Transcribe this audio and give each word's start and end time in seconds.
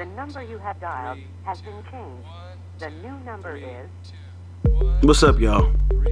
The 0.00 0.06
number 0.06 0.42
you 0.42 0.56
have 0.56 0.80
dialed 0.80 1.18
has 1.44 1.60
been 1.60 1.74
changed. 1.90 2.26
The 2.78 2.88
new 3.06 3.18
number 3.26 3.58
is. 3.58 4.12
What's 5.02 5.22
up, 5.22 5.38
y'all? 5.38 5.70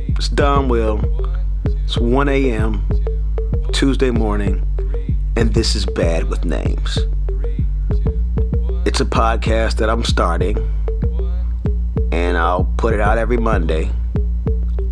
It's 0.08 0.28
Don 0.28 0.68
Will. 0.68 1.00
It's 1.64 1.96
1 1.96 2.28
a.m. 2.28 2.86
Tuesday 3.72 4.10
morning, 4.10 4.62
and 5.36 5.54
this 5.54 5.74
is 5.74 5.86
Bad 5.86 6.24
with 6.28 6.44
Names. 6.44 6.98
It's 8.84 9.00
a 9.00 9.06
podcast 9.06 9.76
that 9.76 9.88
I'm 9.88 10.04
starting, 10.04 10.58
and 12.12 12.36
I'll 12.36 12.70
put 12.76 12.92
it 12.92 13.00
out 13.00 13.16
every 13.16 13.38
Monday. 13.38 13.90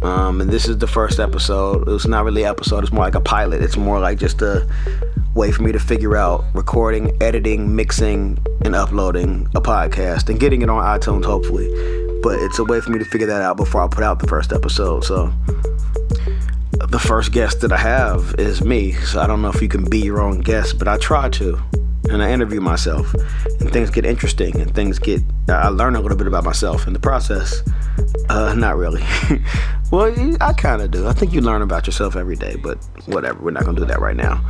Um, 0.01 0.41
and 0.41 0.49
this 0.49 0.69
is 0.69 0.79
the 0.79 0.87
first 0.87 1.21
episode. 1.21 1.87
It's 1.87 2.07
not 2.07 2.25
really 2.25 2.45
an 2.45 2.49
episode, 2.49 2.83
it's 2.83 2.95
more 2.95 3.05
like 3.05 3.15
a 3.15 3.21
pilot. 3.21 3.61
It's 3.61 3.77
more 3.77 4.01
like 4.01 4.19
just 4.19 4.41
a 4.41 4.67
way 5.35 5.53
for 5.53 5.63
me 5.63 5.73
to 5.73 5.79
figure 5.79 6.17
out 6.17 6.47
recording, 6.55 7.15
editing, 7.21 7.77
mixing, 7.77 8.39
and 8.67 8.75
uploading 8.75 9.49
a 9.55 9.61
podcast 9.61 10.29
and 10.29 10.39
getting 10.39 10.61
it 10.61 10.69
on 10.69 10.83
iTunes, 10.83 11.25
hopefully. 11.25 11.69
But 12.23 12.41
it's 12.41 12.59
a 12.59 12.65
way 12.65 12.81
for 12.81 12.91
me 12.91 12.99
to 12.99 13.05
figure 13.05 13.27
that 13.29 13.41
out 13.41 13.57
before 13.57 13.83
I 13.83 13.89
put 13.89 14.03
out 14.03 14.19
the 14.19 14.27
first 14.27 14.53
episode. 14.53 15.05
So, 15.05 15.33
the 16.73 16.99
first 16.99 17.33
guest 17.33 17.61
that 17.61 17.73
I 17.73 17.77
have 17.77 18.35
is 18.39 18.63
me. 18.63 18.93
So, 18.93 19.21
I 19.21 19.27
don't 19.27 19.41
know 19.41 19.49
if 19.49 19.63
you 19.63 19.69
can 19.69 19.89
be 19.89 20.01
your 20.01 20.21
own 20.21 20.41
guest, 20.41 20.79
but 20.79 20.89
I 20.89 20.99
try 20.99 21.29
to. 21.31 21.59
And 22.11 22.23
I 22.23 22.31
interview 22.31 22.61
myself, 22.61 23.13
and 23.61 23.73
things 23.73 23.91
get 23.91 24.05
interesting, 24.05 24.61
and 24.61 24.73
things 24.73 24.99
get. 24.99 25.23
I 25.49 25.69
learn 25.69 25.97
a 25.97 26.01
little 26.01 26.17
bit 26.17 26.29
about 26.29 26.45
myself 26.45 26.87
in 26.87 26.93
the 26.93 27.01
process. 27.01 27.63
Uh, 28.29 28.55
not 28.55 28.77
really. 28.77 29.03
well, 29.91 30.13
I 30.41 30.53
kind 30.53 30.83
of 30.83 30.91
do. 30.91 31.07
I 31.07 31.13
think 31.13 31.33
you 31.33 31.41
learn 31.41 31.63
about 31.63 31.87
yourself 31.87 32.17
every 32.17 32.37
day, 32.37 32.57
but 32.57 32.79
whatever. 33.07 33.43
We're 33.43 33.53
not 33.53 33.65
gonna 33.65 33.79
do 33.79 33.87
that 33.87 34.01
right 34.01 34.17
now. 34.17 34.45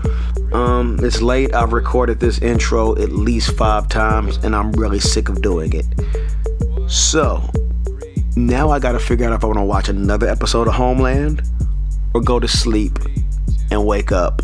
Um, 0.53 0.99
it's 1.03 1.21
late. 1.21 1.55
I've 1.55 1.73
recorded 1.73 2.21
this 2.21 2.39
intro 2.41 2.97
at 2.97 3.13
least 3.13 3.57
five 3.57 3.89
times, 3.89 4.39
and 4.39 4.55
I'm 4.57 4.73
really 4.73 5.01
sick 5.01 5.29
of 5.29 5.43
doing 5.43 5.73
it. 5.73 5.87
So 6.91 7.49
now 8.37 8.71
I 8.71 8.79
gotta 8.79 8.99
figure 8.99 9.27
out 9.27 9.33
if 9.33 9.45
I 9.45 9.47
want 9.47 9.59
to 9.59 9.65
watch 9.65 9.89
another 9.89 10.29
episode 10.29 10.69
of 10.69 10.75
Homeland 10.75 11.43
or 12.15 12.21
go 12.21 12.39
to 12.41 12.49
sleep 12.49 12.99
and 13.71 13.87
wake 13.87 14.13
up 14.13 14.43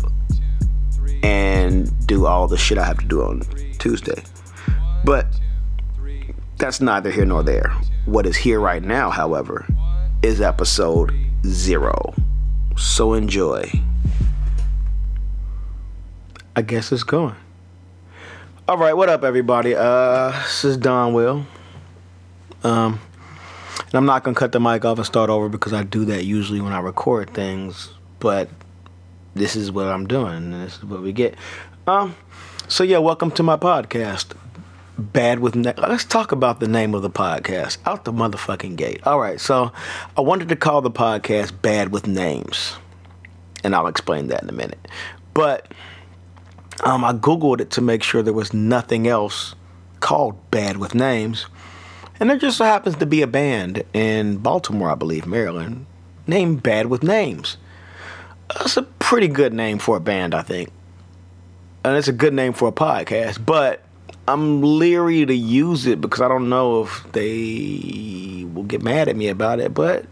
and 1.23 1.91
do 2.05 2.25
all 2.25 2.47
the 2.47 2.57
shit 2.57 2.77
I 2.77 2.83
have 2.83 2.99
to 2.99 3.05
do 3.05 3.23
on 3.23 3.41
Tuesday. 3.79 4.21
But 5.05 5.27
that's 6.57 6.81
neither 6.81 7.11
here 7.11 7.25
nor 7.25 7.43
there. 7.43 7.73
What 8.05 8.25
is 8.25 8.35
here 8.35 8.59
right 8.59 8.83
now, 8.83 9.09
however, 9.09 9.65
is 10.21 10.41
episode 10.41 11.13
zero. 11.45 12.13
So 12.75 13.13
enjoy. 13.13 13.71
I 16.53 16.61
guess 16.63 16.91
it's 16.91 17.03
going. 17.03 17.35
All 18.67 18.77
right, 18.77 18.91
what 18.91 19.07
up, 19.07 19.23
everybody? 19.23 19.73
Uh, 19.73 20.31
this 20.31 20.65
is 20.65 20.75
Don 20.75 21.13
Will. 21.13 21.45
Um, 22.65 22.99
and 23.79 23.93
I'm 23.93 24.05
not 24.05 24.25
gonna 24.25 24.35
cut 24.35 24.51
the 24.51 24.59
mic 24.59 24.83
off 24.83 24.97
and 24.97 25.05
start 25.05 25.29
over 25.29 25.47
because 25.47 25.71
I 25.71 25.83
do 25.83 26.03
that 26.05 26.25
usually 26.25 26.59
when 26.59 26.73
I 26.73 26.81
record 26.81 27.33
things. 27.33 27.89
But 28.19 28.49
this 29.33 29.55
is 29.55 29.71
what 29.71 29.87
I'm 29.87 30.07
doing, 30.07 30.33
and 30.33 30.53
this 30.53 30.75
is 30.75 30.83
what 30.83 31.01
we 31.01 31.13
get. 31.13 31.35
Um, 31.87 32.17
so 32.67 32.83
yeah, 32.83 32.97
welcome 32.97 33.31
to 33.31 33.43
my 33.43 33.55
podcast. 33.55 34.35
Bad 34.97 35.39
with 35.39 35.55
na- 35.55 35.73
let's 35.77 36.05
talk 36.05 36.31
about 36.31 36.59
the 36.59 36.67
name 36.67 36.93
of 36.93 37.01
the 37.01 37.09
podcast 37.09 37.77
out 37.85 38.05
the 38.05 38.13
motherfucking 38.13 38.75
gate. 38.75 39.01
All 39.07 39.19
right, 39.19 39.39
so 39.39 39.71
I 40.15 40.21
wanted 40.21 40.49
to 40.49 40.55
call 40.55 40.81
the 40.81 40.91
podcast 40.91 41.61
Bad 41.61 41.91
with 41.91 42.05
Names, 42.05 42.75
and 43.63 43.75
I'll 43.75 43.87
explain 43.87 44.27
that 44.27 44.43
in 44.43 44.49
a 44.49 44.53
minute. 44.53 44.87
But 45.33 45.73
um, 46.83 47.03
I 47.03 47.13
googled 47.13 47.59
it 47.59 47.71
to 47.71 47.81
make 47.81 48.03
sure 48.03 48.21
there 48.21 48.33
was 48.33 48.53
nothing 48.53 49.07
else 49.07 49.55
called 49.99 50.51
Bad 50.51 50.77
with 50.77 50.93
Names, 50.93 51.47
and 52.19 52.29
there 52.29 52.37
just 52.37 52.57
so 52.57 52.65
happens 52.65 52.95
to 52.97 53.07
be 53.07 53.23
a 53.23 53.27
band 53.27 53.83
in 53.93 54.37
Baltimore, 54.37 54.91
I 54.91 54.95
believe, 54.95 55.25
Maryland, 55.25 55.87
named 56.27 56.61
Bad 56.61 56.85
with 56.85 57.01
Names. 57.01 57.57
That's 58.49 58.77
a 58.77 58.83
pretty 58.83 59.27
good 59.27 59.53
name 59.53 59.79
for 59.79 59.97
a 59.97 59.99
band, 59.99 60.35
I 60.35 60.43
think. 60.43 60.69
And 61.83 61.97
it's 61.97 62.07
a 62.07 62.13
good 62.13 62.33
name 62.33 62.53
for 62.53 62.67
a 62.67 62.71
podcast, 62.71 63.43
but 63.43 63.82
I'm 64.27 64.61
leery 64.61 65.25
to 65.25 65.33
use 65.33 65.85
it 65.85 65.99
because 65.99 66.21
I 66.21 66.27
don't 66.27 66.49
know 66.49 66.83
if 66.83 67.05
they 67.11 68.45
will 68.53 68.63
get 68.63 68.81
mad 68.81 69.07
at 69.09 69.15
me 69.15 69.27
about 69.27 69.59
it. 69.59 69.73
But 69.73 70.05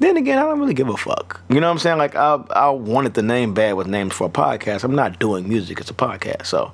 then 0.00 0.16
again, 0.16 0.38
I 0.38 0.42
don't 0.42 0.58
really 0.58 0.74
give 0.74 0.88
a 0.88 0.96
fuck. 0.96 1.40
You 1.48 1.60
know 1.60 1.68
what 1.68 1.72
I'm 1.72 1.78
saying? 1.78 1.98
Like, 1.98 2.16
I, 2.16 2.42
I 2.50 2.70
wanted 2.70 3.14
the 3.14 3.22
name 3.22 3.54
bad 3.54 3.74
with 3.74 3.86
names 3.86 4.12
for 4.12 4.26
a 4.26 4.30
podcast. 4.30 4.82
I'm 4.84 4.94
not 4.94 5.18
doing 5.18 5.48
music, 5.48 5.80
it's 5.80 5.90
a 5.90 5.94
podcast. 5.94 6.46
So, 6.46 6.72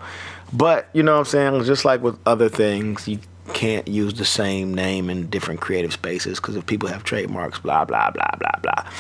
but 0.53 0.89
you 0.95 1.03
know 1.03 1.13
what 1.13 1.19
I'm 1.21 1.25
saying? 1.27 1.65
Just 1.65 1.85
like 1.85 2.03
with 2.03 2.19
other 2.27 2.49
things, 2.49 3.07
you 3.07 3.19
can't 3.53 3.87
use 3.89 4.15
the 4.15 4.25
same 4.25 4.73
name 4.73 5.11
in 5.11 5.29
different 5.29 5.61
creative 5.61 5.93
spaces 5.93 6.41
because 6.41 6.57
if 6.57 6.67
people 6.67 6.89
have 6.89 7.05
trademarks, 7.05 7.59
blah, 7.59 7.85
blah, 7.85 8.11
blah, 8.11 8.31
blah, 8.39 8.61
blah. 8.63 8.91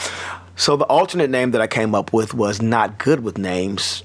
So 0.57 0.77
the 0.77 0.85
alternate 0.85 1.31
name 1.31 1.53
that 1.53 1.61
I 1.63 1.67
came 1.67 1.95
up 1.95 2.13
with 2.13 2.35
was 2.35 2.61
Not 2.61 2.99
Good 2.99 3.21
with 3.21 3.39
Names. 3.39 4.03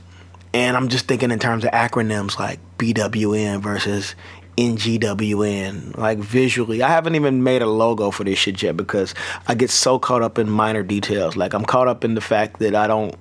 And 0.56 0.78
I'm 0.78 0.88
just 0.88 1.06
thinking 1.06 1.32
in 1.32 1.40
terms 1.40 1.66
of 1.66 1.72
acronyms 1.72 2.40
like 2.40 2.62
BWN 2.78 3.60
versus 3.60 4.16
NGWN, 4.58 5.98
like 5.98 6.20
visually. 6.20 6.82
I 6.82 6.88
haven't 6.88 7.16
even 7.16 7.44
made 7.44 7.62
a 7.62 7.66
logo 7.66 8.10
for 8.10 8.24
this 8.24 8.40
shit 8.40 8.64
yet 8.64 8.78
because 8.78 9.14
I 9.50 9.56
get 9.56 9.70
so 9.70 10.00
caught 10.00 10.22
up 10.22 10.40
in 10.40 10.50
minor 10.50 10.82
details. 10.82 11.36
Like 11.36 11.54
I'm 11.54 11.66
caught 11.66 11.90
up 11.90 12.06
in 12.06 12.16
the 12.16 12.22
fact 12.22 12.60
that 12.60 12.74
I 12.74 12.88
don't 12.88 13.14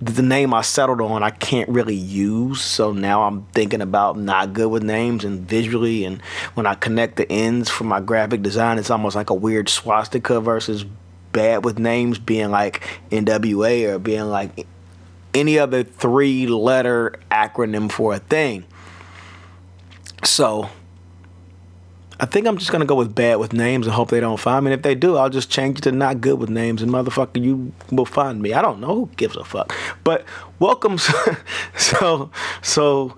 the 0.00 0.20
name 0.20 0.52
I 0.52 0.62
settled 0.62 1.00
on 1.00 1.22
I 1.22 1.30
can't 1.30 1.68
really 1.68 1.94
use. 1.94 2.60
So 2.60 2.92
now 2.92 3.22
I'm 3.22 3.46
thinking 3.52 3.80
about 3.80 4.18
not 4.18 4.52
good 4.52 4.68
with 4.68 4.82
names 4.82 5.24
and 5.24 5.48
visually 5.48 6.04
and 6.04 6.20
when 6.54 6.66
I 6.66 6.74
connect 6.74 7.18
the 7.18 7.30
ends 7.30 7.70
for 7.70 7.84
my 7.84 8.00
graphic 8.00 8.42
design 8.42 8.80
it's 8.80 8.90
almost 8.90 9.14
like 9.14 9.30
a 9.30 9.34
weird 9.34 9.68
swastika 9.68 10.40
versus 10.40 10.84
bad 11.30 11.64
with 11.64 11.78
names 11.78 12.18
being 12.18 12.50
like 12.50 12.82
NWA 13.12 13.94
or 13.94 14.00
being 14.00 14.24
like 14.24 14.66
any 15.36 15.58
other 15.58 15.84
three 15.84 16.46
letter 16.46 17.14
acronym 17.30 17.92
for 17.92 18.14
a 18.14 18.18
thing. 18.18 18.64
So 20.24 20.70
I 22.18 22.24
think 22.24 22.46
I'm 22.46 22.56
just 22.56 22.72
gonna 22.72 22.86
go 22.86 22.94
with 22.94 23.14
bad 23.14 23.36
with 23.36 23.52
names 23.52 23.86
and 23.86 23.94
hope 23.94 24.08
they 24.08 24.20
don't 24.20 24.40
find 24.40 24.64
me. 24.64 24.72
And 24.72 24.78
if 24.78 24.82
they 24.82 24.94
do, 24.94 25.16
I'll 25.16 25.28
just 25.28 25.50
change 25.50 25.78
it 25.78 25.82
to 25.82 25.92
not 25.92 26.22
good 26.22 26.38
with 26.38 26.48
names 26.48 26.80
and 26.80 26.90
motherfucker, 26.90 27.42
you 27.42 27.72
will 27.90 28.06
find 28.06 28.40
me. 28.40 28.54
I 28.54 28.62
don't 28.62 28.80
know 28.80 28.94
who 28.94 29.10
gives 29.16 29.36
a 29.36 29.44
fuck. 29.44 29.74
But 30.02 30.24
welcome, 30.58 30.96
so 31.76 32.30
so 32.62 33.14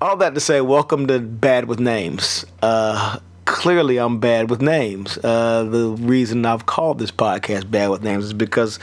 all 0.00 0.16
that 0.16 0.34
to 0.34 0.40
say, 0.40 0.60
welcome 0.60 1.06
to 1.06 1.20
bad 1.20 1.66
with 1.66 1.78
names. 1.78 2.44
Uh, 2.60 3.18
clearly, 3.44 3.98
I'm 3.98 4.18
bad 4.18 4.50
with 4.50 4.60
names. 4.60 5.18
Uh, 5.18 5.64
the 5.64 5.90
reason 5.90 6.44
I've 6.44 6.66
called 6.66 6.98
this 6.98 7.12
podcast 7.12 7.70
"Bad 7.70 7.90
with 7.90 8.02
Names" 8.02 8.24
is 8.24 8.32
because 8.32 8.80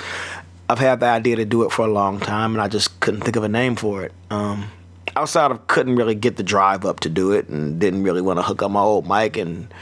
I've 0.69 0.79
had 0.79 0.99
the 0.99 1.05
idea 1.05 1.37
to 1.37 1.45
do 1.45 1.63
it 1.63 1.71
for 1.71 1.85
a 1.85 1.91
long 1.91 2.19
time, 2.19 2.53
and 2.53 2.61
I 2.61 2.67
just 2.67 2.99
couldn't 2.99 3.21
think 3.21 3.35
of 3.35 3.43
a 3.43 3.49
name 3.49 3.75
for 3.75 4.03
it. 4.03 4.11
Um, 4.29 4.69
outside 5.15 5.51
of 5.51 5.65
couldn't 5.67 5.95
really 5.95 6.15
get 6.15 6.37
the 6.37 6.43
drive 6.43 6.85
up 6.85 6.99
to 7.01 7.09
do 7.09 7.31
it 7.31 7.47
and 7.49 7.79
didn't 7.79 8.03
really 8.03 8.21
want 8.21 8.37
to 8.37 8.43
hook 8.43 8.61
up 8.61 8.69
my 8.69 8.81
old 8.81 9.07
mic 9.07 9.35
and 9.37 9.73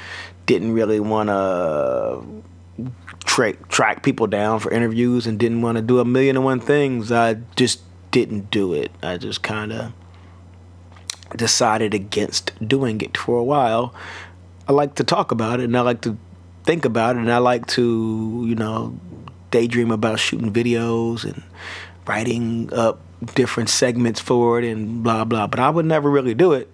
didn't 0.46 0.74
really 0.74 1.00
want 1.00 1.30
to 1.30 2.24
tra- 3.26 3.56
track 3.68 4.04
people 4.04 4.28
down 4.28 4.60
for 4.60 4.72
interviews 4.72 5.28
and 5.28 5.38
didn't 5.38 5.62
want 5.62 5.76
to 5.76 5.82
do 5.82 6.00
a 6.00 6.06
million 6.06 6.38
and 6.38 6.46
one 6.46 6.60
things 6.60 7.12
i 7.12 7.34
just 7.56 7.82
didn't 8.12 8.50
do 8.50 8.74
it 8.74 8.92
i 9.04 9.18
just 9.18 9.44
kind 9.44 9.74
of 9.74 9.92
decided 11.36 11.94
against 11.94 12.52
doing 12.66 13.02
it 13.02 13.18
for 13.18 13.38
a 13.38 13.44
while 13.44 13.94
i 14.68 14.72
like 14.72 14.96
to 14.96 15.04
talk 15.04 15.32
about 15.32 15.60
it 15.60 15.64
and 15.64 15.78
i 15.78 15.82
like 15.82 16.02
to 16.02 16.18
think 16.64 16.86
about 16.86 17.16
it 17.16 17.20
and 17.20 17.32
i 17.32 17.40
like 17.40 17.66
to 17.66 18.46
you 18.48 18.56
know 18.56 18.98
daydream 19.56 19.90
about 19.90 20.20
shooting 20.20 20.52
videos 20.52 21.24
and 21.24 21.42
writing 22.06 22.70
up 22.74 23.00
different 23.36 23.70
segments 23.70 24.20
for 24.20 24.60
it 24.60 24.66
and 24.66 25.02
blah 25.02 25.24
blah. 25.24 25.48
But 25.48 25.62
I 25.62 25.70
would 25.70 25.86
never 25.86 26.10
really 26.10 26.34
do 26.34 26.52
it 26.52 26.70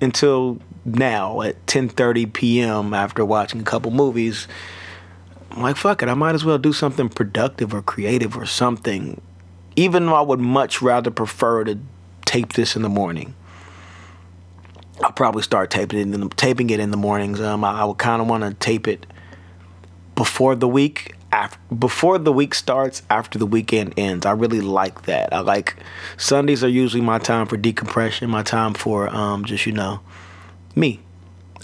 until 0.00 0.58
now 0.86 1.42
at 1.42 1.66
10:30 1.66 2.32
p.m. 2.32 2.94
after 2.94 3.26
watching 3.26 3.60
a 3.60 3.64
couple 3.64 3.90
movies. 3.90 4.48
I'm 5.50 5.60
like, 5.60 5.76
fuck 5.76 6.02
it, 6.02 6.08
I 6.08 6.14
might 6.14 6.34
as 6.34 6.46
well 6.46 6.56
do 6.56 6.72
something 6.72 7.10
productive 7.10 7.74
or 7.74 7.82
creative 7.82 8.38
or 8.38 8.46
something. 8.46 9.20
Even 9.76 10.06
though 10.06 10.14
I 10.14 10.22
would 10.22 10.40
much 10.40 10.80
rather 10.80 11.10
prefer 11.10 11.64
to 11.64 11.78
tape 12.24 12.54
this 12.54 12.74
in 12.74 12.80
the 12.80 12.88
morning. 12.88 13.34
I'll 15.02 15.12
probably 15.12 15.42
start 15.42 15.70
taping 15.70 15.98
it 15.98 16.02
in 16.02 16.20
the, 16.20 16.28
taping 16.30 16.70
it 16.70 16.80
in 16.80 16.90
the 16.90 16.96
mornings. 16.96 17.38
Um, 17.38 17.64
I, 17.64 17.82
I 17.82 17.84
would 17.84 17.98
kind 17.98 18.22
of 18.22 18.28
want 18.28 18.44
to 18.44 18.54
tape 18.54 18.88
it 18.88 19.06
before 20.14 20.56
the 20.56 20.66
week 20.66 21.14
after, 21.32 21.58
before 21.74 22.18
the 22.18 22.32
week 22.32 22.54
starts, 22.54 23.02
after 23.10 23.38
the 23.38 23.46
weekend 23.46 23.94
ends. 23.96 24.26
I 24.26 24.32
really 24.32 24.60
like 24.60 25.02
that. 25.02 25.32
I 25.32 25.40
like 25.40 25.76
Sundays 26.16 26.64
are 26.64 26.68
usually 26.68 27.02
my 27.02 27.18
time 27.18 27.46
for 27.46 27.56
decompression, 27.56 28.30
my 28.30 28.42
time 28.42 28.74
for 28.74 29.08
um, 29.08 29.44
just 29.44 29.66
you 29.66 29.72
know 29.72 30.00
me. 30.74 31.00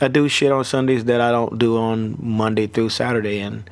I 0.00 0.08
do 0.08 0.28
shit 0.28 0.50
on 0.50 0.64
Sundays 0.64 1.04
that 1.04 1.20
I 1.20 1.30
don't 1.30 1.58
do 1.58 1.76
on 1.78 2.16
Monday 2.20 2.66
through 2.66 2.90
Saturday, 2.90 3.38
and 3.40 3.68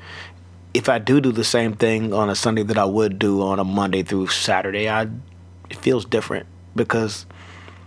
if 0.72 0.88
I 0.88 0.98
do 0.98 1.20
do 1.20 1.32
the 1.32 1.44
same 1.44 1.74
thing 1.74 2.12
on 2.14 2.30
a 2.30 2.34
Sunday 2.34 2.62
that 2.62 2.78
I 2.78 2.84
would 2.84 3.18
do 3.18 3.42
on 3.42 3.58
a 3.58 3.64
Monday 3.64 4.02
through 4.02 4.28
Saturday, 4.28 4.88
I 4.88 5.08
it 5.68 5.76
feels 5.76 6.04
different 6.04 6.46
because 6.76 7.26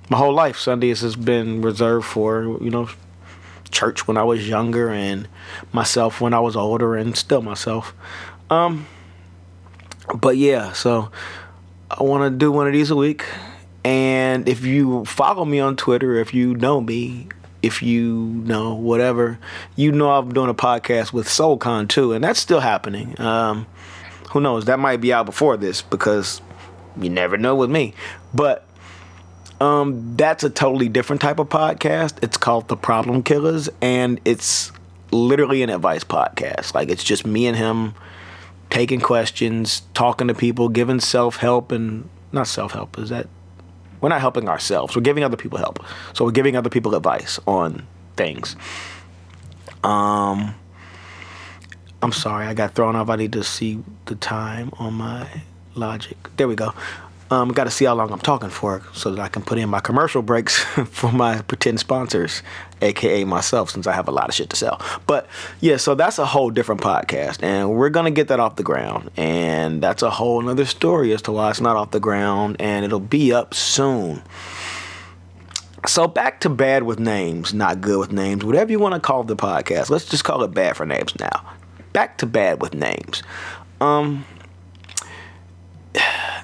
my 0.09 0.17
whole 0.17 0.33
life, 0.33 0.57
Sundays 0.57 1.01
has 1.01 1.15
been 1.15 1.61
reserved 1.61 2.05
for 2.05 2.57
you 2.61 2.69
know 2.69 2.89
church 3.75 4.07
when 4.07 4.17
I 4.17 4.23
was 4.23 4.47
younger 4.47 4.89
and 4.89 5.27
myself 5.73 6.21
when 6.21 6.33
I 6.33 6.39
was 6.39 6.55
older 6.55 6.95
and 6.95 7.15
still 7.15 7.41
myself. 7.41 7.93
Um, 8.49 8.87
but 10.15 10.37
yeah, 10.37 10.71
so 10.71 11.11
I 11.91 12.03
want 12.03 12.31
to 12.31 12.35
do 12.35 12.51
one 12.51 12.67
of 12.67 12.73
these 12.73 12.89
a 12.89 12.95
week. 12.95 13.25
And 13.83 14.49
if 14.49 14.65
you 14.65 15.05
follow 15.05 15.45
me 15.45 15.59
on 15.59 15.75
Twitter, 15.75 16.15
if 16.15 16.33
you 16.33 16.55
know 16.55 16.81
me, 16.81 17.27
if 17.61 17.83
you 17.83 18.13
know 18.15 18.73
whatever, 18.75 19.37
you 19.75 19.91
know 19.91 20.09
I'm 20.11 20.33
doing 20.33 20.49
a 20.49 20.55
podcast 20.55 21.13
with 21.13 21.27
SoulCon 21.27 21.87
too, 21.87 22.13
and 22.13 22.23
that's 22.23 22.39
still 22.39 22.61
happening. 22.61 23.19
Um, 23.19 23.67
who 24.31 24.39
knows? 24.39 24.65
That 24.65 24.79
might 24.79 25.01
be 25.01 25.13
out 25.13 25.25
before 25.25 25.57
this 25.57 25.81
because 25.81 26.41
you 26.99 27.09
never 27.09 27.37
know 27.37 27.55
with 27.55 27.69
me. 27.69 27.93
But 28.33 28.67
um, 29.61 30.15
that's 30.17 30.43
a 30.43 30.49
totally 30.49 30.89
different 30.89 31.21
type 31.21 31.39
of 31.39 31.49
podcast. 31.49 32.23
It's 32.23 32.37
called 32.37 32.67
The 32.67 32.77
Problem 32.77 33.23
Killers, 33.23 33.69
and 33.81 34.19
it's 34.25 34.71
literally 35.11 35.63
an 35.63 35.69
advice 35.69 36.03
podcast. 36.03 36.73
Like 36.73 36.89
it's 36.89 37.03
just 37.03 37.25
me 37.25 37.47
and 37.47 37.55
him 37.55 37.93
taking 38.69 38.99
questions, 38.99 39.83
talking 39.93 40.27
to 40.27 40.33
people, 40.33 40.69
giving 40.69 40.99
self 40.99 41.37
help 41.37 41.71
and 41.71 42.09
not 42.31 42.47
self 42.47 42.73
help. 42.73 42.97
Is 42.99 43.09
that 43.09 43.27
we're 44.01 44.09
not 44.09 44.21
helping 44.21 44.49
ourselves. 44.49 44.95
We're 44.95 45.01
giving 45.01 45.23
other 45.23 45.37
people 45.37 45.57
help. 45.57 45.83
So 46.13 46.25
we're 46.25 46.31
giving 46.31 46.55
other 46.55 46.69
people 46.69 46.93
advice 46.95 47.39
on 47.47 47.87
things. 48.15 48.55
Um, 49.83 50.55
I'm 52.01 52.11
sorry, 52.11 52.45
I 52.45 52.53
got 52.53 52.75
thrown 52.75 52.95
off. 52.95 53.09
I 53.09 53.15
need 53.15 53.33
to 53.33 53.43
see 53.43 53.83
the 54.05 54.15
time 54.15 54.71
on 54.77 54.95
my 54.95 55.43
logic. 55.75 56.17
There 56.37 56.47
we 56.47 56.55
go. 56.55 56.73
Um, 57.31 57.49
got 57.49 57.63
to 57.63 57.71
see 57.71 57.85
how 57.85 57.95
long 57.95 58.11
I'm 58.11 58.19
talking 58.19 58.51
for 58.51 58.83
so 58.93 59.09
that 59.09 59.19
I 59.19 59.27
can 59.29 59.41
put 59.41 59.57
in 59.57 59.67
my 59.67 59.79
commercial 59.79 60.21
breaks 60.21 60.59
for 60.91 61.11
my 61.11 61.41
pretend 61.41 61.79
sponsors, 61.79 62.43
aka 62.81 63.23
myself, 63.23 63.71
since 63.71 63.87
I 63.87 63.93
have 63.93 64.07
a 64.07 64.11
lot 64.11 64.29
of 64.29 64.35
shit 64.35 64.51
to 64.51 64.55
sell. 64.55 64.79
But 65.07 65.27
yeah, 65.59 65.77
so 65.77 65.95
that's 65.95 66.19
a 66.19 66.25
whole 66.25 66.51
different 66.51 66.81
podcast, 66.81 67.41
and 67.41 67.71
we're 67.71 67.89
gonna 67.89 68.11
get 68.11 68.27
that 68.27 68.39
off 68.39 68.57
the 68.57 68.63
ground, 68.63 69.09
and 69.17 69.81
that's 69.81 70.03
a 70.03 70.11
whole 70.11 70.39
another 70.39 70.65
story 70.65 71.13
as 71.13 71.21
to 71.23 71.31
why 71.31 71.49
it's 71.49 71.61
not 71.61 71.75
off 71.75 71.91
the 71.91 71.99
ground, 71.99 72.57
and 72.59 72.85
it'll 72.85 72.99
be 72.99 73.33
up 73.33 73.55
soon. 73.55 74.21
So 75.87 76.07
back 76.07 76.41
to 76.41 76.49
bad 76.49 76.83
with 76.83 76.99
names, 76.99 77.53
not 77.53 77.81
good 77.81 77.99
with 77.99 78.11
names, 78.11 78.43
whatever 78.43 78.71
you 78.71 78.79
want 78.79 78.93
to 78.93 78.99
call 78.99 79.23
the 79.23 79.35
podcast. 79.35 79.89
Let's 79.89 80.05
just 80.05 80.23
call 80.23 80.43
it 80.43 80.53
bad 80.53 80.75
for 80.77 80.85
names 80.85 81.13
now. 81.19 81.53
Back 81.93 82.19
to 82.19 82.25
bad 82.27 82.61
with 82.61 82.75
names. 82.75 83.23
Um 83.81 84.25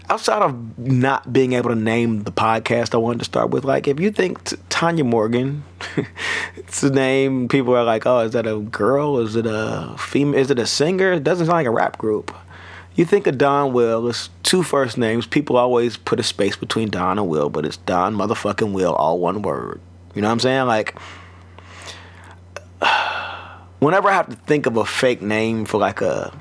outside 0.09 0.41
of 0.41 0.77
not 0.77 1.31
being 1.31 1.53
able 1.53 1.69
to 1.69 1.75
name 1.75 2.23
the 2.23 2.31
podcast 2.31 2.93
I 2.93 2.97
wanted 2.97 3.19
to 3.19 3.25
start 3.25 3.49
with, 3.49 3.63
like 3.63 3.87
if 3.87 3.99
you 3.99 4.11
think 4.11 4.43
t- 4.43 4.57
Tanya 4.69 5.03
Morgan, 5.03 5.63
it's 6.55 6.83
a 6.83 6.89
name 6.89 7.47
people 7.47 7.75
are 7.75 7.83
like, 7.83 8.05
oh, 8.05 8.19
is 8.19 8.31
that 8.31 8.47
a 8.47 8.59
girl? 8.59 9.19
Is 9.19 9.35
it 9.35 9.45
a 9.47 9.95
female? 9.97 10.39
Is 10.39 10.51
it 10.51 10.59
a 10.59 10.65
singer? 10.65 11.13
It 11.13 11.23
doesn't 11.23 11.45
sound 11.45 11.57
like 11.57 11.67
a 11.67 11.71
rap 11.71 11.97
group. 11.97 12.35
You 12.95 13.05
think 13.05 13.25
of 13.25 13.37
Don 13.37 13.71
Will, 13.71 14.09
it's 14.09 14.29
two 14.43 14.63
first 14.63 14.97
names. 14.97 15.25
People 15.25 15.55
always 15.55 15.95
put 15.95 16.19
a 16.19 16.23
space 16.23 16.57
between 16.57 16.89
Don 16.89 17.17
and 17.17 17.29
Will, 17.29 17.49
but 17.49 17.65
it's 17.65 17.77
Don 17.77 18.15
motherfucking 18.15 18.73
Will, 18.73 18.93
all 18.93 19.17
one 19.19 19.41
word. 19.41 19.79
You 20.13 20.21
know 20.21 20.27
what 20.27 20.33
I'm 20.33 20.39
saying? 20.41 20.67
Like, 20.67 20.99
whenever 23.79 24.09
I 24.09 24.13
have 24.13 24.29
to 24.29 24.35
think 24.35 24.65
of 24.65 24.75
a 24.75 24.83
fake 24.83 25.21
name 25.21 25.63
for 25.63 25.77
like 25.77 26.01
a 26.01 26.37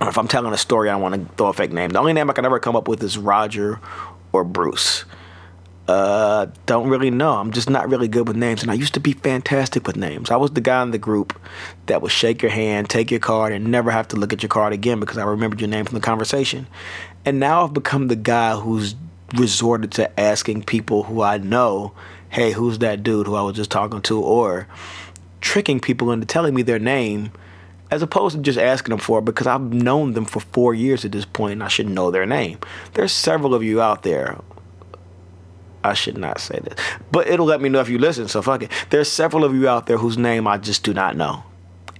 if 0.00 0.18
I'm 0.18 0.28
telling 0.28 0.52
a 0.52 0.58
story, 0.58 0.90
I 0.90 0.96
want 0.96 1.14
to 1.14 1.36
throw 1.36 1.48
a 1.48 1.52
fake 1.52 1.72
name. 1.72 1.90
The 1.90 1.98
only 1.98 2.12
name 2.12 2.28
I 2.30 2.32
can 2.32 2.44
ever 2.44 2.58
come 2.58 2.76
up 2.76 2.88
with 2.88 3.02
is 3.02 3.16
Roger 3.16 3.80
or 4.32 4.44
Bruce. 4.44 5.04
Uh, 5.86 6.46
don't 6.64 6.88
really 6.88 7.10
know. 7.10 7.34
I'm 7.34 7.52
just 7.52 7.68
not 7.68 7.90
really 7.90 8.08
good 8.08 8.26
with 8.26 8.36
names, 8.36 8.62
and 8.62 8.70
I 8.70 8.74
used 8.74 8.94
to 8.94 9.00
be 9.00 9.12
fantastic 9.12 9.86
with 9.86 9.96
names. 9.96 10.30
I 10.30 10.36
was 10.36 10.52
the 10.52 10.62
guy 10.62 10.82
in 10.82 10.92
the 10.92 10.98
group 10.98 11.38
that 11.86 12.00
would 12.00 12.10
shake 12.10 12.40
your 12.40 12.50
hand, 12.50 12.88
take 12.88 13.10
your 13.10 13.20
card, 13.20 13.52
and 13.52 13.70
never 13.70 13.90
have 13.90 14.08
to 14.08 14.16
look 14.16 14.32
at 14.32 14.42
your 14.42 14.48
card 14.48 14.72
again 14.72 14.98
because 14.98 15.18
I 15.18 15.24
remembered 15.24 15.60
your 15.60 15.68
name 15.68 15.84
from 15.84 15.94
the 15.94 16.00
conversation. 16.00 16.66
And 17.26 17.38
now 17.38 17.64
I've 17.64 17.74
become 17.74 18.08
the 18.08 18.16
guy 18.16 18.56
who's 18.56 18.94
resorted 19.36 19.92
to 19.92 20.18
asking 20.18 20.62
people 20.62 21.02
who 21.02 21.20
I 21.20 21.36
know, 21.36 21.92
"Hey, 22.30 22.52
who's 22.52 22.78
that 22.78 23.02
dude 23.02 23.26
who 23.26 23.34
I 23.34 23.42
was 23.42 23.56
just 23.56 23.70
talking 23.70 24.00
to?" 24.02 24.20
or 24.20 24.66
tricking 25.42 25.80
people 25.80 26.10
into 26.10 26.24
telling 26.24 26.54
me 26.54 26.62
their 26.62 26.78
name 26.78 27.30
as 27.90 28.02
opposed 28.02 28.36
to 28.36 28.42
just 28.42 28.58
asking 28.58 28.90
them 28.90 28.98
for 28.98 29.18
it 29.18 29.24
because 29.24 29.46
I've 29.46 29.72
known 29.72 30.14
them 30.14 30.24
for 30.24 30.40
four 30.40 30.74
years 30.74 31.04
at 31.04 31.12
this 31.12 31.24
point 31.24 31.52
and 31.52 31.62
I 31.62 31.68
should 31.68 31.88
know 31.88 32.10
their 32.10 32.26
name. 32.26 32.58
There's 32.94 33.12
several 33.12 33.54
of 33.54 33.62
you 33.62 33.80
out 33.80 34.02
there. 34.02 34.38
I 35.82 35.92
should 35.92 36.16
not 36.16 36.40
say 36.40 36.58
this, 36.64 36.78
but 37.12 37.28
it'll 37.28 37.44
let 37.44 37.60
me 37.60 37.68
know 37.68 37.80
if 37.80 37.90
you 37.90 37.98
listen. 37.98 38.26
So 38.26 38.40
fuck 38.40 38.62
it. 38.62 38.70
There's 38.88 39.10
several 39.10 39.44
of 39.44 39.54
you 39.54 39.68
out 39.68 39.86
there 39.86 39.98
whose 39.98 40.16
name 40.16 40.46
I 40.46 40.56
just 40.56 40.82
do 40.82 40.94
not 40.94 41.14
know, 41.14 41.44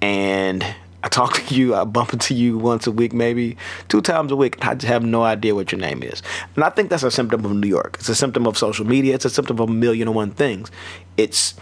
and 0.01 0.65
I 1.03 1.09
talk 1.09 1.35
to 1.35 1.55
you. 1.55 1.75
I 1.75 1.85
bump 1.85 2.15
into 2.15 2.33
you 2.33 2.57
once 2.57 2.87
a 2.87 2.91
week, 2.91 3.13
maybe 3.13 3.59
two 3.89 4.01
times 4.01 4.33
a 4.33 4.37
week. 4.37 4.67
I 4.67 4.75
just 4.75 4.87
have 4.87 5.05
no 5.05 5.23
idea 5.23 5.55
what 5.55 5.71
your 5.71 5.83
name 5.83 6.03
is, 6.03 6.23
and 6.55 6.65
I 6.65 6.71
think 6.71 6.89
that's 6.89 7.03
a 7.03 7.11
symptom 7.11 7.45
of 7.45 7.53
New 7.53 7.69
York. 7.69 7.97
It's 8.01 8.09
a 8.09 8.15
symptom 8.15 8.47
of 8.47 8.57
social 8.57 8.87
media. 8.87 9.17
It's 9.17 9.27
a 9.27 9.31
symptom 9.31 9.61
of 9.61 9.69
a 9.69 9.73
million 9.73 10.09
and 10.09 10.15
one 10.15 10.31
things. 10.31 10.71
It's, 11.19 11.53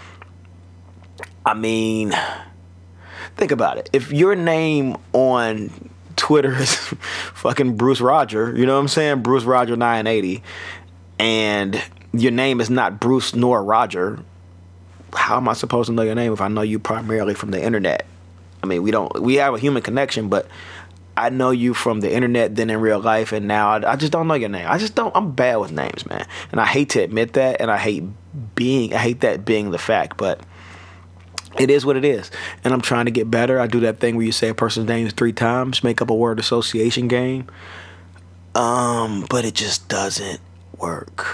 I 1.45 1.55
mean 1.55 2.15
think 3.37 3.53
about 3.53 3.79
it. 3.79 3.91
If 3.93 4.13
your 4.13 4.35
name 4.35 4.97
on 5.13 5.71
Twitter 6.17 6.55
is 6.55 6.75
fucking 7.35 7.77
Bruce 7.77 8.01
Roger, 8.01 8.55
you 8.57 8.67
know 8.67 8.75
what 8.75 8.81
I'm 8.81 8.89
saying? 8.89 9.23
Bruce 9.23 9.45
Roger 9.45 9.77
980, 9.77 10.43
and 11.19 11.83
your 12.13 12.33
name 12.33 12.61
is 12.61 12.71
not 12.71 13.01
Bruce 13.01 13.35
nor 13.35 13.63
Roger, 13.63 14.19
how 15.15 15.37
am 15.37 15.49
I 15.49 15.53
supposed 15.53 15.89
to 15.89 15.93
know 15.93 16.03
your 16.03 16.15
name 16.15 16.33
if 16.33 16.41
I 16.41 16.49
know 16.49 16.63
you 16.63 16.79
primarily 16.79 17.35
from 17.35 17.51
the 17.51 17.63
internet? 17.63 18.07
I 18.63 18.67
mean, 18.67 18.83
we 18.83 18.91
don't 18.91 19.21
we 19.21 19.37
have 19.37 19.55
a 19.55 19.59
human 19.59 19.83
connection, 19.83 20.29
but 20.29 20.47
I 21.17 21.29
know 21.29 21.51
you 21.51 21.75
from 21.75 22.01
the 22.01 22.13
internet, 22.13 22.57
then 22.57 22.71
in 22.71 22.81
real 22.81 23.01
life, 23.01 23.33
and 23.33 23.47
now 23.47 23.71
I, 23.71 23.93
I, 23.93 23.97
just 23.97 24.13
don't 24.13 24.29
know 24.29 24.35
your 24.35 24.49
name. 24.49 24.67
I 24.69 24.79
just 24.79 24.95
don't. 24.95 25.15
I'm 25.15 25.33
bad 25.33 25.57
with 25.57 25.73
names, 25.73 26.07
man, 26.07 26.27
and 26.51 26.61
I 26.61 26.67
hate 26.67 26.91
to 26.91 27.03
admit 27.03 27.35
that, 27.35 27.61
and 27.61 27.71
I 27.71 27.77
hate 27.77 28.05
being. 28.55 28.95
I 28.95 28.99
hate 28.99 29.21
that 29.21 29.45
being 29.45 29.71
the 29.73 29.79
fact, 29.79 30.17
but 30.17 30.41
it 31.59 31.71
is 31.71 31.85
what 31.85 31.97
it 31.97 32.05
is. 32.05 32.31
And 32.65 32.73
I'm 32.73 32.81
trying 32.81 33.07
to 33.07 33.11
get 33.11 33.31
better. 33.31 33.61
I 33.61 33.67
do 33.67 33.81
that 33.81 33.99
thing 34.01 34.17
where 34.17 34.25
you 34.25 34.33
say 34.33 34.49
a 34.49 34.55
person's 34.55 34.89
name 34.89 35.09
three 35.09 35.33
times, 35.33 35.85
make 35.85 36.01
up 36.01 36.11
a 36.11 36.15
word 36.15 36.39
association 36.39 37.09
game. 37.09 37.47
Um, 38.55 39.27
but 39.31 39.45
it 39.45 39.55
just 39.55 39.89
doesn't 39.89 40.41
work. 40.79 41.27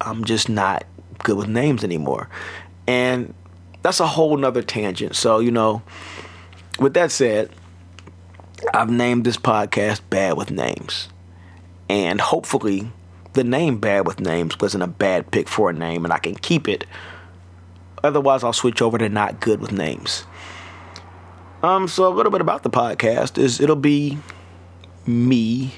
I'm 0.00 0.24
just 0.24 0.48
not 0.48 0.84
good 1.18 1.36
with 1.36 1.48
names 1.48 1.84
anymore. 1.84 2.28
And 2.86 3.34
that's 3.82 4.00
a 4.00 4.06
whole 4.06 4.36
nother 4.36 4.62
tangent. 4.62 5.14
So, 5.16 5.38
you 5.38 5.50
know, 5.50 5.82
with 6.78 6.94
that 6.94 7.12
said, 7.12 7.50
I've 8.72 8.90
named 8.90 9.24
this 9.24 9.36
podcast 9.36 10.00
Bad 10.10 10.36
with 10.36 10.50
Names. 10.50 11.08
And 11.88 12.20
hopefully, 12.20 12.90
the 13.32 13.44
name 13.44 13.78
Bad 13.78 14.06
with 14.06 14.20
Names 14.20 14.58
wasn't 14.60 14.84
a 14.84 14.88
bad 14.88 15.30
pick 15.30 15.48
for 15.48 15.70
a 15.70 15.72
name, 15.72 16.04
and 16.04 16.12
I 16.12 16.18
can 16.18 16.34
keep 16.34 16.68
it 16.68 16.84
Otherwise, 18.04 18.42
I'll 18.42 18.52
switch 18.52 18.82
over 18.82 18.98
to 18.98 19.08
not 19.08 19.40
good 19.40 19.60
with 19.60 19.72
names. 19.72 20.24
Um, 21.62 21.86
so 21.86 22.08
a 22.08 22.14
little 22.14 22.32
bit 22.32 22.40
about 22.40 22.64
the 22.64 22.70
podcast 22.70 23.38
is 23.38 23.60
it'll 23.60 23.76
be 23.76 24.18
me 25.06 25.72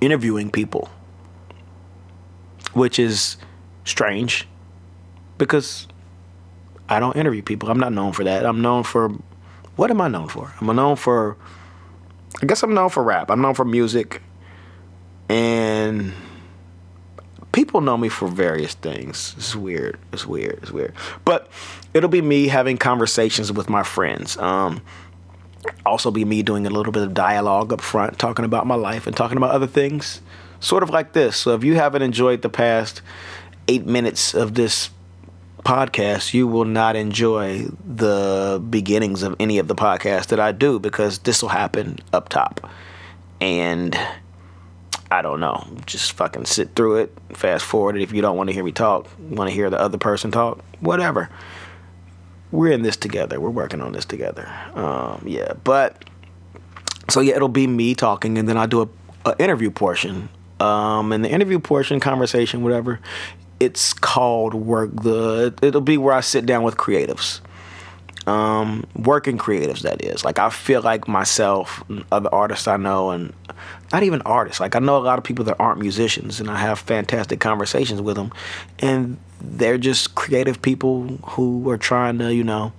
interviewing 0.00 0.50
people, 0.50 0.88
which 2.72 2.98
is 2.98 3.36
strange 3.84 4.46
because 5.38 5.88
I 6.88 7.00
don't 7.00 7.16
interview 7.16 7.42
people. 7.42 7.70
I'm 7.70 7.80
not 7.80 7.92
known 7.92 8.12
for 8.12 8.22
that. 8.24 8.46
I'm 8.46 8.62
known 8.62 8.84
for 8.84 9.08
what 9.74 9.90
am 9.90 10.00
I 10.00 10.08
known 10.08 10.28
for? 10.28 10.52
I'm 10.60 10.74
known 10.76 10.96
for 10.96 11.36
I 12.40 12.46
guess 12.46 12.62
I'm 12.62 12.74
known 12.74 12.90
for 12.90 13.02
rap. 13.02 13.30
I'm 13.30 13.40
known 13.40 13.54
for 13.54 13.64
music 13.64 14.22
and 15.28 16.12
people 17.52 17.80
know 17.80 17.96
me 17.96 18.08
for 18.08 18.28
various 18.28 18.74
things. 18.74 19.34
It's 19.36 19.54
weird. 19.54 19.98
It's 20.12 20.26
weird. 20.26 20.58
It's 20.62 20.70
weird. 20.70 20.94
But 21.24 21.48
it'll 21.94 22.08
be 22.08 22.22
me 22.22 22.48
having 22.48 22.78
conversations 22.78 23.52
with 23.52 23.68
my 23.68 23.82
friends. 23.82 24.36
Um, 24.38 24.82
also 25.86 26.10
be 26.10 26.24
me 26.24 26.42
doing 26.42 26.66
a 26.66 26.70
little 26.70 26.92
bit 26.92 27.02
of 27.02 27.14
dialogue 27.14 27.72
up 27.72 27.80
front, 27.80 28.18
talking 28.18 28.44
about 28.44 28.66
my 28.66 28.74
life 28.74 29.06
and 29.06 29.16
talking 29.16 29.36
about 29.36 29.50
other 29.50 29.66
things, 29.66 30.20
sort 30.60 30.82
of 30.82 30.90
like 30.90 31.12
this. 31.12 31.36
So 31.36 31.54
if 31.54 31.62
you 31.62 31.74
haven't 31.74 32.02
enjoyed 32.02 32.42
the 32.42 32.48
past 32.48 33.02
eight 33.68 33.86
minutes 33.86 34.34
of 34.34 34.54
this 34.54 34.90
podcast, 35.64 36.34
you 36.34 36.48
will 36.48 36.64
not 36.64 36.96
enjoy 36.96 37.66
the 37.86 38.62
beginnings 38.68 39.22
of 39.22 39.36
any 39.38 39.58
of 39.58 39.68
the 39.68 39.74
podcasts 39.74 40.26
that 40.28 40.40
I 40.40 40.52
do 40.52 40.78
because 40.78 41.20
this 41.20 41.42
will 41.42 41.50
happen 41.50 41.98
up 42.12 42.28
top. 42.28 42.68
And 43.40 43.96
I 45.12 45.20
don't 45.20 45.40
know. 45.40 45.66
Just 45.84 46.12
fucking 46.12 46.46
sit 46.46 46.74
through 46.74 46.96
it, 46.96 47.12
fast 47.34 47.66
forward 47.66 47.96
it 47.96 48.02
if 48.02 48.12
you 48.12 48.22
don't 48.22 48.34
want 48.38 48.48
to 48.48 48.54
hear 48.54 48.64
me 48.64 48.72
talk, 48.72 49.06
want 49.20 49.50
to 49.50 49.54
hear 49.54 49.68
the 49.68 49.78
other 49.78 49.98
person 49.98 50.30
talk, 50.30 50.64
whatever. 50.80 51.28
We're 52.50 52.72
in 52.72 52.80
this 52.80 52.96
together. 52.96 53.38
We're 53.38 53.50
working 53.50 53.82
on 53.82 53.92
this 53.92 54.06
together. 54.06 54.50
Um, 54.74 55.22
yeah, 55.26 55.52
but 55.64 56.02
so 57.10 57.20
yeah, 57.20 57.36
it'll 57.36 57.48
be 57.50 57.66
me 57.66 57.94
talking, 57.94 58.38
and 58.38 58.48
then 58.48 58.56
I 58.56 58.64
do 58.64 58.82
a, 58.82 58.88
a 59.30 59.36
interview 59.38 59.70
portion. 59.70 60.30
Um, 60.60 61.12
and 61.12 61.22
the 61.22 61.28
interview 61.28 61.58
portion, 61.58 62.00
conversation, 62.00 62.62
whatever, 62.62 62.98
it's 63.60 63.92
called 63.92 64.54
work 64.54 64.94
the 65.02 65.52
it'll 65.60 65.82
be 65.82 65.98
where 65.98 66.14
I 66.14 66.20
sit 66.20 66.46
down 66.46 66.62
with 66.62 66.78
creatives. 66.78 67.42
Um, 68.26 68.84
working 68.94 69.36
creatives 69.36 69.80
that 69.80 70.04
is. 70.04 70.24
Like 70.24 70.38
I 70.38 70.48
feel 70.50 70.80
like 70.80 71.08
myself, 71.08 71.82
other 72.12 72.32
artists 72.32 72.68
I 72.68 72.76
know 72.76 73.10
and 73.10 73.32
not 73.92 74.04
even 74.04 74.22
artists. 74.22 74.60
Like 74.60 74.76
I 74.76 74.78
know 74.78 74.96
a 74.96 74.98
lot 74.98 75.18
of 75.18 75.24
people 75.24 75.44
that 75.46 75.56
aren't 75.58 75.80
musicians 75.80 76.38
and 76.38 76.48
I 76.48 76.56
have 76.56 76.78
fantastic 76.78 77.40
conversations 77.40 78.00
with 78.00 78.14
them 78.16 78.32
and 78.78 79.18
they're 79.40 79.78
just 79.78 80.14
creative 80.14 80.62
people 80.62 81.08
who 81.30 81.68
are 81.68 81.78
trying 81.78 82.18
to, 82.18 82.32
you 82.32 82.44
know, 82.44 82.72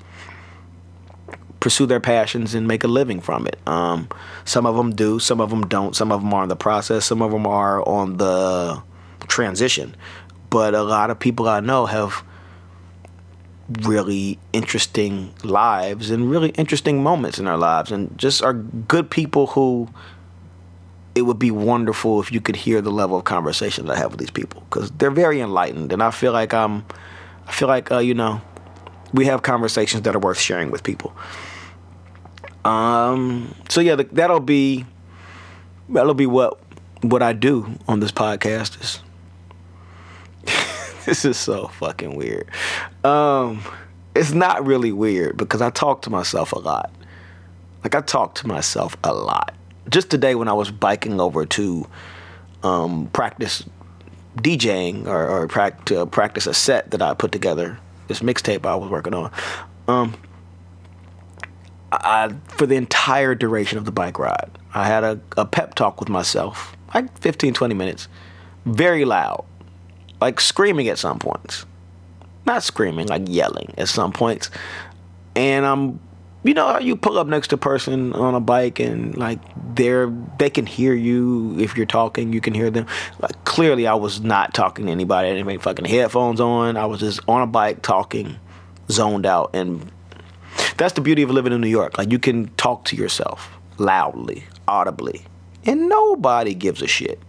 pursue 1.64 1.86
their 1.86 2.02
passions 2.02 2.54
and 2.54 2.68
make 2.68 2.84
a 2.84 2.88
living 2.90 3.22
from 3.22 3.48
it. 3.48 3.58
Um, 3.66 4.10
some 4.44 4.66
of 4.66 4.76
them 4.76 4.94
do, 4.94 5.18
some 5.18 5.40
of 5.40 5.50
them 5.50 5.66
don't. 5.68 5.96
Some 5.96 6.12
of 6.12 6.22
them 6.22 6.34
are 6.34 6.44
in 6.44 6.50
the 6.50 6.58
process, 6.58 7.06
some 7.06 7.22
of 7.22 7.32
them 7.32 7.48
are 7.48 7.82
on 7.88 8.18
the 8.18 8.84
transition. 9.28 9.96
But 10.50 10.76
a 10.76 10.84
lot 10.84 11.10
of 11.10 11.20
people 11.20 11.48
I 11.48 11.62
know 11.62 11.86
have 11.86 12.24
really 13.84 14.38
interesting 14.52 15.34
lives 15.44 16.10
and 16.10 16.30
really 16.30 16.50
interesting 16.50 17.02
moments 17.02 17.40
in 17.40 17.46
their 17.46 17.58
lives 17.58 17.92
and 17.92 18.16
just 18.18 18.44
are 18.44 18.54
good 18.54 19.10
people 19.10 19.48
who 19.48 19.88
it 21.16 21.22
would 21.22 21.40
be 21.40 21.52
wonderful 21.52 22.20
if 22.20 22.32
you 22.32 22.42
could 22.42 22.56
hear 22.56 22.82
the 22.82 22.92
level 22.92 23.18
of 23.18 23.24
conversation 23.24 23.86
that 23.86 23.96
I 23.96 24.00
have 24.00 24.12
with 24.12 24.20
these 24.20 24.32
people 24.32 24.64
because 24.70 24.92
they're 24.92 25.12
very 25.12 25.40
enlightened 25.40 25.94
and 25.94 26.04
I 26.04 26.12
feel 26.12 26.34
like 26.34 26.54
I'm 26.54 26.86
I 27.48 27.52
feel 27.52 27.68
like 27.68 27.92
uh, 27.92 28.00
you 28.00 28.14
know 28.14 28.42
we 29.14 29.26
have 29.26 29.44
conversations 29.44 30.04
that 30.04 30.16
are 30.16 30.20
worth 30.20 30.40
sharing 30.40 30.72
with 30.72 30.84
people. 30.84 31.16
Um 32.66 33.56
so 33.70 33.80
yeah 33.80 33.96
that'll 33.96 34.40
be 34.40 34.86
that'll 35.90 36.14
be 36.16 36.26
what 36.26 36.60
what 37.02 37.22
I 37.22 37.34
do 37.34 37.78
on 37.88 38.00
this 38.00 38.12
podcast 38.12 38.82
is 38.82 39.03
this 41.06 41.26
is 41.26 41.38
so 41.38 41.68
fucking 41.68 42.16
weird. 42.16 42.50
Um, 43.04 43.62
it's 44.16 44.32
not 44.32 44.66
really 44.66 44.92
weird 44.92 45.38
because 45.38 45.62
I 45.62 45.70
talk 45.70 46.04
to 46.04 46.10
myself 46.10 46.54
a 46.54 46.60
lot. 46.60 46.92
Like 47.84 47.96
I 47.96 48.02
talk 48.02 48.36
to 48.36 48.48
myself 48.48 48.96
a 49.04 49.14
lot. 49.14 49.54
Just 49.90 50.10
today 50.10 50.36
when 50.36 50.48
I 50.48 50.54
was 50.54 50.72
biking 50.72 51.20
over 51.20 51.46
to 51.46 51.88
um, 52.64 53.08
practice 53.08 53.64
DJing 54.38 55.08
or, 55.08 55.28
or 55.28 55.48
pra- 55.48 55.78
to 55.86 56.06
practice 56.06 56.48
a 56.48 56.54
set 56.54 56.92
that 56.92 57.02
I 57.02 57.14
put 57.14 57.32
together, 57.32 57.78
this 58.08 58.22
mixtape 58.22 58.66
I 58.66 58.76
was 58.76 58.90
working 58.90 59.14
on. 59.14 59.32
Um, 59.88 60.16
I, 61.92 62.34
for 62.48 62.66
the 62.66 62.76
entire 62.76 63.36
duration 63.36 63.78
of 63.78 63.86
the 63.86 63.92
bike 63.92 64.18
ride, 64.18 64.58
I 64.74 64.86
had 64.88 65.04
a, 65.04 65.20
a 65.38 65.46
pep 65.46 65.76
talk 65.76 66.00
with 66.00 66.10
myself, 66.10 66.78
like 66.94 67.16
15, 67.20 67.54
20 67.54 67.76
minutes, 67.76 68.08
very 68.66 69.04
loud 69.04 69.46
like 70.24 70.40
screaming 70.40 70.88
at 70.88 70.98
some 70.98 71.20
points. 71.20 71.66
Not 72.46 72.64
screaming, 72.64 73.08
like 73.08 73.24
yelling 73.28 73.74
at 73.78 73.90
some 73.90 74.14
points. 74.14 74.50
And 75.36 75.66
I'm 75.66 76.00
you 76.46 76.54
know, 76.54 76.78
you 76.78 76.96
pull 76.96 77.18
up 77.18 77.28
next 77.28 77.50
to 77.50 77.56
a 77.56 77.58
person 77.58 78.14
on 78.14 78.34
a 78.34 78.40
bike 78.40 78.80
and 78.80 79.18
like 79.18 79.40
they're 79.76 80.08
they 80.40 80.50
can 80.50 80.66
hear 80.66 80.94
you 80.94 81.58
if 81.60 81.76
you're 81.76 81.86
talking, 81.86 82.32
you 82.32 82.40
can 82.40 82.54
hear 82.54 82.70
them. 82.70 82.86
Like 83.20 83.44
clearly 83.44 83.86
I 83.86 83.96
was 83.96 84.22
not 84.22 84.54
talking 84.54 84.86
to 84.86 84.92
anybody. 84.94 85.28
I 85.28 85.34
didn't 85.34 85.50
have 85.50 85.62
fucking 85.62 85.86
headphones 85.86 86.40
on. 86.40 86.78
I 86.78 86.86
was 86.86 87.02
just 87.02 87.20
on 87.28 87.42
a 87.42 87.48
bike 87.48 87.82
talking, 87.82 88.38
zoned 88.90 89.26
out 89.26 89.52
and 89.54 89.92
that's 90.78 90.94
the 90.94 91.02
beauty 91.02 91.22
of 91.24 91.32
living 91.32 91.52
in 91.52 91.60
New 91.60 91.68
York. 91.68 91.98
Like 91.98 92.12
you 92.12 92.20
can 92.20 92.48
talk 92.56 92.86
to 92.86 92.96
yourself 92.96 93.52
loudly, 93.78 94.46
audibly, 94.70 95.26
and 95.66 95.90
nobody 95.90 96.54
gives 96.54 96.82
a 96.82 96.88
shit 96.88 97.20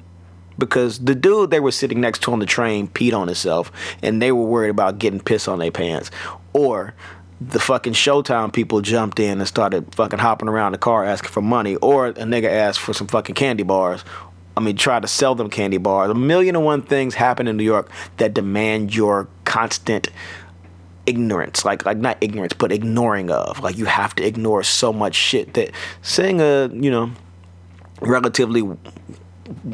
because 0.58 0.99
the 0.99 1.14
dude 1.14 1.50
they 1.50 1.61
were 1.61 1.73
sitting 1.73 2.00
next 2.00 2.23
to 2.23 2.32
on 2.32 2.38
the 2.38 2.46
train 2.46 2.88
peed 2.88 3.12
on 3.12 3.28
himself 3.28 3.73
and 4.02 4.20
they 4.20 4.32
were 4.32 4.44
worried 4.44 4.70
about 4.70 4.99
getting 4.99 5.20
piss 5.20 5.49
on 5.49 5.58
their 5.58 5.70
pants 5.70 6.11
or 6.52 6.94
the 7.40 7.58
fucking 7.58 7.92
Showtime 7.92 8.52
people 8.52 8.80
jumped 8.80 9.18
in 9.18 9.38
and 9.38 9.49
started 9.49 9.94
fucking 9.94 10.20
hopping 10.20 10.49
around 10.49 10.73
the 10.73 10.78
car 10.78 11.04
asking 11.04 11.30
for 11.30 11.42
money 11.42 11.76
or 11.76 12.08
a 12.08 12.12
nigga 12.14 12.49
asked 12.49 12.80
for 12.80 12.92
some 12.92 13.06
fucking 13.06 13.34
candy 13.34 13.64
bars 13.64 14.04
I 14.56 14.61
mean, 14.61 14.76
try 14.76 15.00
to 15.00 15.08
sell 15.08 15.34
them 15.34 15.50
candy 15.50 15.78
bars. 15.78 16.11
A 16.11 16.14
million 16.14 16.54
and 16.56 16.64
one 16.64 16.82
things 16.82 17.14
happen 17.14 17.49
in 17.49 17.56
New 17.56 17.64
York 17.64 17.90
that 18.18 18.34
demand 18.34 18.94
your 18.94 19.28
constant 19.44 20.11
ignorance. 21.06 21.64
Like, 21.64 21.84
like 21.84 21.99
not 21.99 22.18
ignorance, 22.20 22.52
but 22.52 22.70
ignoring 22.70 23.30
of. 23.30 23.61
Like, 23.61 23.76
you 23.76 23.87
have 23.87 24.14
to 24.16 24.25
ignore 24.25 24.62
so 24.62 24.92
much 24.92 25.14
shit 25.14 25.54
that 25.54 25.70
saying 26.02 26.40
a, 26.40 26.68
you 26.73 26.90
know, 26.90 27.11
relatively 28.00 28.62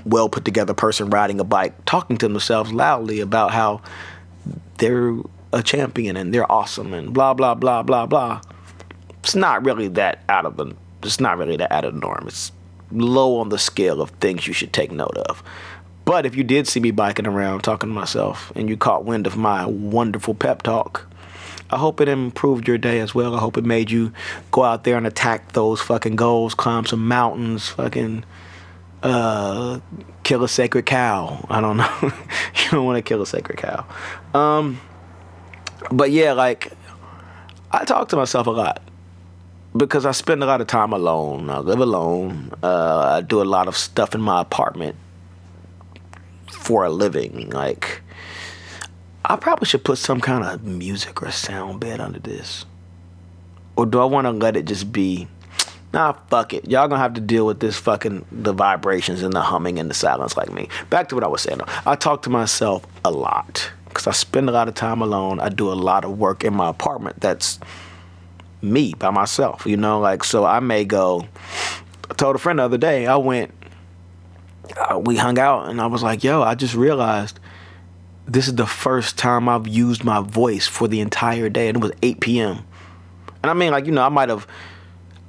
well 0.05 0.29
put 0.29 0.45
together 0.45 0.75
person 0.75 1.11
riding 1.11 1.41
a 1.41 1.45
bike 1.45 1.85
talking 1.85 2.17
to 2.19 2.29
themselves 2.29 2.73
loudly 2.73 3.21
about 3.21 3.53
how 3.53 3.81
they're 4.79 5.17
a 5.53 5.63
champion 5.63 6.17
and 6.17 6.33
they're 6.33 6.51
awesome 6.51 6.95
and 6.95 7.13
blah 7.13 7.35
blah 7.35 7.55
blah 7.55 7.83
blah 7.83 8.07
blah. 8.07 8.41
It's 9.23 9.35
not 9.35 9.65
really 9.65 9.89
that 9.89 10.23
out 10.29 10.47
of 10.47 10.57
the 10.57 10.75
it's 11.03 11.21
not 11.21 11.39
really 11.39 11.57
that 11.57 11.73
out 11.73 11.85
of 11.85 11.95
the 11.95 12.01
norm. 12.01 12.25
It's 12.27 12.53
low 12.93 13.39
on 13.39 13.49
the 13.49 13.59
scale 13.59 14.01
of 14.01 14.11
things 14.11 14.47
you 14.47 14.53
should 14.53 14.73
take 14.73 14.91
note 14.91 15.17
of. 15.17 15.43
But 16.05 16.27
if 16.27 16.35
you 16.35 16.43
did 16.43 16.67
see 16.67 16.81
me 16.81 16.91
biking 16.91 17.27
around 17.27 17.61
talking 17.61 17.91
to 17.91 17.95
myself 17.95 18.53
and 18.57 18.69
you 18.69 18.77
caught 18.77 19.05
wind 19.05 19.27
of 19.27 19.37
my 19.37 19.67
wonderful 19.67 20.35
pep 20.35 20.63
talk, 20.63 21.07
I 21.71 21.79
hope 21.79 22.01
it 22.01 22.09
improved 22.09 22.67
your 22.67 22.79
day 22.79 22.99
as 22.99 23.15
well. 23.15 23.37
I 23.37 23.39
hope 23.39 23.57
it 23.57 23.65
made 23.65 23.91
you 23.91 24.13
go 24.51 24.65
out 24.65 24.83
there 24.83 24.97
and 24.97 25.07
attack 25.07 25.53
those 25.53 25.81
fucking 25.81 26.17
goals, 26.17 26.55
climb 26.55 26.85
some 26.85 27.07
mountains, 27.07 27.69
fucking 27.69 28.25
uh, 29.03 29.81
kill 30.23 30.45
a 30.45 30.49
sacred 30.49 30.87
cow. 30.87 31.47
I 31.49 31.61
don't 31.61 31.77
know. 31.77 31.97
you 32.03 32.71
don't 32.71 32.85
want 32.85 32.97
to 32.97 33.03
kill 33.03 33.23
a 33.23 33.27
sacred 33.27 33.59
cow. 33.59 33.87
Um, 34.35 34.81
but 35.91 36.11
yeah, 36.11 36.33
like 36.33 36.73
I 37.71 37.85
talk 37.85 38.09
to 38.11 38.17
myself 38.17 38.47
a 38.47 38.51
lot 38.51 38.83
because 39.77 40.05
I 40.05 40.13
spend 40.13 40.43
a 40.43 40.47
lot 40.47 40.61
of 40.61 40.67
time 40.67 40.93
alone. 40.93 41.51
I 41.51 41.59
live 41.59 41.81
alone. 41.81 42.53
Uh, 42.63 43.17
I 43.17 43.21
do 43.21 43.41
a 43.41 43.45
lot 43.45 43.69
of 43.69 43.77
stuff 43.77 44.15
in 44.15 44.21
my 44.21 44.41
apartment 44.41 44.97
for 46.51 46.85
a 46.85 46.91
living. 46.91 47.51
Like 47.51 48.03
I 49.25 49.37
probably 49.37 49.67
should 49.67 49.85
put 49.85 49.99
some 49.99 50.21
kind 50.21 50.45
of 50.45 50.65
music 50.65 51.23
or 51.23 51.31
sound 51.31 51.81
bed 51.81 52.01
under 52.01 52.19
this. 52.19 52.67
Or 53.77 53.87
do 53.87 54.01
I 54.01 54.05
want 54.05 54.27
to 54.27 54.31
let 54.31 54.57
it 54.57 54.67
just 54.67 54.93
be 54.93 55.29
Nah, 55.93 56.13
fuck 56.29 56.55
it. 56.55 56.69
Y'all 56.69 56.87
gonna 56.87 57.01
have 57.01 57.15
to 57.15 57.21
deal 57.21 57.47
with 57.47 57.61
this 57.61 57.77
fucking 57.77 58.25
the 58.31 58.53
vibrations 58.53 59.23
and 59.23 59.33
the 59.33 59.41
humming 59.41 59.79
and 59.79 59.91
the 59.91 59.95
silence 59.95 60.37
like 60.37 60.53
me. 60.53 60.69
Back 60.89 61.09
to 61.09 61.15
what 61.17 61.25
I 61.25 61.29
was 61.29 61.43
saying. 61.43 61.61
I 61.85 61.97
talk 61.97 62.23
to 62.23 62.31
myself 62.31 62.87
a 63.05 63.11
lot 63.11 63.71
because 63.87 64.07
I 64.07 64.13
spend 64.13 64.49
a 64.49 64.53
lot 64.53 64.69
of 64.69 64.75
time 64.75 65.03
alone. 65.03 65.41
I 65.41 65.49
do 65.49 65.73
a 65.73 65.75
lot 65.75 66.05
of 66.05 66.17
work 66.19 66.45
in 66.45 66.55
my 66.55 66.69
apartment. 66.69 67.21
That's 67.21 67.59
me 68.63 68.95
by 68.95 69.11
myself. 69.11 69.67
You 69.67 69.77
know, 69.77 69.99
like 69.99 70.23
so 70.23 70.45
I 70.45 70.61
may 70.61 70.85
go. 70.85 71.27
I 72.09 72.15
told 72.15 72.37
a 72.37 72.39
friend 72.39 72.61
the 72.61 72.65
other 72.65 72.79
day. 72.79 73.07
I 73.07 73.17
went. 73.17 73.53
Uh, 74.77 75.01
we 75.01 75.17
hung 75.17 75.39
out 75.41 75.69
and 75.69 75.81
I 75.81 75.87
was 75.87 76.05
like, 76.05 76.23
"Yo, 76.23 76.43
I 76.43 76.55
just 76.55 76.75
realized." 76.75 77.41
This 78.29 78.47
is 78.47 78.55
the 78.55 78.67
first 78.67 79.19
time 79.19 79.49
I've 79.49 79.67
used 79.67 80.05
my 80.05 80.21
voice 80.21 80.69
for 80.69 80.87
the 80.87 81.01
entire 81.01 81.49
day, 81.49 81.67
and 81.67 81.79
it 81.79 81.83
was 81.83 81.91
8 82.01 82.21
p.m. 82.21 82.65
And 83.43 83.51
I 83.51 83.55
mean, 83.55 83.73
like, 83.73 83.87
you 83.87 83.93
know, 83.93 84.05
I 84.05 84.09
might 84.09 84.29
have 84.29 84.47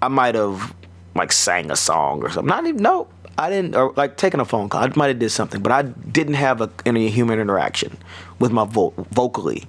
I 0.01 0.07
might 0.07 0.35
have 0.35 0.73
like 1.15 1.31
sang 1.31 1.71
a 1.71 1.75
song 1.75 2.23
or 2.23 2.29
something. 2.29 2.47
Not 2.47 2.65
even 2.65 2.81
no, 2.81 3.07
I 3.37 3.49
didn't 3.49 3.75
or 3.75 3.93
like 3.95 4.17
taking 4.17 4.39
a 4.39 4.45
phone 4.45 4.69
call. 4.69 4.83
I 4.83 4.91
might 4.95 5.07
have 5.07 5.19
did 5.19 5.29
something, 5.29 5.61
but 5.61 5.71
I 5.71 5.83
didn't 5.83 6.35
have 6.35 6.61
a, 6.61 6.69
any 6.85 7.09
human 7.09 7.39
interaction 7.39 7.97
with 8.39 8.51
my 8.51 8.65
vo- 8.65 8.93
vocally, 9.11 9.65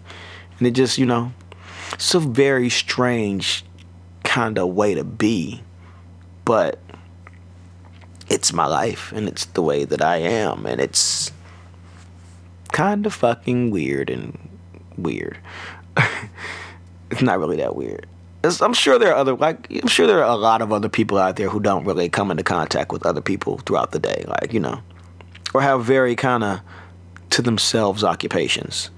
and 0.58 0.66
it 0.66 0.72
just 0.72 0.98
you 0.98 1.06
know, 1.06 1.32
it's 1.92 2.14
a 2.14 2.20
very 2.20 2.70
strange 2.70 3.64
kind 4.24 4.58
of 4.58 4.68
way 4.70 4.94
to 4.94 5.04
be, 5.04 5.62
but 6.44 6.78
it's 8.28 8.52
my 8.52 8.66
life 8.66 9.12
and 9.12 9.28
it's 9.28 9.44
the 9.46 9.62
way 9.62 9.84
that 9.84 10.00
I 10.00 10.16
am, 10.16 10.66
and 10.66 10.80
it's 10.80 11.30
kind 12.72 13.04
of 13.04 13.12
fucking 13.12 13.70
weird 13.70 14.08
and 14.08 14.38
weird. 14.96 15.38
it's 17.10 17.22
not 17.22 17.38
really 17.38 17.58
that 17.58 17.76
weird. 17.76 18.06
I'm 18.44 18.74
sure 18.74 18.98
there 18.98 19.12
are 19.12 19.16
other 19.16 19.34
like 19.34 19.70
I'm 19.70 19.88
sure 19.88 20.06
there 20.06 20.18
are 20.24 20.30
a 20.30 20.36
lot 20.36 20.62
of 20.62 20.72
other 20.72 20.88
people 20.88 21.18
out 21.18 21.36
there 21.36 21.48
who 21.48 21.60
don't 21.60 21.84
really 21.84 22.08
come 22.08 22.30
into 22.30 22.42
contact 22.42 22.90
with 22.90 23.06
other 23.06 23.20
people 23.20 23.58
throughout 23.58 23.92
the 23.92 24.00
day, 24.00 24.24
like 24.26 24.52
you 24.52 24.60
know, 24.60 24.80
or 25.54 25.62
have 25.62 25.84
very 25.84 26.16
kind 26.16 26.42
of 26.42 26.60
to 27.30 27.42
themselves 27.42 28.02
occupations, 28.02 28.90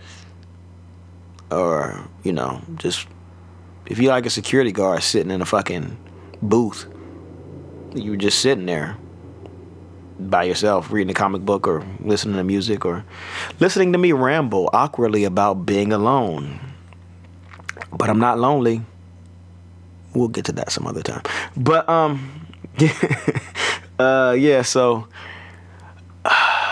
or 1.51 2.09
you 2.23 2.33
know, 2.33 2.63
just 2.77 3.07
if 3.87 3.99
you 3.99 4.09
like 4.09 4.25
a 4.25 4.31
security 4.31 4.73
guard 4.73 5.03
sitting 5.03 5.31
in 5.31 5.43
a 5.43 5.47
fucking 5.47 5.97
booth, 6.41 6.87
you're 7.95 8.17
just 8.17 8.39
sitting 8.39 8.65
there 8.65 8.97
by 10.19 10.45
yourself 10.45 10.91
reading 10.91 11.11
a 11.11 11.15
comic 11.15 11.43
book 11.43 11.67
or 11.67 11.85
listening 12.01 12.37
to 12.37 12.45
music 12.45 12.87
or 12.87 13.05
listening 13.61 13.93
to 13.93 13.99
me 13.99 14.13
ramble 14.13 14.71
awkwardly 14.73 15.25
about 15.25 15.67
being 15.67 15.93
alone. 15.93 16.61
But 17.93 18.09
I'm 18.09 18.19
not 18.19 18.39
lonely 18.39 18.83
we'll 20.15 20.29
get 20.29 20.45
to 20.47 20.53
that 20.53 20.73
some 20.73 20.87
other 20.87 21.03
time. 21.03 21.23
But 21.57 21.89
um, 21.89 22.47
uh, 23.99 24.35
yeah. 24.39 24.63
So, 24.63 25.09
how 26.25 26.65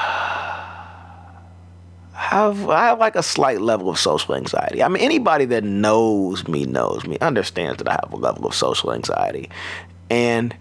have 2.52 2.68
I 2.68 2.87
have 2.87 2.99
like 2.99 3.16
a 3.16 3.22
slight 3.22 3.61
level 3.61 3.90
of 3.90 3.99
social 3.99 4.34
anxiety. 4.34 4.82
I 4.82 4.88
mean, 4.88 5.02
anybody 5.02 5.44
that 5.46 5.64
knows 5.64 6.46
me 6.49 6.64
knows 6.64 7.06
me 7.06 7.18
understands 7.20 7.78
that 7.78 7.88
I 7.88 7.99
have 8.02 8.12
a 8.12 8.16
level 8.16 8.46
of 8.46 8.54
social 8.54 8.92
anxiety, 8.92 9.50
and 10.11 10.56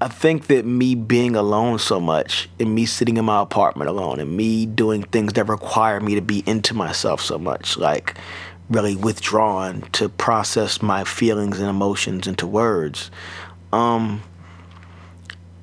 I 0.00 0.08
think 0.08 0.48
that 0.48 0.66
me 0.66 0.96
being 0.96 1.36
alone 1.36 1.78
so 1.78 2.00
much, 2.00 2.48
and 2.58 2.74
me 2.74 2.86
sitting 2.86 3.18
in 3.18 3.24
my 3.24 3.40
apartment 3.40 3.88
alone, 3.88 4.18
and 4.18 4.36
me 4.36 4.66
doing 4.66 5.04
things 5.04 5.34
that 5.34 5.48
require 5.48 6.00
me 6.00 6.16
to 6.16 6.20
be 6.20 6.42
into 6.44 6.74
myself 6.74 7.20
so 7.20 7.38
much, 7.38 7.76
like 7.76 8.16
really 8.72 8.96
withdrawn 8.96 9.82
to 9.92 10.08
process 10.08 10.82
my 10.82 11.04
feelings 11.04 11.60
and 11.60 11.68
emotions 11.68 12.26
into 12.26 12.46
words. 12.46 13.10
Um, 13.72 14.22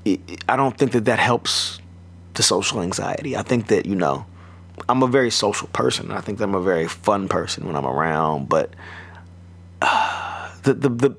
I 0.05 0.55
don't 0.55 0.77
think 0.77 0.93
that 0.93 1.05
that 1.05 1.19
helps 1.19 1.79
the 2.35 2.43
social 2.43 2.81
anxiety. 2.81 3.35
I 3.35 3.43
think 3.43 3.67
that 3.67 3.85
you 3.85 3.95
know 3.95 4.25
I'm 4.87 5.03
a 5.03 5.07
very 5.07 5.31
social 5.31 5.67
person. 5.69 6.11
I 6.11 6.21
think 6.21 6.39
I'm 6.39 6.55
a 6.55 6.61
very 6.61 6.87
fun 6.87 7.27
person 7.27 7.65
when 7.65 7.75
I'm 7.75 7.85
around, 7.85 8.49
but 8.49 8.73
uh, 9.81 10.49
the, 10.63 10.73
the 10.73 10.89
the 10.89 11.15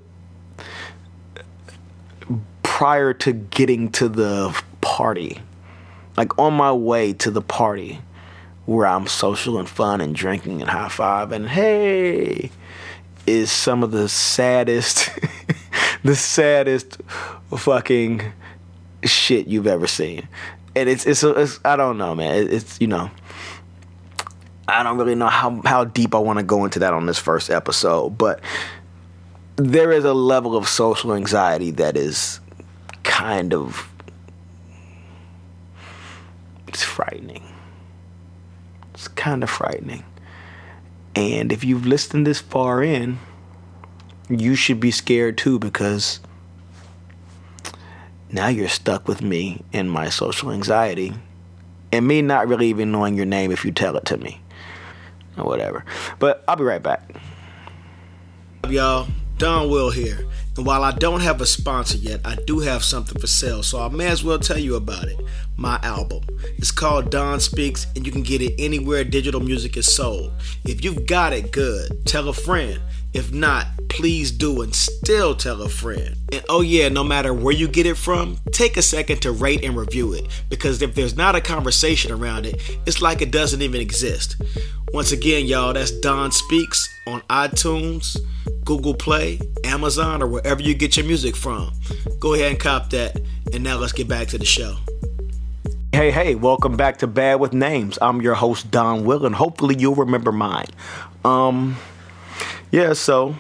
prior 2.62 3.12
to 3.12 3.32
getting 3.32 3.90
to 3.92 4.09
the 4.09 4.59
party, 4.80 5.40
like 6.16 6.38
on 6.38 6.54
my 6.54 6.73
way 6.73 7.12
to 7.12 7.30
the 7.30 7.42
party 7.42 8.00
where 8.70 8.86
I'm 8.86 9.08
social 9.08 9.58
and 9.58 9.68
fun 9.68 10.00
and 10.00 10.14
drinking 10.14 10.60
and 10.60 10.70
high 10.70 10.88
five 10.88 11.32
and 11.32 11.48
hey 11.48 12.52
is 13.26 13.50
some 13.50 13.82
of 13.82 13.90
the 13.90 14.08
saddest 14.08 15.10
the 16.04 16.14
saddest 16.14 16.98
fucking 17.50 18.22
shit 19.02 19.48
you've 19.48 19.66
ever 19.66 19.88
seen. 19.88 20.28
And 20.76 20.88
it's 20.88 21.04
it's, 21.04 21.24
it's 21.24 21.58
I 21.64 21.74
don't 21.74 21.98
know, 21.98 22.14
man. 22.14 22.46
It's 22.48 22.80
you 22.80 22.86
know 22.86 23.10
I 24.68 24.84
don't 24.84 24.98
really 24.98 25.16
know 25.16 25.26
how, 25.26 25.60
how 25.64 25.82
deep 25.82 26.14
I 26.14 26.18
want 26.18 26.38
to 26.38 26.44
go 26.44 26.64
into 26.64 26.78
that 26.78 26.94
on 26.94 27.06
this 27.06 27.18
first 27.18 27.50
episode, 27.50 28.10
but 28.10 28.40
there 29.56 29.90
is 29.90 30.04
a 30.04 30.14
level 30.14 30.56
of 30.56 30.68
social 30.68 31.12
anxiety 31.12 31.72
that 31.72 31.96
is 31.96 32.38
kind 33.02 33.52
of 33.52 33.90
it's 36.68 36.84
frightening. 36.84 37.50
It's 39.00 39.09
kind 39.09 39.42
of 39.42 39.49
frightening. 39.49 40.04
And 41.16 41.52
if 41.52 41.64
you've 41.64 41.87
listened 41.87 42.26
this 42.26 42.38
far 42.38 42.83
in, 42.83 43.19
you 44.28 44.54
should 44.54 44.78
be 44.78 44.90
scared 44.90 45.38
too 45.38 45.59
because 45.59 46.21
now 48.30 48.49
you're 48.49 48.69
stuck 48.69 49.09
with 49.09 49.23
me 49.23 49.64
and 49.73 49.90
my 49.90 50.11
social 50.11 50.52
anxiety 50.52 51.14
and 51.90 52.07
me 52.07 52.21
not 52.21 52.47
really 52.47 52.69
even 52.69 52.92
knowing 52.92 53.16
your 53.16 53.25
name 53.25 53.50
if 53.50 53.64
you 53.64 53.73
tell 53.73 53.97
it 53.97 54.04
to 54.04 54.19
me 54.19 54.38
or 55.38 55.45
whatever. 55.45 55.83
But 56.19 56.45
I'll 56.47 56.57
be 56.57 56.64
right 56.64 56.83
back. 56.83 57.11
Love 58.64 58.73
y'all, 58.75 59.09
Don 59.40 59.70
Will 59.70 59.88
here. 59.88 60.26
And 60.59 60.66
while 60.66 60.85
I 60.85 60.92
don't 60.92 61.23
have 61.23 61.40
a 61.40 61.47
sponsor 61.47 61.97
yet, 61.97 62.20
I 62.26 62.37
do 62.47 62.59
have 62.59 62.85
something 62.85 63.18
for 63.18 63.26
sale, 63.26 63.62
so 63.62 63.80
I 63.80 63.88
may 63.88 64.09
as 64.09 64.23
well 64.23 64.38
tell 64.38 64.59
you 64.59 64.76
about 64.76 65.04
it. 65.04 65.18
My 65.56 65.80
album. 65.82 66.25
It's 66.59 66.70
called 66.70 67.11
Don 67.11 67.40
Speaks, 67.40 67.87
and 67.97 68.04
you 68.04 68.12
can 68.12 68.20
get 68.20 68.42
it 68.42 68.52
anywhere 68.59 69.02
digital 69.02 69.40
music 69.40 69.78
is 69.78 69.90
sold. 69.90 70.32
If 70.66 70.85
you've 70.85 71.06
got 71.06 71.32
it, 71.32 71.52
good. 71.52 72.04
Tell 72.04 72.28
a 72.28 72.35
friend. 72.35 72.82
If 73.12 73.32
not, 73.32 73.66
please 73.88 74.30
do 74.30 74.62
and 74.62 74.72
still 74.74 75.34
tell 75.34 75.62
a 75.62 75.68
friend. 75.68 76.14
And 76.32 76.44
oh, 76.48 76.60
yeah, 76.60 76.88
no 76.88 77.02
matter 77.02 77.34
where 77.34 77.54
you 77.54 77.66
get 77.66 77.86
it 77.86 77.96
from, 77.96 78.38
take 78.52 78.76
a 78.76 78.82
second 78.82 79.20
to 79.22 79.32
rate 79.32 79.64
and 79.64 79.76
review 79.76 80.12
it 80.12 80.26
because 80.48 80.80
if 80.80 80.94
there's 80.94 81.16
not 81.16 81.34
a 81.34 81.40
conversation 81.40 82.12
around 82.12 82.46
it, 82.46 82.78
it's 82.86 83.02
like 83.02 83.20
it 83.20 83.32
doesn't 83.32 83.62
even 83.62 83.80
exist. 83.80 84.40
Once 84.92 85.10
again, 85.10 85.46
y'all, 85.46 85.72
that's 85.72 85.90
Don 85.90 86.30
Speaks 86.30 86.88
on 87.08 87.20
iTunes, 87.22 88.16
Google 88.64 88.94
Play, 88.94 89.40
Amazon, 89.64 90.23
or 90.23 90.28
wherever 90.28 90.62
you 90.62 90.75
get 90.75 90.96
your 90.96 91.06
music 91.06 91.34
from. 91.34 91.73
Go 92.20 92.34
ahead 92.34 92.52
and 92.52 92.60
cop 92.60 92.90
that. 92.90 93.20
And 93.52 93.64
now 93.64 93.76
let's 93.76 93.92
get 93.92 94.06
back 94.06 94.28
to 94.28 94.38
the 94.38 94.44
show. 94.44 94.76
Hey, 95.92 96.12
hey, 96.12 96.36
welcome 96.36 96.76
back 96.76 96.99
to 96.99 97.08
Bad 97.08 97.40
with 97.40 97.52
Names. 97.52 97.99
I'm 98.00 98.23
your 98.23 98.34
host, 98.34 98.70
Don 98.70 99.04
Will, 99.04 99.26
and 99.26 99.34
hopefully 99.34 99.75
you'll 99.76 99.96
remember 99.96 100.30
mine. 100.30 100.68
Um, 101.25 101.76
yeah, 102.71 102.93
so 102.93 103.35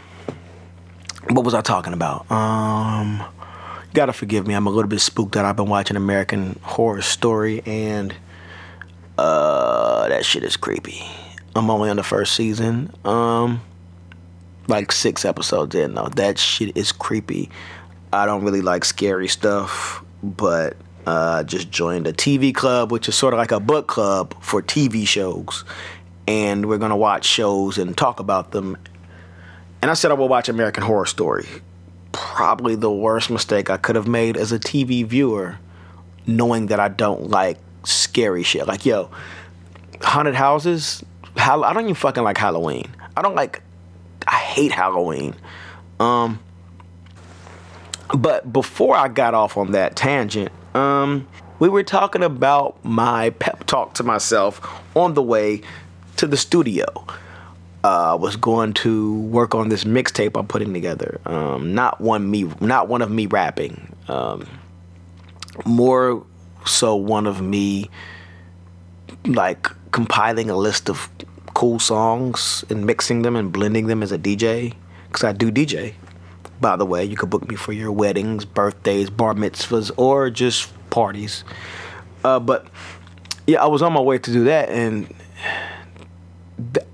what 1.28 1.44
was 1.44 1.54
I 1.54 1.60
talking 1.60 1.92
about? 1.92 2.30
Um, 2.30 3.22
you 3.86 3.94
gotta 3.94 4.12
forgive 4.12 4.46
me. 4.46 4.54
I'm 4.54 4.66
a 4.66 4.70
little 4.70 4.88
bit 4.88 5.00
spooked 5.00 5.32
that 5.32 5.44
I've 5.44 5.56
been 5.56 5.68
watching 5.68 5.96
American 5.96 6.58
Horror 6.62 7.02
Story, 7.02 7.62
and 7.66 8.14
uh, 9.18 10.08
that 10.08 10.24
shit 10.24 10.42
is 10.42 10.56
creepy. 10.56 11.02
I'm 11.54 11.70
only 11.70 11.90
on 11.90 11.96
the 11.96 12.02
first 12.02 12.34
season. 12.34 12.92
Um, 13.04 13.60
like 14.68 14.92
six 14.92 15.24
episodes 15.24 15.74
in 15.74 15.94
though. 15.94 16.08
That 16.08 16.38
shit 16.38 16.76
is 16.76 16.92
creepy. 16.92 17.50
I 18.12 18.26
don't 18.26 18.44
really 18.44 18.62
like 18.62 18.84
scary 18.84 19.28
stuff, 19.28 20.02
but 20.22 20.76
uh, 21.06 21.42
just 21.44 21.70
joined 21.70 22.06
a 22.06 22.12
TV 22.12 22.54
club, 22.54 22.90
which 22.92 23.08
is 23.08 23.14
sort 23.14 23.34
of 23.34 23.38
like 23.38 23.52
a 23.52 23.60
book 23.60 23.86
club 23.88 24.34
for 24.42 24.62
TV 24.62 25.06
shows. 25.06 25.64
And 26.26 26.66
we're 26.66 26.78
gonna 26.78 26.96
watch 26.96 27.24
shows 27.24 27.78
and 27.78 27.96
talk 27.96 28.20
about 28.20 28.52
them 28.52 28.76
and 29.82 29.90
I 29.90 29.94
said 29.94 30.10
I 30.10 30.14
will 30.14 30.28
watch 30.28 30.48
American 30.48 30.82
Horror 30.82 31.06
Story. 31.06 31.46
Probably 32.12 32.74
the 32.74 32.90
worst 32.90 33.30
mistake 33.30 33.70
I 33.70 33.76
could 33.76 33.96
have 33.96 34.08
made 34.08 34.36
as 34.36 34.52
a 34.52 34.58
TV 34.58 35.04
viewer, 35.04 35.58
knowing 36.26 36.66
that 36.66 36.80
I 36.80 36.88
don't 36.88 37.30
like 37.30 37.58
scary 37.84 38.42
shit. 38.42 38.66
Like, 38.66 38.84
yo, 38.84 39.10
haunted 40.02 40.34
houses. 40.34 41.04
I 41.36 41.72
don't 41.72 41.84
even 41.84 41.94
fucking 41.94 42.22
like 42.22 42.36
Halloween. 42.36 42.94
I 43.16 43.22
don't 43.22 43.34
like. 43.34 43.62
I 44.26 44.36
hate 44.36 44.72
Halloween. 44.72 45.34
Um. 45.98 46.40
But 48.16 48.52
before 48.52 48.96
I 48.96 49.06
got 49.06 49.34
off 49.34 49.56
on 49.56 49.70
that 49.70 49.94
tangent, 49.94 50.50
um, 50.74 51.28
we 51.60 51.68
were 51.68 51.84
talking 51.84 52.24
about 52.24 52.84
my 52.84 53.30
pep 53.30 53.64
talk 53.66 53.94
to 53.94 54.02
myself 54.02 54.60
on 54.96 55.14
the 55.14 55.22
way 55.22 55.62
to 56.16 56.26
the 56.26 56.36
studio 56.36 56.84
uh, 57.82 58.16
was 58.20 58.36
going 58.36 58.72
to 58.74 59.20
work 59.20 59.54
on 59.54 59.68
this 59.68 59.84
mixtape 59.84 60.38
I'm 60.38 60.46
putting 60.46 60.72
together. 60.72 61.20
Um, 61.24 61.74
not 61.74 62.00
one 62.00 62.30
me, 62.30 62.50
not 62.60 62.88
one 62.88 63.02
of 63.02 63.10
me 63.10 63.26
rapping. 63.26 63.94
Um, 64.08 64.46
more 65.64 66.24
so 66.66 66.94
one 66.94 67.26
of 67.26 67.40
me 67.40 67.88
like 69.26 69.68
compiling 69.92 70.50
a 70.50 70.56
list 70.56 70.88
of 70.88 71.08
cool 71.54 71.78
songs 71.78 72.64
and 72.70 72.86
mixing 72.86 73.22
them 73.22 73.36
and 73.36 73.52
blending 73.52 73.86
them 73.86 74.02
as 74.02 74.12
a 74.12 74.18
DJ. 74.18 74.74
Cause 75.12 75.24
I 75.24 75.32
do 75.32 75.50
DJ. 75.50 75.94
By 76.60 76.76
the 76.76 76.84
way, 76.86 77.04
you 77.04 77.16
can 77.16 77.30
book 77.30 77.48
me 77.48 77.56
for 77.56 77.72
your 77.72 77.90
weddings, 77.90 78.44
birthdays, 78.44 79.08
bar 79.08 79.34
mitzvahs, 79.34 79.90
or 79.96 80.28
just 80.28 80.70
parties. 80.90 81.42
Uh, 82.22 82.38
but 82.38 82.68
yeah, 83.46 83.62
I 83.62 83.66
was 83.66 83.80
on 83.80 83.92
my 83.94 84.00
way 84.00 84.18
to 84.18 84.32
do 84.32 84.44
that 84.44 84.68
and 84.68 85.12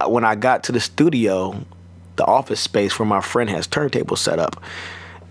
when 0.07 0.25
I 0.25 0.35
got 0.35 0.65
to 0.65 0.73
the 0.73 0.81
studio, 0.81 1.65
the 2.17 2.25
office 2.25 2.61
space 2.61 2.99
where 2.99 3.07
my 3.07 3.21
friend 3.21 3.49
has 3.51 3.67
turntables 3.67 4.19
set 4.19 4.39
up, 4.39 4.63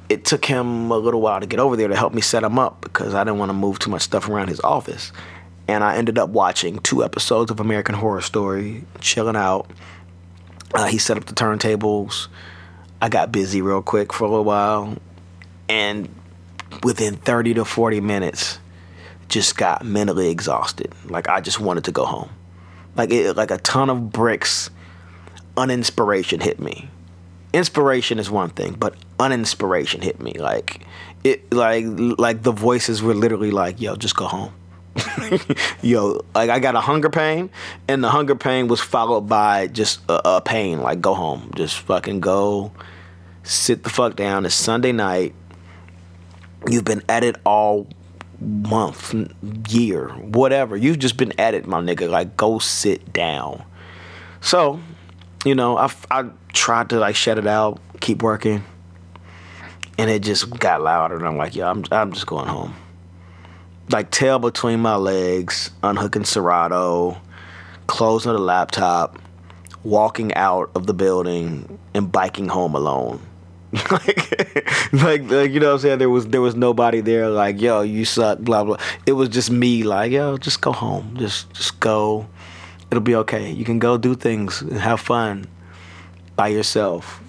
it 0.10 0.26
took 0.26 0.45
him 0.45 0.91
a 0.91 0.98
little 0.98 1.21
while 1.21 1.39
to 1.39 1.48
get 1.48 1.60
over 1.60 1.76
there 1.76 1.88
to 1.88 1.95
help 1.95 2.13
me 2.13 2.21
set 2.21 2.41
them 2.41 2.60
up 2.60 2.82
because 2.82 3.13
I 3.13 3.24
didn't 3.24 3.39
want 3.39 3.50
to 3.50 3.54
move 3.54 3.80
too 3.80 3.89
much 3.89 4.04
stuff 4.04 4.30
around 4.30 4.50
his 4.50 4.60
office. 4.62 5.12
And 5.67 5.84
I 5.84 5.98
ended 5.98 6.19
up 6.19 6.30
watching 6.30 6.78
two 6.80 7.04
episodes 7.04 7.50
of 7.50 7.60
American 7.60 7.95
Horror 7.95 8.21
Story, 8.21 8.84
chilling 9.02 9.36
out. 9.36 9.69
Uh, 10.76 10.86
he 10.86 11.00
set 11.00 11.17
up 11.17 11.26
the 11.26 11.34
turntables. 11.34 12.28
I 13.02 13.10
got 13.10 13.32
busy 13.32 13.62
real 13.62 13.82
quick 13.82 14.13
for 14.13 14.26
a 14.26 14.30
little 14.30 14.43
while. 14.43 14.95
And 15.67 16.08
within 16.84 17.15
30 17.15 17.56
to 17.56 17.65
40 17.65 18.00
minutes, 18.02 18.60
just 19.28 19.58
got 19.58 19.84
mentally 19.84 20.30
exhausted. 20.30 20.93
Like 21.06 21.28
I 21.28 21.41
just 21.41 21.60
wanted 21.60 21.86
to 21.86 21.91
go 21.91 22.06
home 22.06 22.30
like 22.95 23.12
it, 23.12 23.36
like 23.36 23.51
a 23.51 23.58
ton 23.58 23.89
of 23.89 24.12
bricks 24.12 24.69
uninspiration 25.58 26.39
hit 26.39 26.60
me. 26.60 26.89
Inspiration 27.53 28.19
is 28.19 28.29
one 28.29 28.49
thing 28.49 28.73
but 28.73 28.95
uninspiration 29.19 30.01
hit 30.01 30.19
me. 30.19 30.34
Like 30.34 30.81
it 31.23 31.51
like 31.53 31.86
like 31.88 32.43
the 32.43 32.51
voices 32.51 33.01
were 33.01 33.13
literally 33.13 33.51
like 33.51 33.79
yo 33.81 33.95
just 33.95 34.15
go 34.15 34.25
home. 34.25 34.53
Yo 35.81 36.21
like 36.34 36.49
i 36.49 36.60
got 36.60 36.75
a 36.75 36.79
hunger 36.79 37.10
pain 37.10 37.49
and 37.89 38.01
the 38.01 38.10
hunger 38.10 38.34
pain 38.34 38.69
was 38.69 38.79
followed 38.79 39.27
by 39.27 39.67
just 39.67 39.99
a, 40.08 40.38
a 40.38 40.41
pain 40.41 40.81
like 40.81 41.01
go 41.01 41.13
home. 41.13 41.51
Just 41.55 41.79
fucking 41.79 42.19
go 42.19 42.71
sit 43.43 43.84
the 43.84 43.89
fuck 43.89 44.15
down. 44.15 44.45
It's 44.45 44.55
sunday 44.55 44.91
night. 44.91 45.34
You've 46.67 46.86
been 46.86 47.03
at 47.10 47.23
it 47.23 47.36
all 47.45 47.88
month, 48.39 49.13
year, 49.69 50.10
whatever. 50.10 50.76
You've 50.76 51.00
just 51.00 51.17
been 51.17 51.34
at 51.39 51.54
it, 51.54 51.67
my 51.67 51.82
nigga. 51.82 52.10
Like, 52.10 52.38
go 52.38 52.60
sit 52.60 53.13
down. 53.13 53.63
So, 54.41 54.80
you 55.43 55.56
know, 55.56 55.78
I, 55.78 55.91
I 56.12 56.30
tried 56.54 56.89
to 56.89 57.00
like 57.00 57.15
shut 57.15 57.38
it 57.38 57.48
out, 57.48 57.80
keep 58.00 58.21
working, 58.21 58.63
and 59.98 60.10
it 60.10 60.24
just 60.24 60.50
got 60.60 60.82
louder. 60.82 61.15
And 61.15 61.28
I'm 61.28 61.38
like, 61.38 61.56
yo, 61.56 61.67
I'm, 61.67 61.84
I'm 61.91 62.12
just 62.13 62.28
going 62.28 62.48
home. 62.48 62.76
Like, 63.89 64.12
tail 64.12 64.39
between 64.39 64.80
my 64.80 64.95
legs, 64.95 65.71
unhooking 65.84 66.26
Serato, 66.26 67.17
closing 67.88 68.34
the 68.34 68.39
laptop, 68.39 69.19
walking 69.84 70.34
out 70.34 70.71
of 70.74 70.88
the 70.88 70.93
building, 70.93 71.80
and 71.93 72.12
biking 72.12 72.48
home 72.48 72.74
alone. 72.74 73.21
like, 73.91 74.93
like, 74.93 75.29
like, 75.29 75.51
you 75.51 75.59
know 75.59 75.67
what 75.67 75.73
I'm 75.73 75.79
saying? 75.79 75.99
There 75.99 76.09
was 76.09 76.27
there 76.27 76.41
was 76.41 76.55
nobody 76.55 77.01
there. 77.01 77.29
Like, 77.29 77.59
yo, 77.59 77.81
you 77.81 78.05
suck. 78.05 78.39
Blah 78.39 78.63
blah. 78.63 78.77
It 79.05 79.13
was 79.13 79.29
just 79.29 79.51
me. 79.51 79.83
Like, 79.83 80.11
yo, 80.11 80.38
just 80.38 80.61
go 80.61 80.71
home. 80.71 81.15
Just 81.17 81.51
just 81.53 81.79
go. 81.79 82.27
It'll 82.89 83.01
be 83.01 83.15
okay. 83.15 83.51
You 83.51 83.65
can 83.65 83.79
go 83.79 83.97
do 83.97 84.15
things 84.15 84.61
and 84.61 84.79
have 84.79 85.01
fun 85.01 85.47
by 86.35 86.49
yourself. 86.49 87.21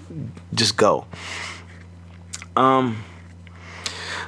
Just 0.53 0.77
go. 0.77 1.05
Um. 2.55 3.03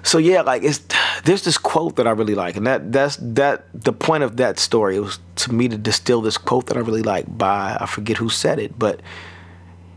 So 0.03 0.17
yeah, 0.17 0.41
like 0.41 0.63
it's 0.63 0.82
there's 1.23 1.43
this 1.43 1.58
quote 1.58 1.95
that 1.97 2.08
I 2.08 2.12
really 2.12 2.36
like, 2.36 2.58
and 2.58 2.67
that 2.67 2.91
that's 2.91 3.17
that 3.21 3.65
the 3.73 3.93
point 3.93 4.23
of 4.23 4.38
that 4.38 4.60
story. 4.60 4.99
Was 4.99 5.19
to 5.38 5.53
me 5.53 5.69
to 5.69 5.77
distill 5.77 6.21
this 6.21 6.38
quote 6.38 6.67
that 6.67 6.75
I 6.77 6.82
really 6.82 7.03
like 7.03 7.25
by 7.38 7.77
I 7.79 7.86
forget 7.86 8.17
who 8.17 8.29
said 8.29 8.60
it, 8.60 8.77
but 8.77 9.01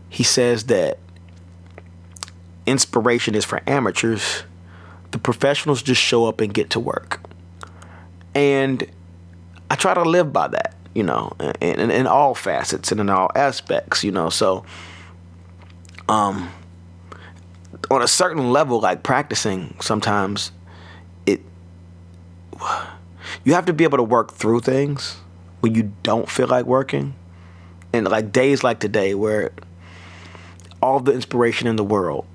he 0.09 0.23
says 0.23 0.65
that 0.65 0.99
inspiration 2.65 3.35
is 3.35 3.45
for 3.45 3.61
amateurs. 3.67 4.43
The 5.11 5.17
professionals 5.17 5.81
just 5.81 6.01
show 6.01 6.25
up 6.25 6.41
and 6.41 6.53
get 6.53 6.69
to 6.71 6.79
work. 6.79 7.21
And 8.35 8.89
I 9.69 9.75
try 9.75 9.93
to 9.93 10.03
live 10.03 10.33
by 10.33 10.47
that, 10.49 10.75
you 10.93 11.03
know, 11.03 11.33
in, 11.39 11.79
in, 11.79 11.91
in 11.91 12.07
all 12.07 12.35
facets 12.35 12.91
and 12.91 12.99
in 12.99 13.09
all 13.09 13.29
aspects, 13.35 14.03
you 14.03 14.11
know. 14.11 14.29
So, 14.29 14.65
um, 16.09 16.51
on 17.91 18.01
a 18.01 18.07
certain 18.07 18.51
level, 18.51 18.79
like 18.79 19.03
practicing, 19.03 19.75
sometimes 19.81 20.51
it 21.25 21.41
you 23.43 23.53
have 23.53 23.65
to 23.65 23.73
be 23.73 23.83
able 23.83 23.97
to 23.97 24.03
work 24.03 24.31
through 24.33 24.61
things 24.61 25.17
when 25.61 25.75
you 25.75 25.93
don't 26.03 26.29
feel 26.29 26.47
like 26.47 26.65
working, 26.65 27.15
and 27.91 28.07
like 28.07 28.31
days 28.31 28.63
like 28.63 28.79
today 28.79 29.13
where 29.13 29.51
all 30.81 30.99
the 30.99 31.13
inspiration 31.13 31.67
in 31.67 31.77
the 31.77 31.83
world 31.83 32.25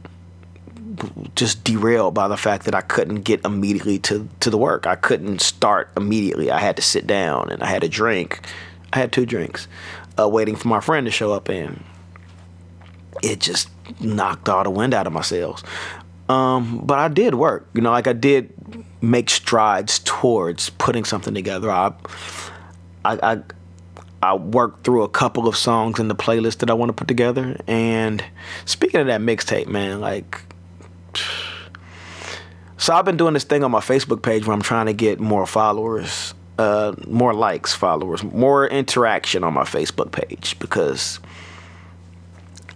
just 1.34 1.64
derailed 1.64 2.14
by 2.14 2.28
the 2.28 2.36
fact 2.36 2.64
that 2.64 2.74
I 2.74 2.80
couldn't 2.80 3.22
get 3.22 3.44
immediately 3.44 3.98
to, 4.00 4.28
to 4.40 4.50
the 4.50 4.58
work. 4.58 4.86
I 4.86 4.96
couldn't 4.96 5.40
start 5.40 5.90
immediately. 5.96 6.50
I 6.50 6.58
had 6.58 6.76
to 6.76 6.82
sit 6.82 7.06
down 7.06 7.50
and 7.50 7.62
I 7.62 7.66
had 7.66 7.84
a 7.84 7.88
drink. 7.88 8.40
I 8.92 8.98
had 8.98 9.12
two 9.12 9.26
drinks, 9.26 9.68
uh, 10.18 10.28
waiting 10.28 10.56
for 10.56 10.68
my 10.68 10.80
friend 10.80 11.04
to 11.06 11.10
show 11.10 11.32
up, 11.32 11.48
and 11.48 11.84
it 13.22 13.40
just 13.40 13.68
knocked 14.00 14.48
all 14.48 14.64
the 14.64 14.70
wind 14.70 14.94
out 14.94 15.06
of 15.06 15.12
my 15.12 15.22
sails. 15.22 15.62
Um, 16.28 16.82
but 16.84 16.98
I 16.98 17.08
did 17.08 17.34
work, 17.34 17.68
you 17.74 17.80
know, 17.80 17.90
like 17.90 18.06
I 18.06 18.12
did 18.12 18.52
make 19.00 19.30
strides 19.30 20.00
towards 20.00 20.70
putting 20.70 21.04
something 21.04 21.34
together. 21.34 21.70
I, 21.70 21.92
I, 23.04 23.32
I, 23.32 23.42
I 24.22 24.34
worked 24.34 24.84
through 24.84 25.04
a 25.04 25.08
couple 25.08 25.48
of 25.48 25.56
songs 25.56 25.98
in 25.98 26.08
the 26.08 26.14
playlist 26.14 26.58
that 26.58 26.70
I 26.70 26.74
want 26.74 26.90
to 26.90 26.92
put 26.92 27.08
together. 27.08 27.58
And 27.66 28.22
speaking 28.64 29.00
of 29.00 29.06
that 29.06 29.20
mixtape, 29.20 29.68
man, 29.68 30.00
like 30.00 30.42
so 32.78 32.94
I've 32.94 33.04
been 33.04 33.16
doing 33.16 33.34
this 33.34 33.44
thing 33.44 33.64
on 33.64 33.70
my 33.70 33.80
Facebook 33.80 34.22
page 34.22 34.46
where 34.46 34.54
I'm 34.54 34.62
trying 34.62 34.86
to 34.86 34.92
get 34.92 35.20
more 35.20 35.46
followers, 35.46 36.32
uh, 36.58 36.94
more 37.06 37.34
likes, 37.34 37.74
followers, 37.74 38.22
more 38.22 38.66
interaction 38.68 39.44
on 39.44 39.52
my 39.52 39.64
Facebook 39.64 40.12
page 40.12 40.56
because 40.60 41.18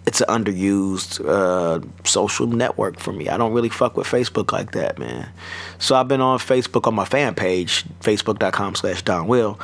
it's 0.04 0.20
an 0.20 0.26
underused 0.26 1.24
uh, 1.24 1.80
social 2.04 2.48
network 2.48 2.98
for 2.98 3.12
me. 3.12 3.28
I 3.28 3.36
don't 3.36 3.52
really 3.52 3.68
fuck 3.68 3.96
with 3.96 4.08
Facebook 4.08 4.52
like 4.52 4.72
that, 4.72 4.98
man. 4.98 5.28
So 5.78 5.94
I've 5.94 6.08
been 6.08 6.20
on 6.20 6.40
Facebook 6.40 6.88
on 6.88 6.94
my 6.94 7.04
fan 7.04 7.36
page, 7.36 7.84
facebook.com 8.00 8.74
slash 8.74 9.02
Don 9.02 9.28
Will, 9.28 9.60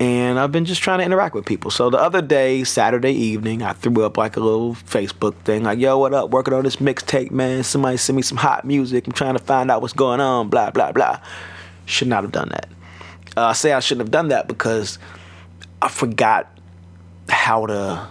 and 0.00 0.38
I've 0.38 0.52
been 0.52 0.64
just 0.64 0.80
trying 0.80 1.00
to 1.00 1.04
interact 1.04 1.34
with 1.34 1.44
people. 1.44 1.70
So 1.70 1.90
the 1.90 1.98
other 1.98 2.22
day, 2.22 2.62
Saturday 2.62 3.12
evening, 3.12 3.62
I 3.62 3.72
threw 3.72 4.04
up 4.04 4.16
like 4.16 4.36
a 4.36 4.40
little 4.40 4.74
Facebook 4.74 5.34
thing, 5.42 5.64
like, 5.64 5.78
yo, 5.78 5.98
what 5.98 6.14
up? 6.14 6.30
Working 6.30 6.54
on 6.54 6.62
this 6.62 6.76
mixtape, 6.76 7.32
man. 7.32 7.64
Somebody 7.64 7.96
send 7.96 8.16
me 8.16 8.22
some 8.22 8.38
hot 8.38 8.64
music. 8.64 9.06
I'm 9.06 9.12
trying 9.12 9.36
to 9.36 9.42
find 9.42 9.70
out 9.70 9.82
what's 9.82 9.94
going 9.94 10.20
on, 10.20 10.50
blah, 10.50 10.70
blah, 10.70 10.92
blah. 10.92 11.20
Should 11.86 12.08
not 12.08 12.22
have 12.22 12.32
done 12.32 12.50
that. 12.50 12.68
Uh, 13.36 13.46
I 13.46 13.52
say 13.54 13.72
I 13.72 13.80
shouldn't 13.80 14.06
have 14.06 14.12
done 14.12 14.28
that 14.28 14.46
because 14.46 14.98
I 15.82 15.88
forgot 15.88 16.48
how 17.28 17.66
to. 17.66 18.08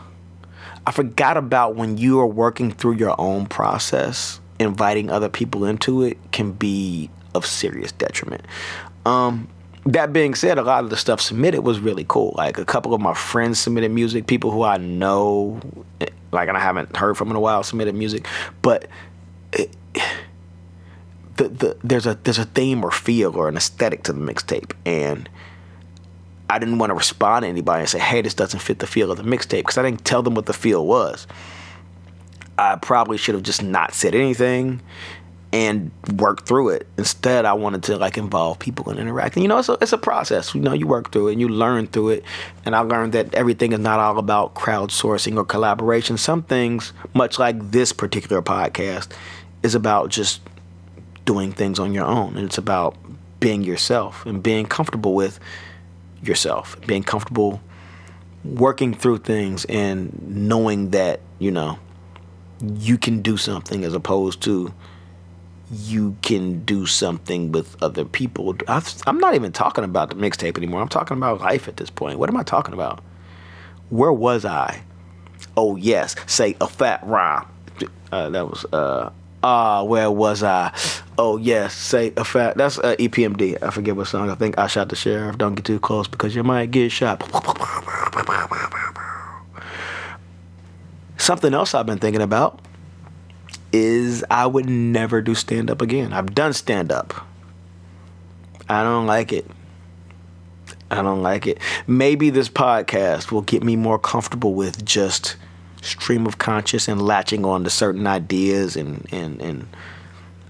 I 0.86 0.92
forgot 0.92 1.38
about 1.38 1.76
when 1.76 1.98
you 1.98 2.20
are 2.20 2.28
working 2.28 2.72
through 2.72 2.94
your 2.94 3.20
own 3.20 3.46
process, 3.46 4.40
inviting 4.60 5.10
other 5.10 5.28
people 5.28 5.66
into 5.66 6.02
it 6.02 6.18
can 6.32 6.52
be 6.54 7.10
of 7.36 7.46
serious 7.46 7.92
detriment. 7.92 8.46
Um, 9.06 9.50
that 9.88 10.12
being 10.12 10.36
said, 10.36 10.58
a 10.58 10.64
lot 10.64 10.84
of 10.84 10.90
the 10.90 10.98
stuff 10.98 11.22
submitted 11.22 11.62
was 11.62 11.80
really 11.80 12.06
cool. 12.08 12.34
Like 12.38 12.58
a 12.58 12.66
couple 12.66 12.94
of 12.94 13.00
my 13.00 13.14
friends 13.14 13.60
submitted 13.60 13.92
music, 13.92 14.28
people 14.28 14.52
who 14.52 14.64
I 14.64 14.78
know, 14.78 15.62
like 16.32 16.50
and 16.50 16.58
I 16.58 16.60
haven't 16.60 16.96
heard 16.96 17.18
from 17.18 17.30
in 17.30 17.36
a 17.36 17.40
while, 17.40 17.64
submitted 17.64 17.96
music. 17.96 18.28
But 18.62 18.88
it, 19.54 19.76
the 21.38 21.48
the 21.48 21.78
there's 21.84 22.06
a 22.06 22.16
there's 22.16 22.38
a 22.38 22.46
theme 22.46 22.84
or 22.84 22.92
feel 22.92 23.36
or 23.36 23.48
an 23.48 23.56
aesthetic 23.56 24.04
to 24.04 24.14
the 24.14 24.20
mixtape, 24.20 24.74
and 24.86 25.30
I 26.50 26.60
didn't 26.60 26.80
want 26.80 26.90
to 26.90 26.96
respond 26.96 27.44
to 27.44 27.48
anybody 27.48 27.82
and 27.82 27.90
say, 27.90 28.00
"Hey, 28.00 28.22
this 28.22 28.34
doesn't 28.34 28.60
fit 28.60 28.80
the 28.80 28.88
feel 28.88 29.10
of 29.10 29.18
the 29.18 29.24
mixtape," 29.24 29.60
because 29.60 29.78
I 29.78 29.84
didn't 29.84 30.04
tell 30.04 30.22
them 30.22 30.36
what 30.36 30.48
the 30.48 30.54
feel 30.54 30.86
was. 30.86 31.28
I 32.58 32.76
probably 32.76 33.18
should 33.18 33.36
have 33.36 33.44
just 33.44 33.64
not 33.64 33.94
said 33.94 34.16
anything 34.16 34.82
and 35.54 35.92
work 36.16 36.46
through 36.46 36.70
it. 36.70 36.88
Instead, 36.98 37.46
I 37.46 37.54
wanted 37.54 37.84
to 37.84 37.98
like 37.98 38.18
involve 38.18 38.60
people 38.60 38.90
and 38.90 39.00
interact. 39.00 39.36
And 39.36 39.44
you 39.44 39.48
know, 39.48 39.60
it's 39.60 39.70
a, 39.70 39.78
it's 39.82 39.94
a 39.94 39.98
process. 39.98 40.54
You 40.54 40.62
know, 40.62 40.74
you 40.74 40.88
work 40.88 41.12
through 41.12 41.30
it 41.30 41.34
and 41.34 41.42
you 41.42 41.48
learn 41.48 41.88
through 41.88 42.10
it. 42.10 42.24
And 42.66 42.76
I 42.76 42.80
learned 42.80 43.14
that 43.14 43.34
everything 43.34 43.72
is 43.72 43.80
not 43.80 44.00
all 44.00 44.20
about 44.20 44.56
crowdsourcing 44.56 45.38
or 45.38 45.46
collaboration. 45.46 46.18
Some 46.18 46.44
things, 46.44 46.92
much 47.14 47.40
like 47.40 47.72
this 47.72 47.94
particular 47.94 48.42
podcast, 48.42 49.10
is 49.64 49.74
about 49.74 50.10
just 50.10 50.42
doing 51.26 51.52
things 51.52 51.80
on 51.80 51.94
your 51.94 52.06
own. 52.06 52.36
And 52.36 52.46
it's 52.46 52.58
about 52.58 52.96
being 53.40 53.64
yourself 53.64 54.26
and 54.26 54.44
being 54.44 54.66
comfortable 54.66 55.14
with 55.14 55.40
yourself, 56.22 56.80
being 56.86 57.04
comfortable 57.04 57.62
working 58.44 58.94
through 58.94 59.20
things 59.20 59.66
and 59.66 60.14
knowing 60.28 60.92
that, 60.92 61.20
you 61.40 61.52
know, 61.52 61.78
you 62.62 62.98
can 62.98 63.22
do 63.22 63.38
something 63.38 63.84
as 63.84 63.94
opposed 63.94 64.42
to 64.42 64.74
you 65.72 66.16
can 66.22 66.64
do 66.64 66.86
something 66.86 67.52
with 67.52 67.82
other 67.84 68.06
people. 68.06 68.56
I, 68.68 68.82
am 69.06 69.20
not 69.20 69.36
even 69.36 69.52
talking 69.52 69.84
about 69.84 70.10
the 70.10 70.16
mixtape 70.16 70.58
anymore. 70.58 70.82
I'm 70.82 70.88
talking 70.88 71.18
about 71.18 71.42
life 71.42 71.68
at 71.68 71.78
this 71.78 71.90
point. 71.90 72.20
What 72.20 72.30
am 72.30 72.38
I 72.38 72.44
talking 72.44 72.74
about? 72.74 73.04
Where 73.90 74.14
was 74.14 74.46
I? 74.46 74.84
Oh 75.56 75.76
yes, 75.76 76.16
say 76.26 76.56
a 76.62 76.68
fat 76.68 77.02
rhyme. 77.04 77.46
Uh, 78.12 78.30
that 78.30 78.48
was 78.48 78.66
uh 78.72 79.10
ah. 79.44 79.80
Uh, 79.80 79.84
where 79.84 80.10
was 80.10 80.44
I? 80.44 80.74
Oh 81.18 81.38
yes, 81.38 81.74
say 81.74 82.14
a 82.18 82.24
fat. 82.24 82.58
That's 82.58 82.80
uh, 82.80 82.96
EPMD. 82.98 83.62
I 83.62 83.72
forget 83.72 83.96
what 83.96 84.08
song. 84.08 84.30
I 84.30 84.36
think 84.36 84.58
I 84.58 84.68
shot 84.68 84.90
the 84.90 84.96
sheriff. 84.96 85.38
Don't 85.38 85.56
get 85.56 85.66
too 85.66 85.80
close 85.80 86.08
because 86.08 86.36
you 86.36 86.44
might 86.44 86.72
get 86.72 86.92
shot. 86.92 87.24
Something 91.18 91.54
else 91.54 91.74
I've 91.74 91.86
been 91.86 92.00
thinking 92.00 92.22
about 92.22 92.62
is 93.78 94.26
I 94.30 94.48
would 94.48 94.68
never 94.68 95.22
do 95.22 95.36
stand 95.36 95.70
up 95.70 95.82
again. 95.82 96.14
I've 96.14 96.34
done 96.34 96.54
stand 96.54 96.92
up. 96.92 97.14
I 98.70 98.84
don't 98.84 99.06
like 99.06 99.32
it. 99.32 99.50
I 100.90 101.02
don't 101.02 101.22
like 101.22 101.48
it. 101.48 101.60
Maybe 101.86 102.30
this 102.30 102.50
podcast 102.50 103.32
will 103.32 103.42
get 103.42 103.64
me 103.64 103.76
more 103.76 104.00
comfortable 104.00 104.54
with 104.54 104.84
just 104.86 105.36
stream 105.82 106.26
of 106.26 106.38
conscious 106.38 106.88
and 106.88 107.02
latching 107.02 107.46
on 107.46 107.64
to 107.64 107.70
certain 107.70 108.08
ideas 108.08 108.76
and 108.76 109.06
and 109.12 109.42
and 109.42 109.68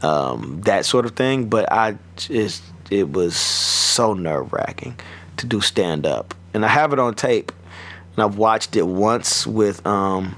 um, 0.02 0.62
that 0.62 0.86
sort 0.86 1.06
of 1.06 1.12
thing. 1.12 1.50
But 1.50 1.72
I 1.72 1.98
just 2.16 2.64
it 2.90 3.12
was 3.12 3.36
so 3.36 4.14
nerve 4.14 4.54
wracking 4.54 5.00
to 5.38 5.46
do 5.46 5.60
stand 5.62 6.06
up, 6.06 6.34
and 6.54 6.64
I 6.64 6.70
have 6.70 6.94
it 6.94 7.00
on 7.00 7.14
tape, 7.16 7.52
and 8.16 8.24
I've 8.24 8.38
watched 8.38 8.76
it 8.76 8.88
once 8.88 9.46
with 9.46 9.86
um, 9.86 10.36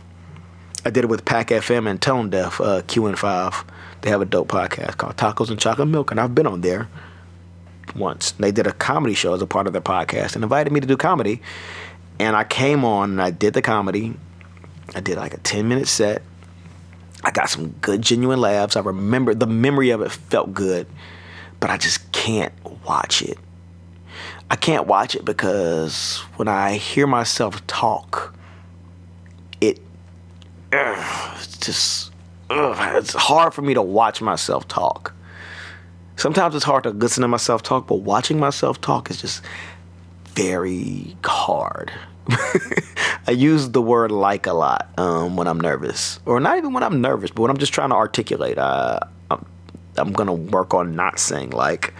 I 0.89 0.91
did 0.91 1.03
it 1.03 1.07
with 1.07 1.23
Pack 1.23 1.49
FM 1.49 1.87
and 1.87 2.01
Tonedeff, 2.01 2.65
uh, 2.65 2.81
QN5. 2.81 3.63
They 4.01 4.09
have 4.09 4.21
a 4.21 4.25
dope 4.25 4.47
podcast 4.47 4.97
called 4.97 5.17
Tacos 5.17 5.51
and 5.51 5.59
Chocolate 5.59 5.87
Milk, 5.87 6.09
and 6.09 6.19
I've 6.19 6.33
been 6.33 6.47
on 6.47 6.61
there 6.61 6.89
once. 7.95 8.31
They 8.31 8.51
did 8.51 8.65
a 8.65 8.71
comedy 8.71 9.13
show 9.13 9.35
as 9.35 9.41
a 9.43 9.45
part 9.45 9.67
of 9.67 9.73
their 9.73 9.83
podcast 9.83 10.33
and 10.33 10.41
invited 10.41 10.73
me 10.73 10.79
to 10.79 10.87
do 10.87 10.97
comedy. 10.97 11.43
And 12.17 12.35
I 12.35 12.43
came 12.43 12.83
on 12.83 13.11
and 13.11 13.21
I 13.21 13.29
did 13.29 13.53
the 13.53 13.61
comedy. 13.61 14.15
I 14.95 14.99
did 15.01 15.17
like 15.17 15.35
a 15.35 15.37
10 15.37 15.67
minute 15.67 15.87
set. 15.87 16.23
I 17.23 17.29
got 17.29 17.51
some 17.51 17.67
good, 17.81 18.01
genuine 18.01 18.41
laughs. 18.41 18.75
I 18.75 18.79
remember 18.79 19.35
the 19.35 19.45
memory 19.45 19.91
of 19.91 20.01
it 20.01 20.11
felt 20.11 20.55
good, 20.55 20.87
but 21.59 21.69
I 21.69 21.77
just 21.77 22.11
can't 22.13 22.53
watch 22.83 23.21
it. 23.21 23.37
I 24.49 24.55
can't 24.55 24.87
watch 24.87 25.13
it 25.13 25.23
because 25.23 26.17
when 26.37 26.47
I 26.47 26.77
hear 26.77 27.05
myself 27.05 27.67
talk, 27.67 28.33
it's 30.71 31.57
just 31.57 32.11
ugh, 32.49 32.95
it's 32.95 33.13
hard 33.13 33.53
for 33.53 33.61
me 33.61 33.73
to 33.73 33.81
watch 33.81 34.21
myself 34.21 34.67
talk. 34.67 35.13
Sometimes 36.15 36.53
it's 36.55 36.65
hard 36.65 36.83
to 36.83 36.89
listen 36.89 37.21
to 37.21 37.27
myself 37.27 37.63
talk, 37.63 37.87
but 37.87 37.95
watching 37.95 38.39
myself 38.39 38.81
talk 38.81 39.09
is 39.09 39.21
just 39.21 39.41
very 40.35 41.15
hard. 41.23 41.91
I 43.27 43.31
use 43.31 43.69
the 43.69 43.81
word 43.81 44.11
like 44.11 44.45
a 44.45 44.53
lot 44.53 44.89
um, 44.97 45.37
when 45.37 45.47
I'm 45.47 45.59
nervous, 45.59 46.19
or 46.25 46.39
not 46.39 46.57
even 46.57 46.73
when 46.73 46.83
I'm 46.83 47.01
nervous, 47.01 47.31
but 47.31 47.41
when 47.43 47.51
I'm 47.51 47.57
just 47.57 47.73
trying 47.73 47.89
to 47.89 47.95
articulate. 47.95 48.57
Uh, 48.57 48.99
I'm, 49.31 49.45
I'm 49.97 50.11
gonna 50.11 50.33
work 50.33 50.73
on 50.73 50.95
not 50.95 51.19
saying 51.19 51.51
like, 51.51 51.93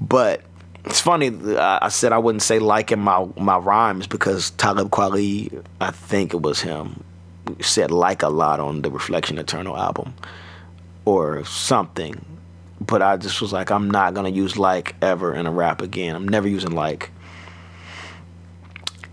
but 0.00 0.42
it's 0.84 1.00
funny. 1.00 1.30
I 1.56 1.88
said 1.88 2.12
I 2.12 2.18
wouldn't 2.18 2.42
say 2.42 2.58
like 2.58 2.92
in 2.92 3.00
my 3.00 3.26
my 3.36 3.58
rhymes 3.58 4.06
because 4.06 4.50
Talib 4.52 4.90
Kweli, 4.90 5.64
I 5.80 5.90
think 5.90 6.32
it 6.32 6.40
was 6.40 6.60
him, 6.60 7.02
said 7.60 7.90
like 7.90 8.22
a 8.22 8.28
lot 8.28 8.60
on 8.60 8.82
the 8.82 8.90
Reflection 8.90 9.38
Eternal 9.38 9.76
album, 9.76 10.14
or 11.04 11.44
something. 11.44 12.24
But 12.80 13.02
I 13.02 13.16
just 13.16 13.40
was 13.40 13.52
like, 13.52 13.70
I'm 13.70 13.90
not 13.90 14.14
gonna 14.14 14.28
use 14.28 14.56
like 14.56 14.94
ever 15.02 15.34
in 15.34 15.46
a 15.46 15.50
rap 15.50 15.82
again. 15.82 16.14
I'm 16.14 16.28
never 16.28 16.48
using 16.48 16.72
like. 16.72 17.10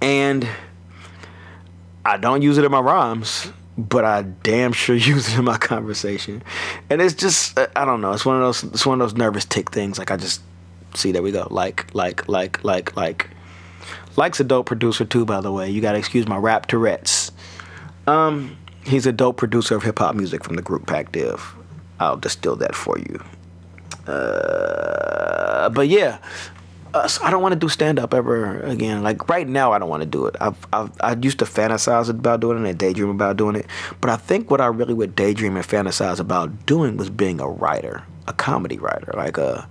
And 0.01 0.47
I 2.05 2.17
don't 2.17 2.43
use 2.43 2.59
it 2.59 2.65
in 2.65 2.71
my 2.71 2.79
rhymes, 2.79 3.51
but 3.77 4.05
I 4.05 4.21
damn 4.21 4.73
sure 4.73 4.95
use 5.13 5.33
it 5.33 5.39
in 5.39 5.45
my 5.45 5.57
conversation. 5.57 6.43
And 6.89 7.01
it's 7.01 7.15
just 7.15 7.57
I 7.75 7.85
don't 7.85 8.01
know. 8.01 8.11
It's 8.11 8.25
one 8.25 8.35
of 8.35 8.41
those 8.43 8.63
it's 8.71 8.85
one 8.85 9.01
of 9.01 9.09
those 9.09 9.17
nervous 9.17 9.45
tick 9.45 9.71
things. 9.71 9.97
Like 9.97 10.11
I 10.11 10.17
just 10.17 10.41
see 10.93 11.11
there 11.11 11.23
we 11.23 11.31
go. 11.31 11.47
Like 11.49 11.93
like 11.93 12.27
like 12.27 12.63
like 12.63 12.95
like. 12.95 13.29
Like's 14.17 14.39
a 14.39 14.45
dope 14.45 14.65
producer 14.67 15.03
too, 15.03 15.25
by 15.25 15.41
the 15.41 15.51
way. 15.51 15.69
You 15.69 15.81
gotta 15.81 15.97
excuse 15.97 16.27
my 16.27 16.37
rap 16.37 16.67
Tourette's. 16.67 17.14
Um, 18.07 18.57
he's 18.83 19.05
a 19.05 19.11
dope 19.11 19.37
producer 19.37 19.75
of 19.75 19.83
hip 19.83 19.99
hop 19.99 20.15
music 20.15 20.43
from 20.43 20.55
the 20.55 20.61
group 20.61 20.85
Pac 20.85 21.11
Div. 21.11 21.55
I'll 21.99 22.17
distill 22.17 22.55
that 22.57 22.75
for 22.75 22.97
you. 22.97 23.23
Uh, 24.11 25.69
but 25.69 25.87
yeah, 25.87 26.19
uh, 26.95 27.07
so 27.07 27.23
I 27.25 27.29
don't 27.29 27.41
want 27.41 27.53
to 27.53 27.59
do 27.59 27.67
stand 27.67 27.99
up 27.99 28.13
ever 28.13 28.61
again. 28.61 29.03
Like 29.03 29.27
right 29.27 29.47
now, 29.47 29.73
I 29.73 29.79
don't 29.79 29.89
want 29.89 30.01
to 30.01 30.07
do 30.07 30.27
it. 30.27 30.35
I've, 30.39 30.65
I've 30.71 30.91
I 31.01 31.15
used 31.15 31.39
to 31.39 31.45
fantasize 31.45 32.09
about 32.09 32.39
doing 32.39 32.63
it 32.63 32.69
and 32.69 32.79
daydream 32.79 33.09
about 33.09 33.35
doing 33.35 33.57
it. 33.57 33.65
But 33.99 34.11
I 34.11 34.15
think 34.15 34.49
what 34.49 34.61
I 34.61 34.67
really 34.67 34.93
would 34.93 35.13
daydream 35.13 35.57
and 35.57 35.65
fantasize 35.65 36.21
about 36.21 36.65
doing 36.65 36.95
was 36.95 37.09
being 37.09 37.41
a 37.41 37.49
writer, 37.49 38.03
a 38.27 38.33
comedy 38.33 38.77
writer, 38.77 39.11
like 39.15 39.37
a 39.37 39.67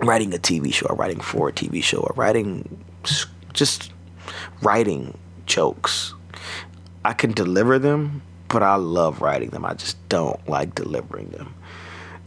writing 0.00 0.34
a 0.34 0.38
TV 0.38 0.72
show, 0.72 0.86
or 0.86 0.96
writing 0.96 1.20
for 1.20 1.48
a 1.48 1.52
TV 1.52 1.82
show, 1.82 2.00
or 2.00 2.12
writing 2.14 2.84
just 3.54 3.90
writing 4.62 5.16
jokes. 5.46 6.14
I 7.04 7.12
can 7.12 7.32
deliver 7.32 7.78
them, 7.78 8.22
but 8.48 8.62
I 8.62 8.76
love 8.76 9.22
writing 9.22 9.50
them. 9.50 9.64
I 9.64 9.74
just 9.74 9.96
don't 10.08 10.46
like 10.48 10.74
delivering 10.74 11.28
them. 11.30 11.54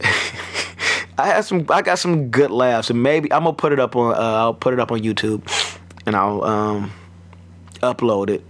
I 1.16 1.26
had 1.26 1.44
some. 1.44 1.64
I 1.68 1.82
got 1.82 1.98
some 1.98 2.30
good 2.30 2.50
laughs, 2.50 2.90
and 2.90 3.02
maybe 3.02 3.32
I'm 3.32 3.44
gonna 3.44 3.54
put 3.54 3.72
it 3.72 3.78
up 3.78 3.94
on. 3.94 4.14
Uh, 4.14 4.18
I'll 4.18 4.54
put 4.54 4.72
it 4.72 4.80
up 4.80 4.90
on 4.90 5.00
YouTube, 5.00 5.46
and 6.06 6.16
I'll 6.16 6.42
um, 6.42 6.92
upload 7.82 8.30
it. 8.30 8.44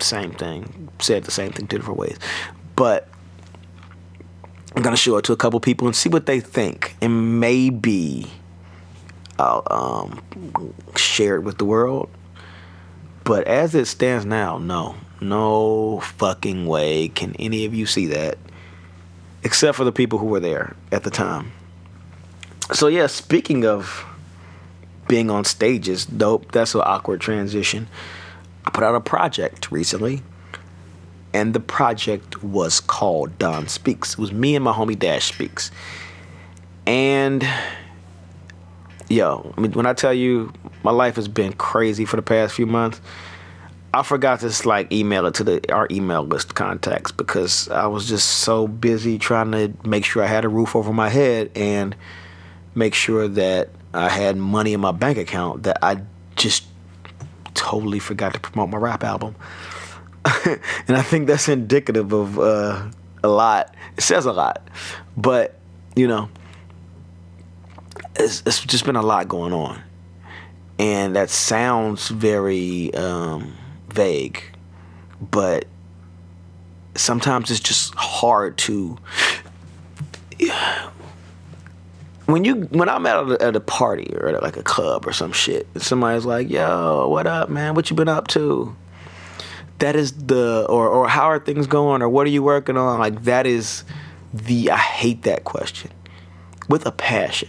Same 0.00 0.30
thing. 0.32 0.88
Said 0.98 1.24
the 1.24 1.30
same 1.30 1.52
thing 1.52 1.66
two 1.66 1.76
different 1.76 1.98
ways, 1.98 2.18
but 2.74 3.08
I'm 4.74 4.82
gonna 4.82 4.96
show 4.96 5.16
it 5.18 5.24
to 5.26 5.32
a 5.32 5.36
couple 5.36 5.60
people 5.60 5.86
and 5.86 5.94
see 5.94 6.08
what 6.08 6.24
they 6.24 6.40
think, 6.40 6.96
and 7.02 7.38
maybe 7.38 8.30
I'll 9.38 9.62
um, 9.70 10.22
share 10.96 11.36
it 11.36 11.42
with 11.42 11.58
the 11.58 11.64
world. 11.66 12.08
But 13.24 13.46
as 13.46 13.74
it 13.74 13.86
stands 13.86 14.24
now, 14.24 14.56
no, 14.56 14.94
no 15.20 16.00
fucking 16.00 16.66
way 16.66 17.08
can 17.08 17.34
any 17.38 17.64
of 17.64 17.74
you 17.74 17.86
see 17.86 18.06
that, 18.06 18.38
except 19.42 19.76
for 19.76 19.84
the 19.84 19.92
people 19.92 20.18
who 20.18 20.26
were 20.26 20.40
there 20.40 20.76
at 20.92 21.04
the 21.04 21.10
time 21.10 21.52
so 22.72 22.86
yeah, 22.86 23.06
speaking 23.06 23.64
of 23.64 24.04
being 25.08 25.30
on 25.30 25.44
stages, 25.44 26.04
dope. 26.04 26.52
That's 26.52 26.74
an 26.74 26.82
awkward 26.84 27.20
transition. 27.20 27.88
I 28.64 28.70
put 28.70 28.84
out 28.84 28.94
a 28.94 29.00
project 29.00 29.72
recently, 29.72 30.22
and 31.32 31.54
the 31.54 31.60
project 31.60 32.42
was 32.42 32.80
called 32.80 33.38
Don 33.38 33.68
Speaks. 33.68 34.12
It 34.12 34.18
was 34.18 34.32
me 34.32 34.54
and 34.54 34.62
my 34.62 34.72
homie 34.72 34.98
Dash 34.98 35.32
Speaks, 35.32 35.70
and 36.86 37.46
yo, 39.08 39.54
I 39.56 39.60
mean, 39.62 39.72
when 39.72 39.86
I 39.86 39.94
tell 39.94 40.12
you 40.12 40.52
my 40.82 40.90
life 40.90 41.16
has 41.16 41.28
been 41.28 41.54
crazy 41.54 42.04
for 42.04 42.16
the 42.16 42.22
past 42.22 42.54
few 42.54 42.66
months, 42.66 43.00
I 43.92 44.02
forgot 44.02 44.40
to 44.40 44.68
like 44.68 44.92
email 44.92 45.26
it 45.26 45.34
to 45.34 45.44
the 45.44 45.72
our 45.72 45.88
email 45.90 46.22
list 46.22 46.54
contacts 46.54 47.10
because 47.10 47.68
I 47.70 47.86
was 47.86 48.08
just 48.08 48.28
so 48.28 48.68
busy 48.68 49.18
trying 49.18 49.52
to 49.52 49.72
make 49.84 50.04
sure 50.04 50.22
I 50.22 50.26
had 50.26 50.44
a 50.44 50.48
roof 50.48 50.76
over 50.76 50.92
my 50.92 51.08
head 51.08 51.50
and 51.54 51.96
make 52.74 52.94
sure 52.94 53.28
that 53.28 53.70
I 53.94 54.08
had 54.08 54.36
money 54.36 54.74
in 54.74 54.80
my 54.80 54.92
bank 54.92 55.16
account 55.16 55.62
that 55.62 55.78
I 55.82 56.02
just 56.36 56.64
totally 57.54 57.98
forgot 57.98 58.34
to 58.34 58.40
promote 58.40 58.70
my 58.70 58.78
rap 58.78 59.02
album. 59.02 59.34
and 60.44 60.96
I 60.96 61.02
think 61.02 61.26
that's 61.26 61.48
indicative 61.48 62.12
of 62.12 62.38
uh, 62.38 62.88
a 63.22 63.28
lot. 63.28 63.74
It 63.96 64.02
says 64.02 64.26
a 64.26 64.32
lot. 64.32 64.68
But, 65.16 65.58
you 65.96 66.06
know, 66.06 66.28
it's, 68.16 68.42
it's 68.46 68.60
just 68.64 68.84
been 68.84 68.96
a 68.96 69.02
lot 69.02 69.28
going 69.28 69.52
on. 69.52 69.82
And 70.78 71.16
that 71.16 71.30
sounds 71.30 72.08
very 72.08 72.94
um, 72.94 73.57
vague, 73.98 74.40
but 75.20 75.64
sometimes 76.94 77.50
it's 77.50 77.58
just 77.58 77.92
hard 77.96 78.56
to 78.58 78.96
when 82.26 82.44
you 82.44 82.62
when 82.70 82.88
I'm 82.88 83.06
at 83.06 83.16
a, 83.16 83.42
at 83.42 83.56
a 83.56 83.60
party 83.60 84.14
or 84.14 84.28
at 84.28 84.42
like 84.42 84.56
a 84.56 84.62
club 84.62 85.04
or 85.06 85.12
some 85.12 85.32
shit, 85.32 85.66
and 85.74 85.82
somebody's 85.82 86.24
like, 86.24 86.48
"Yo, 86.48 87.08
what 87.08 87.26
up, 87.26 87.48
man? 87.48 87.74
What 87.74 87.90
you 87.90 87.96
been 87.96 88.08
up 88.08 88.28
to?" 88.28 88.76
That 89.80 89.96
is 89.96 90.12
the 90.12 90.66
or 90.68 90.88
or 90.88 91.08
how 91.08 91.24
are 91.24 91.38
things 91.38 91.66
going 91.66 92.02
or 92.02 92.08
what 92.08 92.26
are 92.26 92.30
you 92.30 92.42
working 92.42 92.76
on? 92.76 93.00
Like 93.00 93.24
that 93.24 93.46
is 93.46 93.84
the 94.32 94.70
I 94.70 94.76
hate 94.76 95.22
that 95.22 95.42
question 95.44 95.90
with 96.68 96.86
a 96.86 96.92
passion 96.92 97.48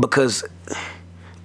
because 0.00 0.44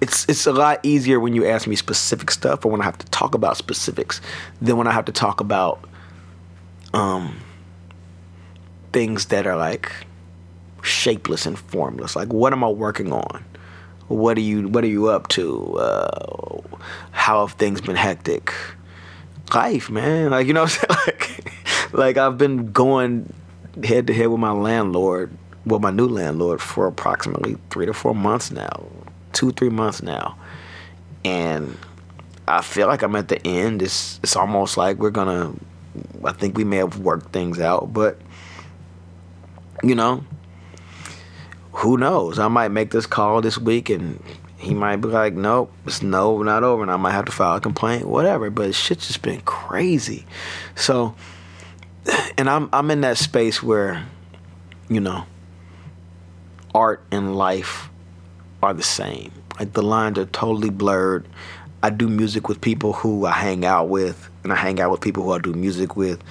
it's 0.00 0.28
it's 0.28 0.46
a 0.46 0.52
lot 0.52 0.80
easier 0.82 1.18
when 1.18 1.34
you 1.34 1.46
ask 1.46 1.66
me 1.66 1.76
specific 1.76 2.30
stuff 2.30 2.64
or 2.64 2.70
when 2.70 2.80
I 2.80 2.84
have 2.84 2.98
to 2.98 3.06
talk 3.06 3.34
about 3.34 3.56
specifics 3.56 4.20
than 4.60 4.76
when 4.76 4.86
I 4.86 4.92
have 4.92 5.04
to 5.06 5.12
talk 5.12 5.40
about 5.40 5.84
um 6.94 7.36
things 8.92 9.26
that 9.26 9.46
are 9.46 9.56
like 9.56 9.92
shapeless 10.82 11.46
and 11.46 11.58
formless. 11.58 12.16
Like, 12.16 12.32
what 12.32 12.52
am 12.52 12.64
I 12.64 12.68
working 12.68 13.12
on? 13.12 13.44
What 14.08 14.38
are 14.38 14.42
you 14.42 14.68
What 14.68 14.84
are 14.84 14.88
you 14.88 15.08
up 15.08 15.28
to? 15.28 15.78
Uh, 15.78 16.60
how 17.10 17.46
have 17.46 17.56
things 17.56 17.80
been 17.80 17.96
hectic? 17.96 18.52
Life, 19.54 19.90
man. 19.90 20.30
Like 20.30 20.46
you 20.46 20.54
know, 20.54 20.66
like 20.88 21.52
like 21.92 22.16
I've 22.16 22.38
been 22.38 22.72
going 22.72 23.32
head 23.84 24.06
to 24.06 24.14
head 24.14 24.26
with 24.26 24.40
my 24.40 24.52
landlord, 24.52 25.36
well, 25.66 25.80
my 25.80 25.90
new 25.90 26.06
landlord, 26.06 26.60
for 26.60 26.86
approximately 26.86 27.56
three 27.70 27.86
to 27.86 27.92
four 27.92 28.14
months 28.14 28.50
now, 28.50 28.86
two 29.32 29.52
three 29.52 29.70
months 29.70 30.02
now, 30.02 30.36
and 31.24 31.76
I 32.46 32.62
feel 32.62 32.86
like 32.86 33.02
I'm 33.02 33.16
at 33.16 33.28
the 33.28 33.44
end. 33.46 33.82
It's 33.82 34.18
it's 34.22 34.36
almost 34.36 34.76
like 34.76 34.98
we're 34.98 35.10
gonna. 35.10 35.54
I 36.24 36.32
think 36.32 36.56
we 36.56 36.64
may 36.64 36.76
have 36.76 36.98
worked 36.98 37.32
things 37.32 37.60
out, 37.60 37.92
but 37.92 38.18
you 39.82 39.94
know, 39.94 40.24
who 41.72 41.96
knows? 41.96 42.38
I 42.38 42.48
might 42.48 42.68
make 42.68 42.90
this 42.90 43.06
call 43.06 43.40
this 43.40 43.58
week 43.58 43.90
and 43.90 44.22
he 44.58 44.74
might 44.74 44.96
be 44.96 45.08
like, 45.08 45.34
nope, 45.34 45.72
it's 45.86 46.02
no, 46.02 46.42
not 46.42 46.64
over. 46.64 46.82
And 46.82 46.90
I 46.90 46.96
might 46.96 47.12
have 47.12 47.26
to 47.26 47.32
file 47.32 47.56
a 47.56 47.60
complaint, 47.60 48.06
whatever. 48.06 48.50
But 48.50 48.74
shit's 48.74 49.06
just 49.06 49.22
been 49.22 49.40
crazy. 49.42 50.26
So, 50.74 51.14
and 52.36 52.50
I'm, 52.50 52.68
I'm 52.72 52.90
in 52.90 53.02
that 53.02 53.18
space 53.18 53.62
where, 53.62 54.04
you 54.88 55.00
know, 55.00 55.24
art 56.74 57.04
and 57.12 57.36
life 57.36 57.88
are 58.62 58.74
the 58.74 58.82
same. 58.82 59.32
Like 59.58 59.72
the 59.72 59.82
lines 59.82 60.18
are 60.18 60.26
totally 60.26 60.70
blurred. 60.70 61.26
I 61.82 61.90
do 61.90 62.08
music 62.08 62.48
with 62.48 62.60
people 62.60 62.92
who 62.92 63.26
I 63.26 63.32
hang 63.32 63.64
out 63.64 63.88
with, 63.88 64.28
and 64.42 64.52
I 64.52 64.56
hang 64.56 64.80
out 64.80 64.90
with 64.90 65.00
people 65.00 65.22
who 65.24 65.32
I 65.32 65.38
do 65.38 65.52
music 65.52 65.96
with. 65.96 66.22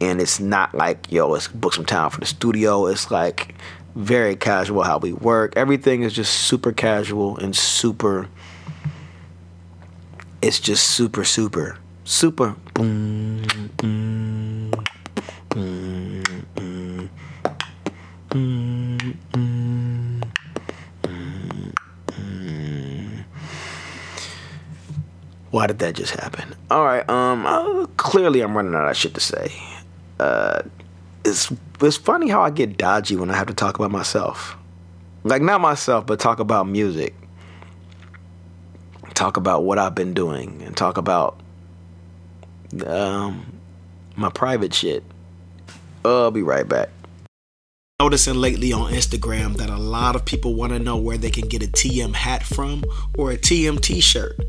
And 0.00 0.20
it's 0.20 0.40
not 0.40 0.74
like, 0.74 1.10
yo, 1.10 1.28
let's 1.28 1.48
book 1.48 1.74
some 1.74 1.84
time 1.84 2.10
for 2.10 2.20
the 2.20 2.26
studio. 2.26 2.86
It's 2.86 3.10
like, 3.10 3.54
very 3.94 4.36
casual 4.36 4.82
how 4.82 4.98
we 4.98 5.12
work. 5.12 5.52
Everything 5.56 6.02
is 6.02 6.12
just 6.12 6.32
super 6.32 6.72
casual 6.72 7.36
and 7.38 7.54
super. 7.56 8.28
It's 10.42 10.60
just 10.60 10.90
super, 10.90 11.24
super, 11.24 11.78
super. 12.04 12.56
Boom, 12.74 13.70
boom, 13.76 14.70
Why 25.50 25.66
did 25.66 25.80
that 25.80 25.94
just 25.94 26.14
happen? 26.14 26.54
All 26.70 26.84
right. 26.84 27.08
Um. 27.08 27.46
Uh, 27.46 27.86
clearly, 27.96 28.40
I'm 28.40 28.56
running 28.56 28.74
out 28.74 28.88
of 28.88 28.96
shit 28.96 29.14
to 29.14 29.20
say. 29.20 29.52
Uh 30.18 30.62
it's 31.24 31.52
it's 31.80 31.96
funny 31.96 32.28
how 32.28 32.42
I 32.42 32.50
get 32.50 32.76
dodgy 32.76 33.16
when 33.16 33.30
I 33.30 33.36
have 33.36 33.46
to 33.48 33.54
talk 33.54 33.78
about 33.78 33.90
myself. 33.90 34.56
Like 35.24 35.42
not 35.42 35.60
myself, 35.60 36.06
but 36.06 36.18
talk 36.20 36.38
about 36.40 36.66
music. 36.66 37.14
talk 39.14 39.36
about 39.36 39.64
what 39.64 39.78
I've 39.78 39.94
been 39.94 40.14
doing 40.14 40.62
and 40.62 40.74
talk 40.74 40.96
about 40.96 41.38
um, 42.86 43.60
my 44.16 44.30
private 44.30 44.72
shit. 44.72 45.04
I'll 46.04 46.30
be 46.30 46.42
right 46.42 46.66
back. 46.66 46.88
Noticing 48.00 48.36
lately 48.36 48.72
on 48.72 48.92
Instagram 48.92 49.56
that 49.56 49.68
a 49.68 49.76
lot 49.76 50.16
of 50.16 50.24
people 50.24 50.54
want 50.54 50.72
to 50.72 50.78
know 50.78 50.96
where 50.96 51.18
they 51.18 51.30
can 51.30 51.48
get 51.48 51.62
a 51.62 51.66
TM 51.66 52.14
hat 52.14 52.42
from 52.42 52.82
or 53.18 53.30
a 53.30 53.36
TM 53.36 53.78
t 53.82 54.00
shirt. 54.00 54.40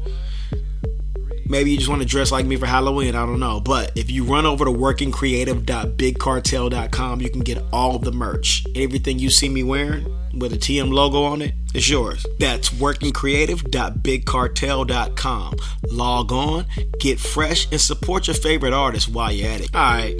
Maybe 1.51 1.71
you 1.71 1.77
just 1.77 1.89
want 1.89 2.01
to 2.01 2.07
dress 2.07 2.31
like 2.31 2.45
me 2.45 2.55
for 2.55 2.65
Halloween, 2.65 3.13
I 3.13 3.25
don't 3.25 3.41
know. 3.41 3.59
But 3.59 3.91
if 3.97 4.09
you 4.09 4.23
run 4.23 4.45
over 4.45 4.63
to 4.63 4.71
workingcreative.bigcartel.com, 4.71 7.19
you 7.19 7.29
can 7.29 7.41
get 7.41 7.61
all 7.73 7.99
the 7.99 8.13
merch. 8.13 8.63
Everything 8.73 9.19
you 9.19 9.29
see 9.29 9.49
me 9.49 9.61
wearing 9.61 10.05
with 10.39 10.53
a 10.53 10.57
TM 10.57 10.93
logo 10.93 11.23
on 11.23 11.41
it 11.41 11.53
is 11.73 11.89
yours. 11.89 12.25
That's 12.39 12.69
workingcreative.bigcartel.com. 12.69 15.55
Log 15.89 16.31
on, 16.31 16.65
get 17.01 17.19
fresh, 17.19 17.69
and 17.69 17.81
support 17.81 18.27
your 18.27 18.37
favorite 18.37 18.71
artist 18.71 19.09
while 19.09 19.33
you're 19.33 19.51
at 19.51 19.59
it. 19.59 19.75
All 19.75 19.81
right, 19.81 20.15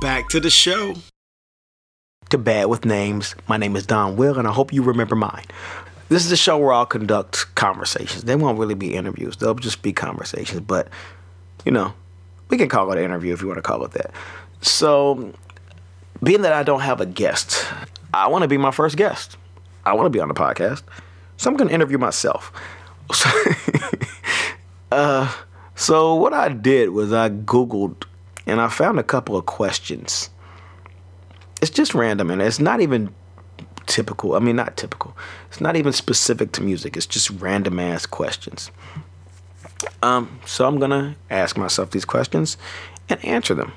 back 0.00 0.28
to 0.30 0.40
the 0.40 0.50
show. 0.50 0.96
To 2.30 2.38
Bad 2.38 2.66
with 2.66 2.84
Names. 2.84 3.36
My 3.46 3.56
name 3.56 3.76
is 3.76 3.86
Don 3.86 4.16
Will, 4.16 4.36
and 4.36 4.48
I 4.48 4.52
hope 4.52 4.72
you 4.72 4.82
remember 4.82 5.14
mine. 5.14 5.44
This 6.08 6.26
is 6.26 6.32
a 6.32 6.36
show 6.36 6.58
where 6.58 6.72
I'll 6.72 6.86
conduct 6.86 7.54
conversations. 7.54 8.24
They 8.24 8.36
won't 8.36 8.58
really 8.58 8.74
be 8.74 8.94
interviews, 8.94 9.36
they'll 9.36 9.54
just 9.54 9.82
be 9.82 9.92
conversations. 9.92 10.60
But, 10.60 10.88
you 11.64 11.72
know, 11.72 11.94
we 12.48 12.58
can 12.58 12.68
call 12.68 12.90
it 12.92 12.98
an 12.98 13.04
interview 13.04 13.32
if 13.32 13.40
you 13.40 13.48
want 13.48 13.58
to 13.58 13.62
call 13.62 13.84
it 13.84 13.92
that. 13.92 14.12
So, 14.60 15.32
being 16.22 16.42
that 16.42 16.52
I 16.52 16.62
don't 16.62 16.80
have 16.80 17.00
a 17.00 17.06
guest, 17.06 17.66
I 18.12 18.28
want 18.28 18.42
to 18.42 18.48
be 18.48 18.58
my 18.58 18.70
first 18.70 18.96
guest. 18.96 19.36
I 19.84 19.94
want 19.94 20.06
to 20.06 20.10
be 20.10 20.20
on 20.20 20.28
the 20.28 20.34
podcast. 20.34 20.82
So, 21.36 21.50
I'm 21.50 21.56
going 21.56 21.68
to 21.68 21.74
interview 21.74 21.98
myself. 21.98 22.52
uh, 24.92 25.34
so, 25.74 26.14
what 26.14 26.32
I 26.32 26.50
did 26.50 26.90
was 26.90 27.12
I 27.12 27.30
Googled 27.30 28.04
and 28.46 28.60
I 28.60 28.68
found 28.68 28.98
a 28.98 29.02
couple 29.02 29.36
of 29.36 29.46
questions. 29.46 30.30
It's 31.62 31.70
just 31.70 31.94
random 31.94 32.30
and 32.30 32.42
it's 32.42 32.60
not 32.60 32.80
even 32.80 33.14
typical. 33.86 34.34
I 34.34 34.38
mean, 34.38 34.56
not 34.56 34.76
typical. 34.76 35.16
It's 35.48 35.60
not 35.60 35.76
even 35.76 35.92
specific 35.92 36.52
to 36.52 36.62
music. 36.62 36.96
It's 36.96 37.06
just 37.06 37.30
random 37.30 37.78
ass 37.78 38.06
questions. 38.06 38.70
Um, 40.02 40.40
so 40.46 40.66
I'm 40.66 40.78
gonna 40.78 41.16
ask 41.30 41.56
myself 41.56 41.90
these 41.90 42.04
questions 42.04 42.56
and 43.08 43.22
answer 43.24 43.54
them. 43.54 43.72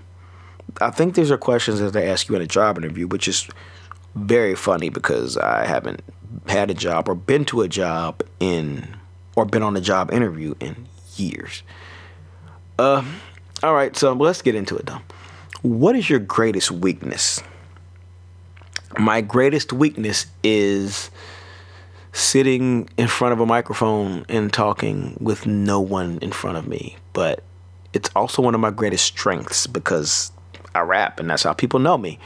I 0.82 0.90
think 0.90 1.16
these 1.16 1.32
are 1.32 1.38
questions 1.38 1.80
that 1.80 1.94
they 1.94 2.10
ask 2.10 2.30
you 2.30 2.36
in 2.36 2.42
a 2.42 2.48
job 2.48 2.78
interview, 2.78 3.08
which 3.08 3.28
is 3.28 3.48
very 4.16 4.56
funny 4.56 4.90
because 4.90 5.38
I 5.38 5.66
haven't 5.66 6.02
had 6.48 6.70
a 6.70 6.74
job 6.74 7.08
or 7.10 7.16
been 7.16 7.46
to 7.46 7.62
a 7.62 7.68
job 7.68 8.24
in 8.40 8.96
or 9.36 9.46
been 9.46 9.64
on 9.64 9.78
a 9.78 9.82
job 9.82 10.12
interview 10.12 10.56
in 10.60 10.88
years. 11.16 11.64
Uh, 12.80 13.04
all 13.64 13.74
right, 13.74 13.96
so 13.96 14.14
let's 14.14 14.42
get 14.42 14.56
into 14.56 14.76
it 14.76 14.86
though. 14.86 15.02
What 15.62 15.96
is 15.96 16.10
your 16.10 16.20
greatest 16.20 16.72
weakness? 16.72 17.42
My 19.00 19.22
greatest 19.22 19.74
weakness 19.74 20.26
is 20.44 21.10
sitting 22.14 22.90
in 22.98 23.08
front 23.08 23.34
of 23.34 23.40
a 23.40 23.46
microphone 23.46 24.26
and 24.28 24.52
talking 24.52 25.16
with 25.20 25.46
no 25.46 25.80
one 25.80 26.18
in 26.22 26.32
front 26.32 26.58
of 26.58 26.68
me. 26.68 26.98
But 27.14 27.44
it's 27.94 28.10
also 28.16 28.42
one 28.42 28.56
of 28.56 28.60
my 28.60 28.72
greatest 28.72 29.06
strengths 29.06 29.68
because 29.68 30.32
I 30.74 30.82
rap 30.82 31.20
and 31.20 31.30
that's 31.30 31.44
how 31.44 31.54
people 31.54 31.80
know 31.80 31.98
me. 31.98 32.20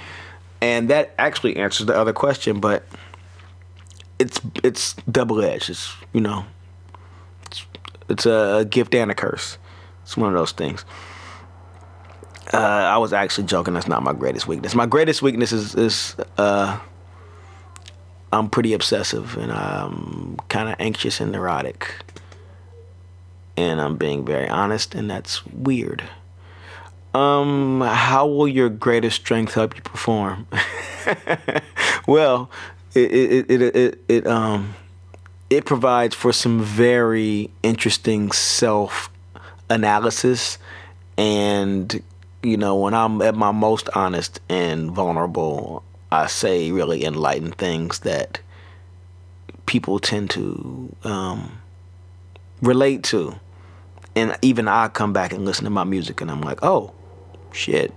And 0.61 0.89
that 0.89 1.13
actually 1.17 1.57
answers 1.57 1.87
the 1.87 1.97
other 1.97 2.13
question, 2.13 2.59
but 2.59 2.83
it's 4.19 4.39
it's 4.63 4.93
double 5.09 5.41
edged. 5.41 5.69
It's 5.71 5.93
you 6.13 6.21
know, 6.21 6.45
it's, 7.47 7.65
it's 8.07 8.25
a 8.25 8.65
gift 8.69 8.93
and 8.93 9.09
a 9.09 9.15
curse. 9.15 9.57
It's 10.03 10.15
one 10.15 10.29
of 10.29 10.35
those 10.35 10.51
things. 10.51 10.85
Uh, 12.53 12.57
I 12.57 12.97
was 12.97 13.13
actually 13.13 13.45
joking. 13.45 13.73
That's 13.73 13.87
not 13.87 14.03
my 14.03 14.13
greatest 14.13 14.47
weakness. 14.47 14.75
My 14.75 14.85
greatest 14.85 15.21
weakness 15.21 15.51
is, 15.51 15.75
is 15.75 16.15
uh, 16.37 16.79
I'm 18.33 18.49
pretty 18.49 18.73
obsessive 18.73 19.37
and 19.37 19.51
I'm 19.51 20.37
kind 20.49 20.69
of 20.69 20.75
anxious 20.79 21.19
and 21.21 21.31
neurotic. 21.31 21.93
And 23.57 23.81
I'm 23.81 23.97
being 23.97 24.25
very 24.25 24.47
honest, 24.47 24.95
and 24.95 25.09
that's 25.09 25.45
weird. 25.45 26.03
Um, 27.13 27.81
how 27.81 28.25
will 28.25 28.47
your 28.47 28.69
greatest 28.69 29.17
strength 29.17 29.53
help 29.53 29.75
you 29.75 29.81
perform? 29.81 30.47
well, 32.07 32.49
it 32.95 33.11
it, 33.11 33.51
it 33.51 33.75
it 33.75 33.99
it 34.07 34.27
um 34.27 34.73
it 35.49 35.65
provides 35.65 36.15
for 36.15 36.31
some 36.31 36.61
very 36.61 37.51
interesting 37.61 38.31
self 38.31 39.09
analysis 39.69 40.57
and 41.17 42.01
you 42.43 42.57
know, 42.57 42.75
when 42.75 42.93
I'm 42.93 43.21
at 43.21 43.35
my 43.35 43.51
most 43.51 43.89
honest 43.93 44.39
and 44.49 44.91
vulnerable, 44.91 45.83
I 46.11 46.27
say 46.27 46.71
really 46.71 47.03
enlightened 47.03 47.55
things 47.55 47.99
that 47.99 48.39
people 49.65 49.99
tend 49.99 50.29
to 50.31 50.95
um, 51.03 51.61
relate 52.61 53.03
to. 53.05 53.39
And 54.15 54.37
even 54.41 54.67
I 54.67 54.89
come 54.89 55.13
back 55.13 55.31
and 55.31 55.45
listen 55.45 55.63
to 55.65 55.69
my 55.69 55.83
music 55.83 56.19
and 56.21 56.29
I'm 56.29 56.41
like, 56.41 56.59
oh, 56.63 56.93
shit. 57.53 57.93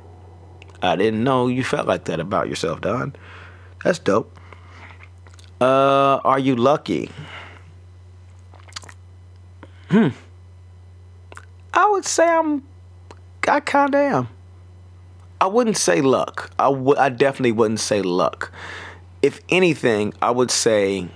I 0.83 0.97
didn't 0.97 1.25
know 1.25 1.49
you 1.49 1.65
felt 1.65 1.89
like 1.89 2.05
that 2.05 2.21
about 2.21 2.49
yourself, 2.49 2.83
Don. 2.83 3.17
That's 3.83 3.99
dope. 3.99 4.39
Uh, 5.61 6.21
are 6.25 6.39
you 6.39 6.57
lucky? 6.57 7.11
Hmm. 9.89 10.09
I 11.73 11.91
would 11.91 12.05
say 12.05 12.29
I'm 12.29 12.63
I 13.49 13.61
kind 13.61 13.95
of 13.95 14.01
am. 14.01 14.29
I 15.45 15.47
wouldn't 15.47 15.77
say 15.77 16.01
luck. 16.01 16.51
I, 16.59 16.71
w- 16.71 16.97
I 16.97 17.11
definitely 17.11 17.53
wouldn't 17.53 17.81
say 17.81 18.01
luck. 18.01 18.51
If 19.21 19.43
anything, 19.51 20.15
I 20.23 20.31
would 20.31 20.51
say 20.51 21.07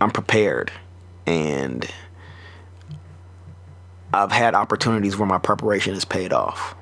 I'm 0.00 0.10
prepared 0.10 0.72
and 1.26 1.86
I've 4.14 4.32
had 4.32 4.54
opportunities 4.54 5.18
where 5.18 5.28
my 5.28 5.36
preparation 5.36 5.92
has 5.92 6.06
paid 6.06 6.32
off. 6.32 6.74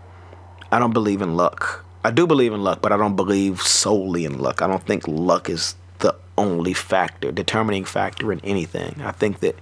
I 0.70 0.78
don't 0.78 0.92
believe 0.92 1.20
in 1.20 1.34
luck. 1.34 1.84
I 2.04 2.12
do 2.12 2.28
believe 2.28 2.52
in 2.52 2.62
luck, 2.62 2.80
but 2.80 2.92
I 2.92 2.96
don't 2.96 3.16
believe 3.16 3.60
solely 3.60 4.24
in 4.24 4.38
luck. 4.38 4.62
I 4.62 4.68
don't 4.68 4.86
think 4.86 5.08
luck 5.08 5.50
is 5.50 5.74
the 5.98 6.14
only 6.38 6.74
factor, 6.74 7.32
determining 7.32 7.84
factor 7.84 8.32
in 8.32 8.38
anything. 8.44 9.02
I 9.02 9.10
think 9.10 9.40
that 9.40 9.58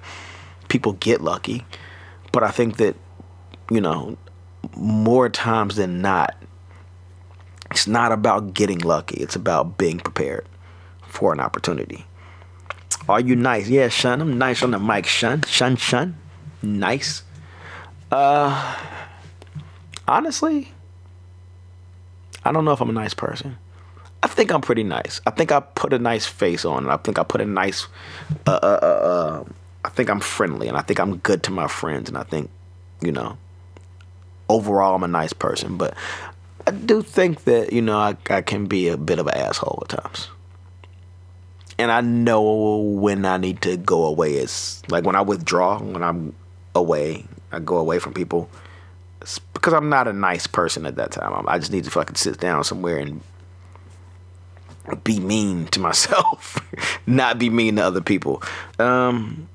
people 0.69 0.93
get 0.93 1.23
lucky, 1.23 1.65
but 2.31 2.43
I 2.43 2.51
think 2.51 2.77
that 2.77 2.95
you 3.71 3.81
know, 3.81 4.19
more 4.77 5.29
times 5.29 5.77
than 5.77 6.01
not, 6.03 6.37
it's 7.71 7.87
not 7.87 8.13
about 8.13 8.55
getting 8.55 8.79
lucky. 8.79 9.17
It's 9.17 9.37
about 9.37 9.79
being 9.79 9.99
prepared 9.99 10.47
for 11.07 11.33
an 11.33 11.41
opportunity. 11.41 12.07
Are 13.09 13.21
you 13.21 13.37
nice? 13.37 13.69
Yeah, 13.69 13.89
Shun. 13.89 14.21
I'm 14.21 14.39
nice 14.39 14.63
on 14.63 14.71
the 14.71 14.79
mic, 14.79 15.07
Shun. 15.07 15.43
Shun, 15.43 15.77
Shun. 15.77 16.17
Nice. 16.63 17.23
Uh, 18.11 18.77
honestly, 20.09 20.73
I 22.45 22.53
don't 22.53 22.65
know 22.65 22.73
if 22.73 22.81
I'm 22.81 22.91
a 22.91 22.93
nice 22.93 23.15
person. 23.15 23.59
I 24.23 24.27
think 24.27 24.53
I'm 24.53 24.63
pretty 24.63 24.85
nice. 24.85 25.21
I 25.27 25.31
think 25.31 25.53
I 25.53 25.61
put 25.61 25.93
a 25.93 25.99
nice 25.99 26.27
face 26.27 26.65
on. 26.65 26.89
I 26.89 26.97
think 26.97 27.19
I 27.19 27.25
put 27.25 27.41
a 27.41 27.45
nice. 27.45 27.87
Uh, 28.47 28.59
uh, 28.63 28.79
uh, 28.83 28.87
uh, 28.87 29.45
I 29.85 29.91
think 29.91 30.09
I'm 30.09 30.21
friendly, 30.21 30.67
and 30.69 30.79
I 30.79 30.81
think 30.81 30.99
I'm 30.99 31.19
good 31.19 31.43
to 31.43 31.51
my 31.51 31.67
friends, 31.69 32.09
and 32.09 32.17
I 32.17 32.23
think, 32.23 32.49
you 33.03 33.13
know, 33.13 33.37
overall 34.49 34.95
I'm 34.95 35.03
a 35.03 35.09
nice 35.09 35.33
person, 35.33 35.77
but 35.77 35.95
I 36.67 36.71
do 36.71 37.03
think 37.03 37.45
that 37.45 37.73
you 37.73 37.83
know 37.83 37.99
I, 37.99 38.17
I 38.31 38.43
can 38.43 38.67
be 38.67 38.89
a 38.89 38.97
bit 38.97 39.19
of 39.19 39.27
an 39.27 39.37
asshole 39.37 39.83
at 39.83 39.89
times. 39.91 40.29
And 41.77 41.91
I 41.91 42.01
know 42.01 42.77
when 42.77 43.25
I 43.25 43.37
need 43.37 43.61
to 43.63 43.77
go 43.77 44.05
away. 44.05 44.35
It's 44.35 44.89
like 44.89 45.05
when 45.05 45.17
I 45.17 45.23
withdraw, 45.23 45.81
when 45.81 46.05
I'm 46.05 46.33
away, 46.75 47.25
I 47.51 47.59
go 47.59 47.79
away 47.79 47.99
from 47.99 48.15
people. 48.15 48.49
It's 49.21 49.39
because 49.39 49.73
I'm 49.73 49.89
not 49.89 50.07
a 50.07 50.13
nice 50.13 50.47
person 50.47 50.87
at 50.87 50.97
that 50.97 51.11
time. 51.11 51.45
I 51.49 51.59
just 51.59 51.73
need 51.73 51.85
to 51.85 51.91
fucking 51.91 52.17
sit 52.17 52.39
down 52.39 52.63
somewhere 52.63 52.99
and 52.99 53.21
be 55.03 55.19
mean 55.19 55.67
to 55.69 55.81
myself, 55.81 56.59
not 57.07 57.39
be 57.39 57.51
mean 57.51 57.77
to 57.77 57.83
other 57.83 58.01
people. 58.01 58.43
Um, 58.79 59.49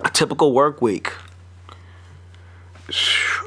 a 0.00 0.10
typical 0.10 0.52
work 0.52 0.82
week. 0.82 1.12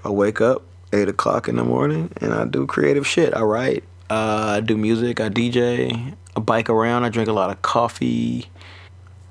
I 0.04 0.10
wake 0.10 0.42
up 0.42 0.64
eight 0.94 1.10
o'clock 1.10 1.48
in 1.48 1.56
the 1.56 1.64
morning 1.64 2.12
and 2.22 2.34
I 2.34 2.46
do 2.46 2.66
creative 2.66 3.06
shit. 3.06 3.36
I 3.36 3.42
write, 3.42 3.84
uh, 4.10 4.58
I 4.58 4.62
do 4.62 4.78
music, 4.78 5.20
I 5.20 5.30
DJ, 5.30 6.16
I 6.36 6.40
bike 6.40 6.70
around, 6.70 7.04
I 7.04 7.10
drink 7.10 7.30
a 7.30 7.34
lot 7.34 7.50
of 7.50 7.62
coffee. 7.62 8.50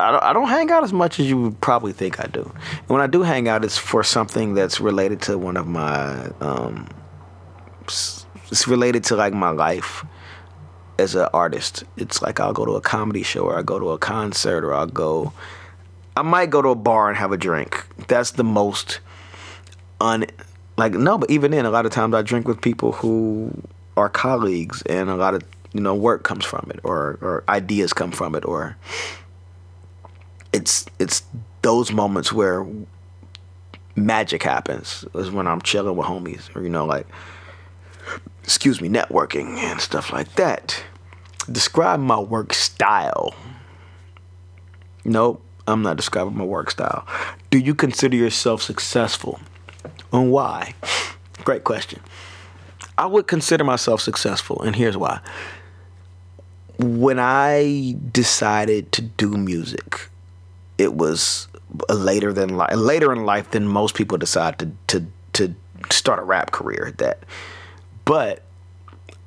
I 0.01 0.11
don't, 0.11 0.23
I 0.23 0.33
don't 0.33 0.49
hang 0.49 0.71
out 0.71 0.83
as 0.83 0.93
much 0.93 1.21
as 1.21 1.29
you 1.29 1.41
would 1.41 1.61
probably 1.61 1.93
think 1.93 2.21
I 2.21 2.27
do. 2.27 2.43
And 2.71 2.89
when 2.89 3.01
I 3.01 3.07
do 3.07 3.23
hang 3.23 3.49
out, 3.49 3.65
it's 3.65 3.79
for 3.79 4.03
something 4.03 4.55
that's 4.55 4.81
related 4.81 5.23
to 5.23 5.39
one 5.39 5.57
of 5.57 5.67
my, 5.67 6.31
um, 6.41 6.89
it's 7.83 8.67
related 8.67 9.05
to 9.05 9.17
like 9.17 9.33
my 9.33 9.51
life 9.51 10.05
as 10.99 11.15
an 11.15 11.29
artist. 11.33 11.85
It's 11.97 12.23
like 12.23 12.41
I'll 12.41 12.53
go 12.53 12.67
to 12.67 12.73
a 12.73 12.81
comedy 12.81 13.23
show 13.23 13.45
or 13.45 13.59
I 13.59 13.63
go 13.63 13.79
to 13.79 13.91
a 13.91 13.99
concert 13.99 14.65
or 14.65 14.75
I'll 14.75 14.87
go 14.87 15.33
I 16.17 16.23
might 16.23 16.51
go 16.51 16.63
to 16.63 16.69
a 16.69 16.75
bar 16.77 17.09
and 17.09 17.19
have 17.19 17.33
a 17.33 17.37
drink. 17.37 17.85
That's 18.07 18.33
the 18.33 18.45
most 18.45 19.01
un 20.05 20.27
like 20.77 20.93
no, 20.93 21.19
but 21.19 21.31
even 21.31 21.51
then, 21.53 21.67
a 21.67 21.71
lot 21.71 21.87
of 21.87 21.93
times 21.93 22.15
I 22.15 22.23
drink 22.23 22.47
with 22.47 22.61
people 22.61 22.93
who 22.93 23.51
are 23.97 24.09
colleagues, 24.09 24.83
and 24.83 25.09
a 25.09 25.17
lot 25.17 25.35
of 25.35 25.43
you 25.73 25.81
know 25.81 25.95
work 25.95 26.23
comes 26.23 26.45
from 26.45 26.71
it, 26.73 26.81
or 26.85 27.19
or 27.21 27.45
ideas 27.49 27.93
come 27.93 28.13
from 28.13 28.35
it, 28.35 28.45
or 28.45 28.77
it's 30.53 30.85
it's 30.99 31.23
those 31.63 31.91
moments 31.91 32.33
where 32.33 32.67
magic 33.97 34.43
happens 34.43 35.05
is 35.15 35.31
when 35.31 35.47
I'm 35.47 35.63
chilling 35.63 35.97
with 35.97 36.07
homies, 36.07 36.55
or 36.55 36.63
you 36.63 36.69
know 36.69 36.85
like 36.85 37.07
excuse 38.43 38.81
me, 38.81 38.89
networking 38.89 39.57
and 39.57 39.81
stuff 39.81 40.13
like 40.13 40.35
that. 40.35 40.83
Describe 41.51 42.01
my 42.01 42.19
work 42.19 42.53
style. 42.53 43.35
Nope, 45.05 45.43
I'm 45.67 45.83
not 45.83 45.97
describing 45.97 46.37
my 46.37 46.45
work 46.45 46.71
style. 46.71 47.07
Do 47.51 47.59
you 47.59 47.75
consider 47.75 48.17
yourself 48.17 48.63
successful? 48.63 49.41
And 50.15 50.31
why? 50.31 50.75
Great 51.45 51.65
question. 51.65 52.01
I 52.97 53.07
would 53.07 53.27
consider 53.27 53.65
myself 53.65 54.01
successful, 54.01 54.62
and 54.62 54.77
here's 54.77 54.97
why. 54.97 55.19
When 56.79 57.19
I 57.19 57.97
decided 58.12 58.93
to 58.93 59.03
do 59.03 59.31
music, 59.31 60.09
it 60.79 60.95
was 60.95 61.49
later 61.89 62.33
than 62.33 62.57
li- 62.57 62.75
later 62.77 63.12
in 63.12 63.27
life 63.27 63.51
than 63.51 63.67
most 63.67 63.97
people 63.97 64.17
decide 64.17 64.59
to 64.61 64.71
to 64.87 65.05
to 65.33 65.55
start 65.91 66.21
a 66.21 66.23
rap 66.23 66.53
career 66.53 66.87
at 66.87 66.99
that. 66.99 67.25
But 68.05 68.45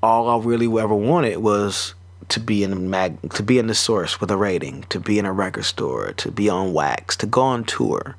all 0.02 0.30
I 0.30 0.44
really 0.44 0.68
ever 0.68 0.96
wanted 0.96 1.38
was 1.38 1.96
to 2.30 2.40
be 2.40 2.64
in 2.64 2.70
the 2.70 2.78
mag 2.78 3.34
to 3.34 3.44
be 3.44 3.60
in 3.60 3.68
the 3.68 3.76
source 3.76 4.22
with 4.22 4.32
a 4.32 4.38
rating, 4.38 4.84
to 4.90 5.02
be 5.02 5.20
in 5.20 5.26
a 5.26 5.34
record 5.34 5.66
store, 5.66 6.14
to 6.14 6.32
be 6.32 6.50
on 6.50 6.74
wax, 6.74 7.18
to 7.18 7.26
go 7.26 7.42
on 7.42 7.66
tour. 7.66 8.16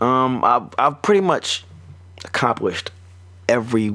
Um, 0.00 0.42
I've 0.44 0.68
I've 0.78 1.02
pretty 1.02 1.20
much 1.20 1.64
accomplished 2.24 2.90
every 3.48 3.94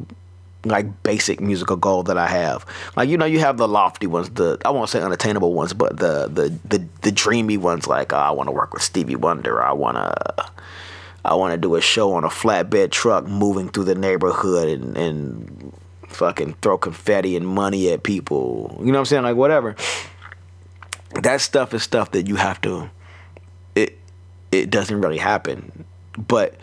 like 0.66 1.04
basic 1.04 1.40
musical 1.40 1.76
goal 1.76 2.04
that 2.04 2.18
I 2.18 2.28
have. 2.28 2.66
Like 2.96 3.10
you 3.10 3.18
know, 3.18 3.26
you 3.26 3.40
have 3.40 3.58
the 3.58 3.68
lofty 3.68 4.08
ones, 4.08 4.30
the 4.32 4.60
I 4.64 4.70
won't 4.70 4.90
say 4.90 5.02
unattainable 5.02 5.54
ones, 5.54 5.74
but 5.74 5.98
the 5.98 6.28
the 6.28 6.54
the, 6.66 6.88
the 7.02 7.12
dreamy 7.12 7.58
ones. 7.58 7.88
Like 7.88 8.14
oh, 8.14 8.18
I 8.18 8.32
want 8.32 8.48
to 8.48 8.52
work 8.52 8.74
with 8.74 8.84
Stevie 8.84 9.16
Wonder. 9.16 9.62
I 9.62 9.72
want 9.74 9.98
to 9.98 10.52
I 11.26 11.36
want 11.36 11.54
to 11.54 11.58
do 11.58 11.76
a 11.76 11.82
show 11.82 12.14
on 12.14 12.24
a 12.24 12.30
flatbed 12.30 12.92
truck 12.92 13.26
moving 13.26 13.70
through 13.70 13.86
the 13.86 13.96
neighborhood 13.96 14.68
and 14.68 14.98
and 14.98 15.74
fucking 16.08 16.56
throw 16.62 16.78
confetti 16.78 17.36
and 17.36 17.48
money 17.48 17.92
at 17.92 18.04
people. 18.04 18.76
You 18.80 18.88
know 18.88 18.94
what 18.94 19.00
I'm 19.00 19.06
saying? 19.06 19.24
Like 19.24 19.36
whatever. 19.36 19.76
That 21.24 21.42
stuff 21.42 21.74
is 21.74 21.84
stuff 21.84 22.12
that 22.12 22.28
you 22.28 22.36
have 22.36 22.62
to. 22.62 22.90
It 23.76 23.98
it 24.52 24.70
doesn't 24.70 25.02
really 25.02 25.18
happen, 25.18 25.86
but. 26.18 26.56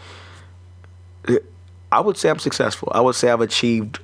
I 1.90 2.00
would 2.00 2.16
say 2.16 2.28
I'm 2.28 2.38
successful. 2.38 2.90
I 2.92 3.00
would 3.00 3.14
say 3.14 3.30
I've 3.30 3.40
achieved 3.40 4.00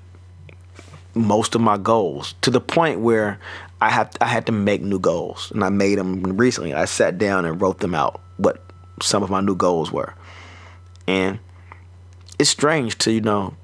most 1.14 1.54
of 1.54 1.60
my 1.60 1.76
goals 1.76 2.34
to 2.40 2.50
the 2.50 2.60
point 2.60 3.00
where 3.00 3.38
I 3.80 3.90
have 3.90 4.10
I 4.20 4.26
had 4.26 4.46
to 4.46 4.52
make 4.52 4.82
new 4.82 4.98
goals, 4.98 5.50
and 5.52 5.62
I 5.62 5.68
made 5.68 5.98
them 5.98 6.22
recently. 6.22 6.74
I 6.74 6.86
sat 6.86 7.18
down 7.18 7.44
and 7.44 7.60
wrote 7.60 7.80
them 7.80 7.94
out 7.94 8.20
what 8.38 8.62
some 9.02 9.22
of 9.22 9.30
my 9.30 9.40
new 9.40 9.54
goals 9.54 9.92
were, 9.92 10.14
and 11.06 11.38
it's 12.38 12.50
strange 12.50 12.98
to 12.98 13.12
you 13.12 13.20
know 13.20 13.54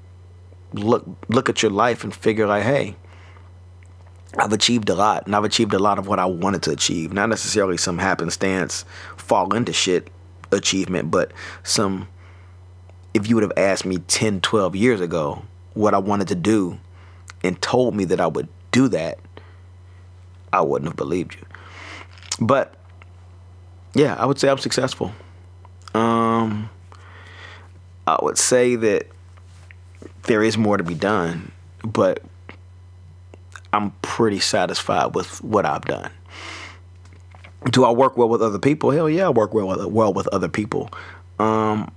look 0.73 1.05
look 1.27 1.49
at 1.49 1.61
your 1.61 1.71
life 1.71 2.03
and 2.03 2.13
figure 2.13 2.45
like, 2.47 2.63
hey, 2.63 2.95
I've 4.37 4.53
achieved 4.53 4.89
a 4.89 4.95
lot, 4.95 5.25
and 5.25 5.35
I've 5.35 5.43
achieved 5.43 5.73
a 5.73 5.79
lot 5.79 5.97
of 5.97 6.07
what 6.07 6.19
I 6.19 6.25
wanted 6.25 6.61
to 6.63 6.71
achieve. 6.71 7.11
Not 7.11 7.29
necessarily 7.29 7.77
some 7.77 7.97
happenstance 7.97 8.85
fall 9.17 9.53
into 9.55 9.73
shit 9.73 10.09
achievement, 10.51 11.09
but 11.11 11.31
some. 11.63 12.07
If 13.13 13.27
you 13.27 13.35
would 13.35 13.43
have 13.43 13.53
asked 13.57 13.85
me 13.85 13.97
10, 13.97 14.41
12 14.41 14.75
years 14.75 15.01
ago 15.01 15.43
what 15.73 15.93
I 15.93 15.97
wanted 15.97 16.27
to 16.29 16.35
do, 16.35 16.79
and 17.43 17.61
told 17.61 17.95
me 17.95 18.05
that 18.05 18.19
I 18.19 18.27
would 18.27 18.47
do 18.71 18.87
that, 18.89 19.19
I 20.53 20.61
wouldn't 20.61 20.89
have 20.89 20.97
believed 20.97 21.35
you. 21.35 21.45
But 22.39 22.75
yeah, 23.93 24.15
I 24.15 24.25
would 24.25 24.39
say 24.39 24.49
I'm 24.49 24.57
successful. 24.57 25.11
Um, 25.93 26.69
I 28.07 28.17
would 28.21 28.37
say 28.37 28.75
that 28.75 29.07
there 30.23 30.43
is 30.43 30.57
more 30.57 30.77
to 30.77 30.83
be 30.83 30.93
done, 30.93 31.51
but 31.83 32.21
I'm 33.73 33.91
pretty 34.01 34.39
satisfied 34.39 35.15
with 35.15 35.43
what 35.43 35.65
I've 35.65 35.85
done. 35.85 36.11
Do 37.71 37.83
I 37.83 37.91
work 37.91 38.17
well 38.17 38.29
with 38.29 38.41
other 38.41 38.59
people? 38.59 38.91
Hell 38.91 39.09
yeah, 39.09 39.27
I 39.27 39.29
work 39.29 39.53
well 39.53 39.67
with, 39.67 39.85
well 39.85 40.13
with 40.13 40.27
other 40.29 40.49
people. 40.49 40.89
Um, 41.39 41.91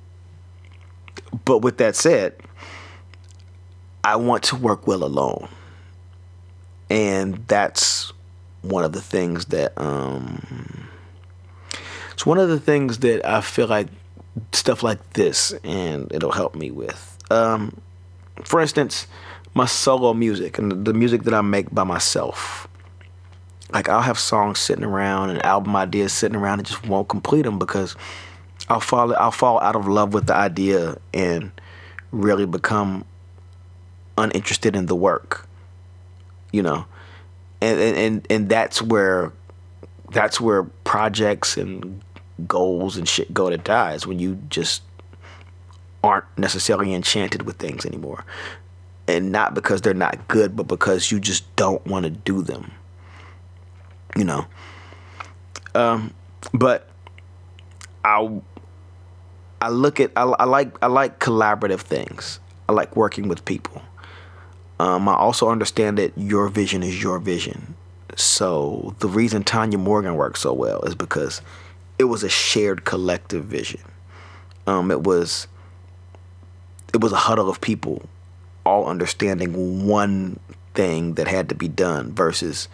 but 1.44 1.58
with 1.58 1.78
that 1.78 1.96
said, 1.96 2.34
I 4.02 4.16
want 4.16 4.42
to 4.44 4.56
work 4.56 4.86
well 4.86 5.04
alone. 5.04 5.48
And 6.90 7.46
that's 7.48 8.12
one 8.62 8.84
of 8.84 8.92
the 8.92 9.00
things 9.00 9.46
that 9.46 9.72
um, 9.80 10.88
it's 12.12 12.24
one 12.24 12.38
of 12.38 12.48
the 12.48 12.60
things 12.60 12.98
that 12.98 13.26
I 13.26 13.40
feel 13.40 13.66
like 13.66 13.88
stuff 14.52 14.82
like 14.82 15.12
this 15.14 15.52
and 15.64 16.10
it'll 16.12 16.32
help 16.32 16.54
me 16.54 16.70
with. 16.70 17.18
Um, 17.30 17.80
for 18.44 18.60
instance, 18.60 19.06
my 19.54 19.66
solo 19.66 20.12
music 20.12 20.58
and 20.58 20.84
the 20.84 20.92
music 20.92 21.22
that 21.22 21.34
I 21.34 21.40
make 21.40 21.72
by 21.72 21.84
myself. 21.84 22.68
Like 23.72 23.88
I'll 23.88 24.02
have 24.02 24.18
songs 24.18 24.58
sitting 24.58 24.84
around 24.84 25.30
and 25.30 25.44
album 25.44 25.74
ideas 25.76 26.12
sitting 26.12 26.36
around 26.36 26.60
and 26.60 26.66
just 26.66 26.86
won't 26.86 27.08
complete 27.08 27.42
them 27.42 27.58
because 27.58 27.96
I'll 28.68 28.80
fall 28.80 29.14
I'll 29.16 29.30
fall 29.30 29.60
out 29.60 29.76
of 29.76 29.86
love 29.86 30.14
with 30.14 30.26
the 30.26 30.34
idea 30.34 30.96
and 31.12 31.50
really 32.10 32.46
become 32.46 33.04
uninterested 34.16 34.74
in 34.76 34.86
the 34.86 34.96
work. 34.96 35.46
You 36.52 36.62
know. 36.62 36.86
And 37.60 37.80
and 37.80 38.26
and 38.30 38.48
that's 38.48 38.80
where 38.80 39.32
that's 40.12 40.40
where 40.40 40.64
projects 40.84 41.56
and 41.56 42.02
goals 42.46 42.96
and 42.96 43.08
shit 43.08 43.32
go 43.32 43.48
to 43.50 43.56
die 43.56 43.94
is 43.94 44.06
when 44.06 44.18
you 44.18 44.36
just 44.48 44.82
aren't 46.02 46.26
necessarily 46.36 46.92
enchanted 46.92 47.42
with 47.42 47.56
things 47.56 47.86
anymore. 47.86 48.24
And 49.06 49.32
not 49.32 49.54
because 49.54 49.82
they're 49.82 49.94
not 49.94 50.28
good, 50.28 50.56
but 50.56 50.66
because 50.66 51.10
you 51.10 51.20
just 51.20 51.54
don't 51.56 51.84
want 51.86 52.04
to 52.04 52.10
do 52.10 52.42
them. 52.42 52.70
You 54.16 54.24
know. 54.24 54.46
Um, 55.74 56.14
but 56.52 56.88
I 58.04 58.40
I 59.64 59.70
look 59.70 59.98
at 59.98 60.12
I, 60.14 60.24
I 60.24 60.44
like 60.44 60.76
I 60.82 60.88
like 60.88 61.20
collaborative 61.20 61.80
things. 61.80 62.38
I 62.68 62.72
like 62.72 62.94
working 62.96 63.28
with 63.28 63.46
people. 63.46 63.80
Um, 64.78 65.08
I 65.08 65.14
also 65.14 65.48
understand 65.48 65.96
that 65.96 66.12
your 66.18 66.48
vision 66.48 66.82
is 66.82 67.02
your 67.02 67.18
vision. 67.18 67.74
So 68.14 68.94
the 68.98 69.08
reason 69.08 69.42
Tanya 69.42 69.78
Morgan 69.78 70.16
works 70.16 70.40
so 70.40 70.52
well 70.52 70.82
is 70.82 70.94
because 70.94 71.40
it 71.98 72.04
was 72.04 72.22
a 72.22 72.28
shared 72.28 72.84
collective 72.84 73.46
vision. 73.46 73.80
Um, 74.66 74.90
it 74.90 75.02
was 75.02 75.46
it 76.92 77.00
was 77.00 77.12
a 77.12 77.16
huddle 77.16 77.48
of 77.48 77.62
people 77.62 78.06
all 78.66 78.84
understanding 78.84 79.86
one 79.86 80.38
thing 80.74 81.14
that 81.14 81.26
had 81.26 81.48
to 81.48 81.54
be 81.54 81.68
done 81.68 82.12
versus 82.12 82.68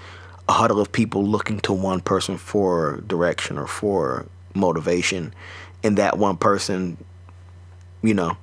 a 0.49 0.53
huddle 0.53 0.81
of 0.81 0.91
people 0.91 1.25
looking 1.25 1.61
to 1.61 1.73
one 1.73 2.01
person 2.01 2.37
for 2.37 3.01
direction 3.07 3.59
or 3.59 3.69
for 3.69 4.27
motivation 4.55 5.33
and 5.83 5.99
that 5.99 6.19
one 6.19 6.37
person 6.37 6.97
you 8.03 8.15
know 8.15 8.37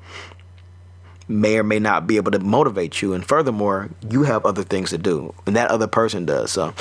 may 1.27 1.57
or 1.57 1.63
may 1.63 1.79
not 1.79 2.07
be 2.07 2.15
able 2.15 2.31
to 2.31 2.39
motivate 2.39 3.01
you 3.01 3.13
and 3.13 3.25
furthermore 3.25 3.89
you 4.09 4.23
have 4.23 4.45
other 4.45 4.63
things 4.63 4.91
to 4.91 4.97
do 4.97 5.33
and 5.45 5.55
that 5.55 5.69
other 5.69 5.87
person 5.87 6.25
does 6.25 6.51
so 6.51 6.73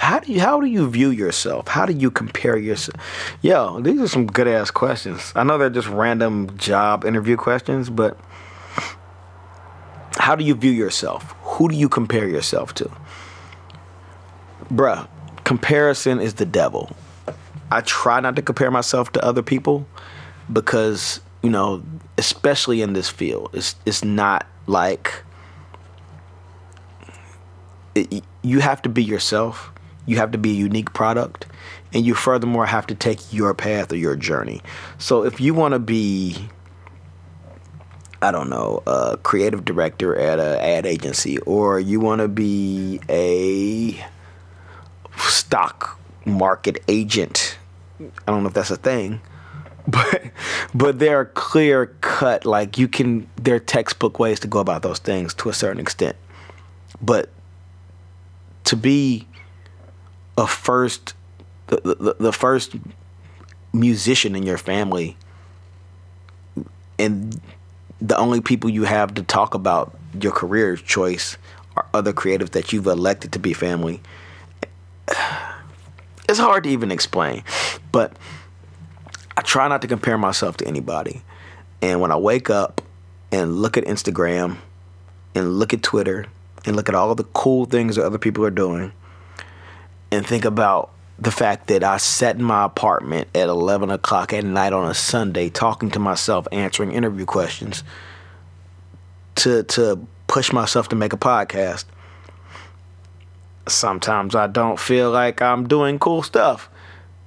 how 0.00 0.20
do 0.20 0.32
you 0.32 0.40
how 0.40 0.60
do 0.60 0.66
you 0.66 0.88
view 0.88 1.10
yourself? 1.10 1.68
How 1.68 1.86
do 1.86 1.92
you 1.92 2.10
compare 2.10 2.56
yourself? 2.56 3.00
Yo, 3.42 3.80
these 3.80 4.00
are 4.00 4.08
some 4.08 4.26
good 4.26 4.48
ass 4.48 4.70
questions. 4.70 5.32
I 5.34 5.44
know 5.44 5.58
they're 5.58 5.70
just 5.70 5.88
random 5.88 6.56
job 6.56 7.04
interview 7.04 7.36
questions, 7.36 7.90
but 7.90 8.18
how 10.18 10.36
do 10.36 10.44
you 10.44 10.54
view 10.54 10.70
yourself? 10.70 11.34
Who 11.42 11.68
do 11.68 11.76
you 11.76 11.88
compare 11.88 12.28
yourself 12.28 12.74
to? 12.74 12.90
Bruh, 14.72 15.08
comparison 15.44 16.20
is 16.20 16.34
the 16.34 16.46
devil. 16.46 16.94
I 17.70 17.80
try 17.80 18.20
not 18.20 18.36
to 18.36 18.42
compare 18.42 18.70
myself 18.70 19.12
to 19.12 19.24
other 19.24 19.42
people 19.42 19.86
because, 20.52 21.20
you 21.42 21.50
know, 21.50 21.82
especially 22.18 22.82
in 22.82 22.92
this 22.92 23.08
field, 23.08 23.50
it's 23.52 23.74
it's 23.84 24.04
not 24.04 24.46
like 24.66 25.22
it, 27.94 28.24
you 28.42 28.60
have 28.60 28.82
to 28.82 28.88
be 28.88 29.02
yourself. 29.02 29.72
You 30.06 30.18
have 30.18 30.30
to 30.32 30.38
be 30.38 30.50
a 30.50 30.54
unique 30.54 30.92
product, 30.92 31.46
and 31.92 32.06
you 32.06 32.14
furthermore 32.14 32.66
have 32.66 32.86
to 32.88 32.94
take 32.94 33.32
your 33.32 33.52
path 33.54 33.92
or 33.92 33.96
your 33.96 34.14
journey. 34.14 34.62
So 34.98 35.24
if 35.24 35.40
you 35.40 35.52
want 35.52 35.72
to 35.72 35.80
be 35.80 36.48
I 38.22 38.30
don't 38.30 38.48
know, 38.48 38.82
a 38.86 39.18
creative 39.22 39.64
director 39.64 40.16
at 40.16 40.40
an 40.40 40.58
ad 40.58 40.86
agency, 40.86 41.38
or 41.40 41.78
you 41.78 42.00
want 42.00 42.22
to 42.22 42.28
be 42.28 43.00
a 43.08 44.04
stock 45.18 45.98
market 46.24 46.82
agent 46.88 47.55
I 48.00 48.30
don't 48.32 48.42
know 48.42 48.48
if 48.48 48.54
that's 48.54 48.70
a 48.70 48.76
thing, 48.76 49.20
but 49.88 50.22
but 50.74 50.98
there 50.98 51.20
are 51.20 51.26
clear 51.26 51.86
cut 52.00 52.44
like 52.44 52.78
you 52.78 52.88
can 52.88 53.28
there 53.36 53.56
are 53.56 53.60
textbook 53.60 54.18
ways 54.18 54.40
to 54.40 54.48
go 54.48 54.58
about 54.58 54.82
those 54.82 54.98
things 54.98 55.34
to 55.34 55.48
a 55.48 55.54
certain 55.54 55.80
extent. 55.80 56.16
But 57.00 57.30
to 58.64 58.76
be 58.76 59.26
a 60.36 60.46
first 60.46 61.14
the, 61.68 61.80
the, 61.80 62.16
the 62.18 62.32
first 62.32 62.76
musician 63.72 64.34
in 64.34 64.44
your 64.44 64.58
family 64.58 65.16
and 66.98 67.40
the 68.00 68.16
only 68.16 68.40
people 68.40 68.70
you 68.70 68.84
have 68.84 69.14
to 69.14 69.22
talk 69.22 69.54
about 69.54 69.96
your 70.20 70.32
career 70.32 70.76
choice 70.76 71.36
are 71.76 71.86
other 71.92 72.12
creatives 72.12 72.50
that 72.50 72.72
you've 72.72 72.86
elected 72.86 73.32
to 73.32 73.38
be 73.38 73.52
family. 73.52 74.00
It's 76.28 76.38
hard 76.38 76.64
to 76.64 76.70
even 76.70 76.90
explain, 76.90 77.44
but 77.92 78.16
I 79.36 79.42
try 79.42 79.68
not 79.68 79.82
to 79.82 79.88
compare 79.88 80.18
myself 80.18 80.56
to 80.58 80.66
anybody. 80.66 81.22
And 81.82 82.00
when 82.00 82.10
I 82.10 82.16
wake 82.16 82.50
up 82.50 82.80
and 83.30 83.56
look 83.56 83.76
at 83.76 83.84
Instagram 83.84 84.58
and 85.34 85.58
look 85.58 85.72
at 85.72 85.82
Twitter 85.82 86.26
and 86.64 86.74
look 86.74 86.88
at 86.88 86.94
all 86.94 87.14
the 87.14 87.24
cool 87.24 87.64
things 87.64 87.96
that 87.96 88.04
other 88.04 88.18
people 88.18 88.44
are 88.44 88.50
doing 88.50 88.92
and 90.10 90.26
think 90.26 90.44
about 90.44 90.90
the 91.18 91.30
fact 91.30 91.68
that 91.68 91.82
I 91.82 91.96
sat 91.96 92.36
in 92.36 92.42
my 92.42 92.64
apartment 92.64 93.28
at 93.34 93.48
11 93.48 93.90
o'clock 93.90 94.32
at 94.32 94.44
night 94.44 94.72
on 94.72 94.90
a 94.90 94.94
Sunday 94.94 95.48
talking 95.48 95.90
to 95.92 95.98
myself, 95.98 96.46
answering 96.52 96.92
interview 96.92 97.24
questions 97.24 97.84
to, 99.36 99.62
to 99.62 100.06
push 100.26 100.52
myself 100.52 100.88
to 100.88 100.96
make 100.96 101.12
a 101.12 101.16
podcast. 101.16 101.84
Sometimes 103.68 104.34
I 104.34 104.46
don't 104.46 104.78
feel 104.78 105.10
like 105.10 105.42
I'm 105.42 105.66
doing 105.66 105.98
cool 105.98 106.22
stuff. 106.22 106.68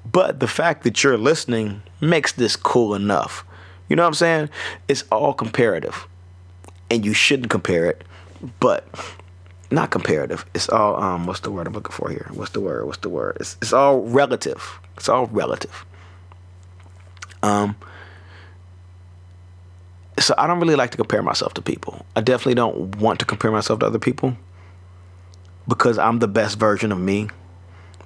But 0.09 0.39
the 0.39 0.47
fact 0.47 0.83
that 0.83 1.03
you're 1.03 1.17
listening 1.17 1.81
makes 2.01 2.31
this 2.31 2.55
cool 2.55 2.95
enough. 2.95 3.45
You 3.89 3.95
know 3.95 4.03
what 4.03 4.09
I'm 4.09 4.13
saying? 4.13 4.49
It's 4.87 5.03
all 5.11 5.33
comparative. 5.33 6.07
And 6.89 7.05
you 7.05 7.13
shouldn't 7.13 7.49
compare 7.49 7.85
it, 7.85 8.03
but 8.59 8.87
not 9.71 9.91
comparative. 9.91 10.45
It's 10.55 10.69
all 10.69 11.01
um 11.01 11.25
what's 11.25 11.41
the 11.41 11.51
word 11.51 11.67
I'm 11.67 11.73
looking 11.73 11.91
for 11.91 12.09
here? 12.09 12.29
What's 12.33 12.51
the 12.51 12.61
word? 12.61 12.85
What's 12.85 12.99
the 12.99 13.09
word? 13.09 13.37
It's 13.39 13.57
it's 13.61 13.73
all 13.73 14.01
relative. 14.01 14.79
It's 14.97 15.09
all 15.09 15.27
relative. 15.27 15.85
Um 17.43 17.75
so 20.17 20.33
I 20.37 20.47
don't 20.47 20.59
really 20.59 20.75
like 20.75 20.91
to 20.91 20.97
compare 20.97 21.21
myself 21.21 21.53
to 21.55 21.61
people. 21.61 22.05
I 22.15 22.21
definitely 22.21 22.55
don't 22.55 22.97
want 22.97 23.19
to 23.19 23.25
compare 23.25 23.51
myself 23.51 23.79
to 23.79 23.85
other 23.85 23.99
people 23.99 24.35
because 25.70 25.97
I'm 25.97 26.20
the 26.20 26.28
best 26.28 26.59
version 26.59 26.91
of 26.91 26.99
me, 26.99 27.30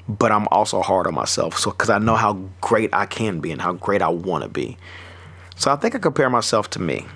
but 0.07 0.31
I'm 0.31 0.47
also 0.51 0.81
hard 0.81 1.07
on 1.07 1.15
myself. 1.15 1.57
So 1.57 1.71
cuz 1.71 1.89
I 1.89 1.97
know 1.97 2.15
how 2.15 2.33
great 2.61 2.93
I 2.93 3.07
can 3.07 3.39
be 3.39 3.51
and 3.51 3.61
how 3.61 3.73
great 3.73 4.03
I 4.03 4.09
want 4.09 4.43
to 4.43 4.49
be. 4.49 4.77
So 5.55 5.71
I 5.71 5.77
think 5.77 5.95
I 5.95 5.99
compare 5.99 6.29
myself 6.29 6.69
to 6.71 6.81
me. 6.81 7.07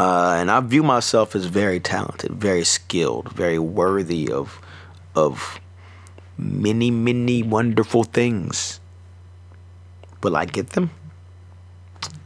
Uh, 0.00 0.36
and 0.38 0.50
I 0.50 0.60
view 0.60 0.82
myself 0.82 1.36
as 1.36 1.46
very 1.46 1.78
talented, 1.78 2.32
very 2.32 2.64
skilled, 2.64 3.32
very 3.32 3.58
worthy 3.58 4.30
of 4.30 4.60
of 5.14 5.60
many, 6.36 6.90
many 6.90 7.42
wonderful 7.42 8.02
things. 8.02 8.80
Will 10.22 10.36
I 10.36 10.46
get 10.46 10.70
them? 10.70 10.90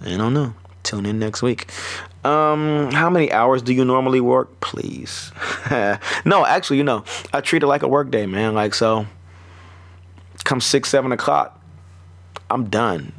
I 0.00 0.16
don't 0.16 0.32
know. 0.32 0.54
Tune 0.82 1.04
in 1.04 1.18
next 1.18 1.42
week. 1.42 1.70
Um, 2.24 2.90
how 2.92 3.08
many 3.08 3.30
hours 3.32 3.62
do 3.62 3.72
you 3.72 3.84
normally 3.84 4.20
work? 4.20 4.60
Please. 4.60 5.32
no, 6.24 6.44
actually, 6.44 6.78
you 6.78 6.84
know, 6.84 7.04
I 7.32 7.40
treat 7.40 7.62
it 7.62 7.66
like 7.66 7.82
a 7.82 7.88
work 7.88 8.10
day, 8.10 8.26
man. 8.26 8.54
Like 8.54 8.74
so, 8.74 9.06
come 10.44 10.60
six, 10.60 10.88
seven 10.88 11.12
o'clock, 11.12 11.60
I'm 12.50 12.68
done. 12.68 13.12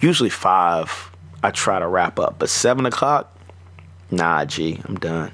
Usually 0.00 0.30
five 0.30 1.10
I 1.42 1.50
try 1.50 1.78
to 1.78 1.88
wrap 1.88 2.18
up. 2.18 2.38
But 2.38 2.48
seven 2.48 2.86
o'clock, 2.86 3.36
nah, 4.10 4.44
G, 4.44 4.80
I'm 4.84 4.96
done. 4.96 5.32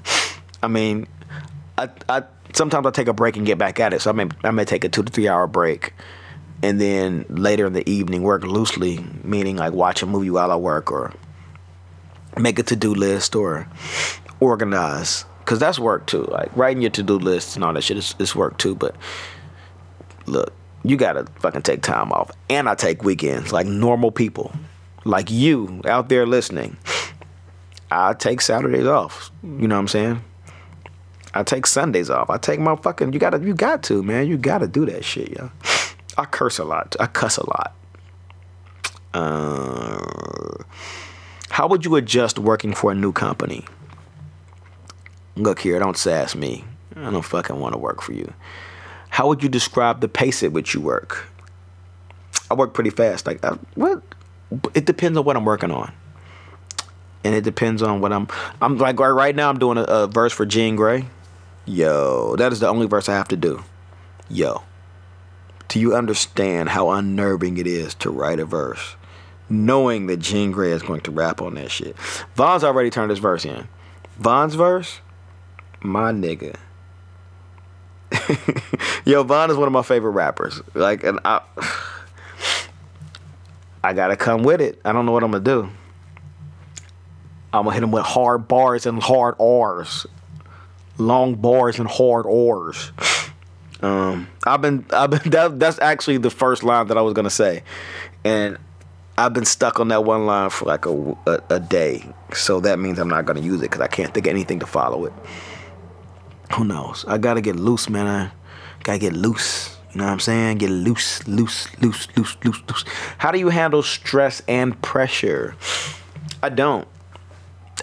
I 0.63 0.67
mean, 0.67 1.07
I, 1.77 1.89
I 2.07 2.23
sometimes 2.53 2.85
I 2.85 2.91
take 2.91 3.07
a 3.07 3.13
break 3.13 3.37
and 3.37 3.45
get 3.45 3.57
back 3.57 3.79
at 3.79 3.93
it. 3.93 4.01
So 4.01 4.09
I 4.09 4.13
may 4.13 4.27
I 4.43 4.51
may 4.51 4.65
take 4.65 4.83
a 4.83 4.89
two 4.89 5.03
to 5.03 5.11
three 5.11 5.27
hour 5.27 5.47
break, 5.47 5.93
and 6.63 6.81
then 6.81 7.25
later 7.29 7.67
in 7.67 7.73
the 7.73 7.87
evening 7.89 8.23
work 8.23 8.43
loosely, 8.43 9.05
meaning 9.23 9.57
like 9.57 9.73
watch 9.73 10.01
a 10.01 10.05
movie 10.05 10.31
while 10.31 10.51
I 10.51 10.55
work 10.55 10.91
or 10.91 11.13
make 12.39 12.59
a 12.59 12.63
to 12.63 12.75
do 12.75 12.93
list 12.93 13.35
or 13.35 13.67
organize. 14.39 15.25
Cause 15.45 15.59
that's 15.59 15.79
work 15.79 16.05
too. 16.05 16.23
Like 16.25 16.55
writing 16.55 16.81
your 16.81 16.91
to 16.91 17.03
do 17.03 17.17
list 17.17 17.55
and 17.55 17.65
all 17.65 17.73
that 17.73 17.83
shit 17.83 17.97
is, 17.97 18.15
is 18.19 18.35
work 18.35 18.57
too. 18.59 18.75
But 18.75 18.95
look, 20.27 20.53
you 20.83 20.95
gotta 20.95 21.25
fucking 21.39 21.63
take 21.63 21.81
time 21.81 22.11
off. 22.11 22.31
And 22.49 22.69
I 22.69 22.75
take 22.75 23.03
weekends 23.03 23.51
like 23.51 23.65
normal 23.65 24.11
people 24.11 24.53
like 25.05 25.31
you 25.31 25.81
out 25.85 26.09
there 26.09 26.25
listening, 26.25 26.77
I 27.91 28.13
take 28.13 28.41
Saturdays 28.41 28.85
off. 28.85 29.31
You 29.43 29.67
know 29.67 29.75
what 29.75 29.81
I'm 29.81 29.87
saying? 29.87 30.23
I 31.33 31.43
take 31.43 31.67
Sundays 31.67 32.09
off. 32.09 32.29
I 32.29 32.37
take 32.37 32.59
my 32.59 32.75
fucking. 32.75 33.13
You 33.13 33.19
gotta. 33.19 33.39
You 33.39 33.53
got 33.53 33.83
to, 33.83 34.03
man. 34.03 34.27
You 34.27 34.37
gotta 34.37 34.67
do 34.67 34.85
that 34.87 35.05
shit, 35.05 35.29
yo. 35.29 35.51
I 36.17 36.25
curse 36.25 36.57
a 36.57 36.65
lot. 36.65 36.95
I 36.99 37.07
cuss 37.07 37.37
a 37.37 37.47
lot. 37.47 37.75
Uh, 39.13 40.63
how 41.49 41.67
would 41.67 41.85
you 41.85 41.95
adjust 41.95 42.39
working 42.39 42.73
for 42.73 42.91
a 42.91 42.95
new 42.95 43.11
company? 43.11 43.65
Look 45.35 45.59
here, 45.59 45.79
don't 45.79 45.97
sass 45.97 46.35
me. 46.35 46.65
I 46.95 47.11
don't 47.11 47.23
fucking 47.23 47.59
want 47.59 47.73
to 47.73 47.79
work 47.79 48.01
for 48.01 48.13
you. 48.13 48.33
How 49.09 49.27
would 49.27 49.41
you 49.41 49.49
describe 49.49 50.01
the 50.01 50.07
pace 50.07 50.43
at 50.43 50.51
which 50.51 50.73
you 50.73 50.81
work? 50.81 51.27
I 52.51 52.53
work 52.53 52.73
pretty 52.73 52.89
fast. 52.89 53.25
Like, 53.25 53.43
I, 53.43 53.57
what? 53.75 54.03
it 54.73 54.85
depends 54.85 55.17
on 55.17 55.25
what 55.25 55.35
I'm 55.35 55.45
working 55.45 55.71
on. 55.71 55.91
And 57.23 57.35
it 57.35 57.43
depends 57.43 57.81
on 57.81 57.99
what 57.99 58.13
I'm. 58.13 58.27
I'm 58.61 58.77
like 58.77 58.99
right, 58.99 59.09
right 59.09 59.35
now. 59.35 59.49
I'm 59.49 59.59
doing 59.59 59.77
a, 59.77 59.83
a 59.83 60.07
verse 60.07 60.31
for 60.31 60.45
Jean 60.45 60.77
Grae. 60.77 61.05
Yo, 61.65 62.35
that 62.37 62.53
is 62.53 62.61
the 62.61 62.67
only 62.67 62.87
verse 62.87 63.09
I 63.09 63.13
have 63.13 63.27
to 63.27 63.35
do. 63.35 63.63
Yo, 64.29 64.63
do 65.67 65.79
you 65.79 65.95
understand 65.95 66.69
how 66.69 66.91
unnerving 66.91 67.57
it 67.57 67.67
is 67.67 67.93
to 67.95 68.09
write 68.09 68.39
a 68.39 68.45
verse, 68.45 68.95
knowing 69.49 70.07
that 70.07 70.17
Jean 70.17 70.53
Grae 70.53 70.71
is 70.71 70.83
going 70.83 71.01
to 71.01 71.11
rap 71.11 71.41
on 71.41 71.55
that 71.55 71.71
shit? 71.71 71.97
Von's 72.35 72.63
already 72.63 72.89
turned 72.89 73.09
his 73.09 73.19
verse 73.19 73.45
in. 73.45 73.67
Von's 74.17 74.55
verse, 74.55 74.99
my 75.81 76.11
nigga. 76.11 76.55
Yo, 79.05 79.23
Von 79.23 79.49
is 79.51 79.57
one 79.57 79.67
of 79.67 79.73
my 79.73 79.83
favorite 79.83 80.11
rappers. 80.11 80.61
Like, 80.73 81.03
and 81.03 81.19
I. 81.25 81.41
I 83.81 83.93
gotta 83.93 84.17
come 84.17 84.43
with 84.43 84.59
it. 84.59 84.79
I 84.83 84.91
don't 84.91 85.05
know 85.05 85.13
what 85.13 85.23
I'm 85.23 85.31
gonna 85.31 85.43
do. 85.43 85.69
I'm 87.53 87.63
gonna 87.63 87.73
hit 87.73 87.83
him 87.83 87.91
with 87.91 88.03
hard 88.03 88.47
bars 88.47 88.85
and 88.85 89.01
hard 89.01 89.35
R's, 89.39 90.05
long 90.97 91.35
bars 91.35 91.79
and 91.79 91.87
hard 91.87 92.25
R's. 92.25 92.91
Um, 93.81 94.27
I've 94.45 94.61
been, 94.61 94.85
I've 94.91 95.09
been. 95.09 95.21
That, 95.31 95.59
that's 95.59 95.79
actually 95.79 96.17
the 96.17 96.29
first 96.29 96.63
line 96.63 96.87
that 96.87 96.97
I 96.97 97.01
was 97.01 97.13
gonna 97.13 97.29
say, 97.29 97.63
and 98.25 98.57
I've 99.19 99.33
been 99.33 99.43
stuck 99.43 99.81
on 99.81 99.89
that 99.89 100.05
one 100.05 100.25
line 100.25 100.49
for 100.49 100.63
like 100.63 100.85
a, 100.85 101.17
a, 101.27 101.41
a 101.49 101.59
day. 101.59 102.07
So 102.33 102.61
that 102.61 102.79
means 102.79 102.99
I'm 102.99 103.09
not 103.09 103.25
gonna 103.25 103.41
use 103.41 103.59
it 103.59 103.69
because 103.69 103.81
I 103.81 103.87
can't 103.87 104.13
think 104.13 104.27
of 104.27 104.31
anything 104.31 104.59
to 104.59 104.65
follow 104.65 105.03
it. 105.03 105.13
Who 106.53 106.63
knows? 106.63 107.03
I 107.05 107.17
gotta 107.17 107.41
get 107.41 107.57
loose, 107.57 107.89
man. 107.89 108.07
I 108.07 108.31
gotta 108.83 108.99
get 108.99 109.11
loose. 109.13 109.77
You 109.91 109.97
know 109.97 110.05
what 110.05 110.11
I'm 110.13 110.19
saying? 110.21 110.59
Get 110.59 110.69
loose, 110.69 111.27
loose, 111.27 111.67
loose, 111.81 112.07
loose, 112.15 112.37
loose, 112.45 112.61
loose. 112.69 112.85
How 113.17 113.31
do 113.31 113.39
you 113.39 113.49
handle 113.49 113.83
stress 113.83 114.41
and 114.47 114.81
pressure? 114.81 115.55
I 116.41 116.47
don't. 116.47 116.87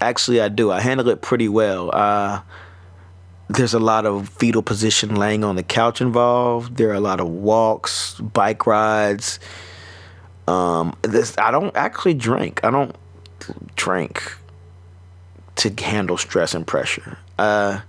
Actually, 0.01 0.41
I 0.41 0.49
do. 0.49 0.71
I 0.71 0.81
handle 0.81 1.09
it 1.11 1.21
pretty 1.21 1.51
well. 1.51 1.91
Uh, 1.93 2.41
there's 3.49 3.75
a 3.75 3.79
lot 3.79 4.07
of 4.07 4.31
fetal 4.31 4.63
position 4.63 5.17
laying 5.17 5.45
on 5.45 5.57
the 5.57 5.63
couch 5.63 6.01
involved. 6.01 6.77
There 6.77 6.89
are 6.91 6.95
a 6.95 7.01
lot 7.01 7.21
of 7.21 7.29
walks, 7.29 8.15
bike 8.21 8.67
rides. 8.67 9.39
Um, 10.47 10.97
this 11.03 11.37
I 11.39 11.51
don't 11.51 11.77
actually 11.77 12.15
drink. 12.15 12.61
I 12.65 12.71
don't 12.71 12.95
drink 13.75 14.37
to 15.57 15.71
handle 15.83 16.17
stress 16.17 16.55
and 16.55 16.67
pressure. 16.67 17.19
Uh, 17.39 17.81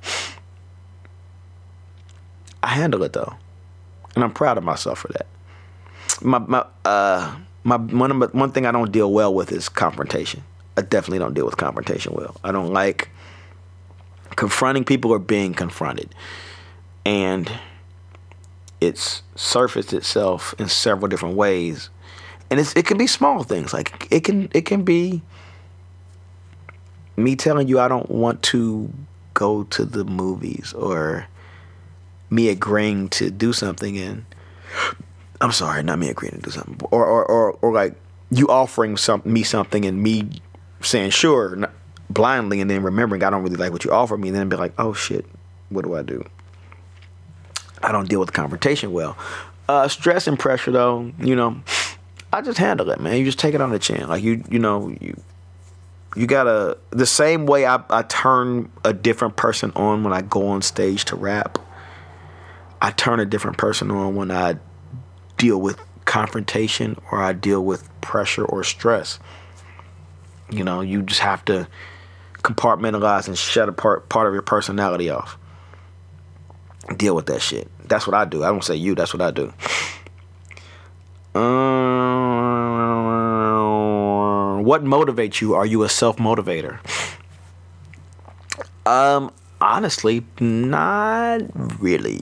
I 2.64 2.68
handle 2.68 3.04
it 3.04 3.14
though 3.14 3.36
and 4.18 4.24
I'm 4.24 4.34
proud 4.34 4.58
of 4.58 4.64
myself 4.64 4.98
for 4.98 5.10
that. 5.10 5.28
My 6.24 6.40
my 6.40 6.66
uh 6.86 7.36
my 7.64 7.78
one 7.78 8.20
one 8.20 8.52
thing 8.52 8.66
I 8.66 8.72
don't 8.72 8.92
deal 8.92 9.14
well 9.14 9.32
with 9.32 9.52
is 9.52 9.70
confrontation. 9.70 10.44
I 10.76 10.82
definitely 10.82 11.20
don't 11.20 11.36
deal 11.36 11.46
with 11.46 11.58
confrontation 11.58 12.14
well. 12.16 12.36
I 12.44 12.52
don't 12.52 12.74
like 12.74 13.10
confronting 14.36 14.86
people 14.86 15.12
or 15.12 15.20
being 15.20 15.54
confronted, 15.54 16.16
and 17.06 17.52
it's 18.82 19.22
surfaced 19.36 19.94
itself 19.94 20.56
in 20.58 20.68
several 20.68 21.10
different 21.10 21.36
ways, 21.36 21.92
and 22.50 22.60
it 22.60 22.86
can 22.86 22.98
be 22.98 23.08
small 23.08 23.44
things 23.44 23.74
like 23.74 24.08
it 24.12 24.24
can 24.24 24.50
it 24.54 24.66
can 24.66 24.84
be 24.84 25.22
me 27.16 27.36
telling 27.36 27.68
you 27.68 27.80
I 27.80 27.88
don't 27.88 28.10
want 28.10 28.44
to 28.44 28.92
go 29.34 29.64
to 29.64 29.86
the 29.86 30.04
movies 30.04 30.74
or 30.74 31.28
me 32.30 32.50
agreeing 32.50 33.10
to 33.10 33.30
do 33.30 33.54
something 33.54 33.98
and 33.98 34.26
I'm 35.40 35.52
sorry, 35.52 35.84
not 35.84 36.00
me 36.00 36.10
agreeing 36.10 36.34
to 36.36 36.42
do 36.42 36.50
something, 36.50 36.80
or 36.90 37.06
or 37.06 37.24
or, 37.26 37.52
or 37.62 37.72
like 37.72 37.94
you 38.32 38.48
offering 38.48 38.98
some 38.98 39.22
me 39.24 39.44
something 39.44 39.86
and 39.86 40.02
me 40.02 40.30
saying 40.82 41.12
sure 41.12 41.56
not, 41.56 41.72
blindly 42.10 42.60
and 42.60 42.70
then 42.70 42.82
remembering 42.82 43.24
I 43.24 43.30
don't 43.30 43.44
really 43.44 43.56
like 43.56 43.72
what 43.72 43.86
you 43.86 43.92
offer 43.92 44.18
me, 44.18 44.30
and 44.30 44.38
then 44.38 44.50
be 44.50 44.56
like, 44.56 44.74
oh 44.80 44.94
shit, 44.94 45.26
what 45.70 45.86
do 45.86 45.96
I 45.96 46.02
do? 46.02 46.26
I 47.84 47.92
don't 47.92 48.10
deal 48.10 48.20
with 48.20 48.34
confrontation 48.34 48.92
well. 48.92 49.16
Uh, 49.70 49.88
stress 49.88 50.28
and 50.28 50.40
pressure, 50.40 50.72
though, 50.72 51.12
you 51.20 51.36
know, 51.36 51.62
I 52.32 52.42
just 52.42 52.58
handle 52.58 52.90
it, 52.90 53.00
man. 53.00 53.18
You 53.18 53.26
just 53.26 53.40
take 53.40 53.56
it 53.56 53.62
on 53.62 53.72
the 53.72 53.80
chin. 53.80 54.08
Like 54.08 54.24
you, 54.24 54.44
you 54.50 54.60
know, 54.60 54.90
you 54.90 55.22
you 56.16 56.26
gotta 56.26 56.78
the 56.90 57.06
same 57.06 57.46
way 57.46 57.66
I, 57.66 57.82
I 57.90 58.02
turn 58.04 58.72
a 58.84 58.94
different 58.94 59.36
person 59.36 59.72
on 59.76 60.04
when 60.04 60.14
I 60.14 60.22
go 60.22 60.48
on 60.48 60.62
stage 60.62 61.06
to 61.06 61.16
rap. 61.16 61.60
I 62.82 62.92
turn 62.92 63.20
a 63.20 63.26
different 63.26 63.58
person 63.58 63.92
on 63.92 64.16
when 64.16 64.32
I 64.32 64.58
deal 65.38 65.60
with 65.60 65.80
confrontation 66.06 67.00
or 67.12 67.22
I 67.22 67.34
deal 67.34 67.64
with 67.64 67.88
pressure 68.02 68.46
or 68.46 68.64
stress. 68.64 69.20
You 70.50 70.64
know, 70.64 70.82
you 70.82 71.04
just 71.04 71.20
have 71.20 71.44
to 71.46 71.68
compartmentalize 72.42 73.28
and 73.28 73.38
shut 73.38 73.70
a 73.70 73.74
part 73.74 74.10
part 74.10 74.28
of 74.28 74.34
your 74.34 74.42
personality 74.42 75.10
off. 75.10 75.38
Deal 76.96 77.16
with 77.16 77.26
that 77.28 77.42
shit. 77.42 77.70
That's 77.88 78.08
what 78.08 78.16
I 78.16 78.26
do. 78.26 78.44
I 78.44 78.48
don't 78.48 78.64
say 78.64 78.76
you. 78.76 78.96
That's 78.96 79.14
what 79.14 79.22
I 79.22 79.32
do. 79.32 79.54
Um, 81.38 82.64
what 84.64 84.84
motivates 84.84 85.40
you? 85.42 85.54
Are 85.54 85.66
you 85.66 85.84
a 85.84 85.90
self 85.90 86.18
motivator? 86.18 86.80
Um, 88.86 89.32
honestly, 89.62 90.26
not 90.40 91.42
really. 91.80 92.22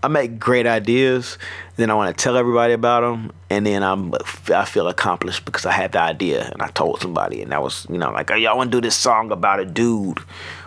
I 0.00 0.06
make 0.06 0.38
great 0.38 0.66
ideas, 0.66 1.38
then 1.76 1.90
I 1.90 1.94
want 1.94 2.16
to 2.16 2.22
tell 2.22 2.36
everybody 2.36 2.72
about 2.72 3.00
them, 3.00 3.32
and 3.50 3.66
then 3.66 3.82
I'm 3.82 4.14
I 4.54 4.64
feel 4.64 4.86
accomplished 4.86 5.44
because 5.44 5.66
I 5.66 5.72
had 5.72 5.90
the 5.92 6.00
idea 6.00 6.48
and 6.52 6.62
I 6.62 6.68
told 6.68 7.00
somebody, 7.00 7.42
and 7.42 7.50
that 7.50 7.60
was 7.62 7.84
you 7.90 7.98
know 7.98 8.12
like, 8.12 8.30
oh, 8.30 8.36
y'all 8.36 8.56
want 8.56 8.70
to 8.70 8.76
do 8.76 8.80
this 8.80 8.94
song 8.96 9.32
about 9.32 9.58
a 9.58 9.64
dude 9.64 10.20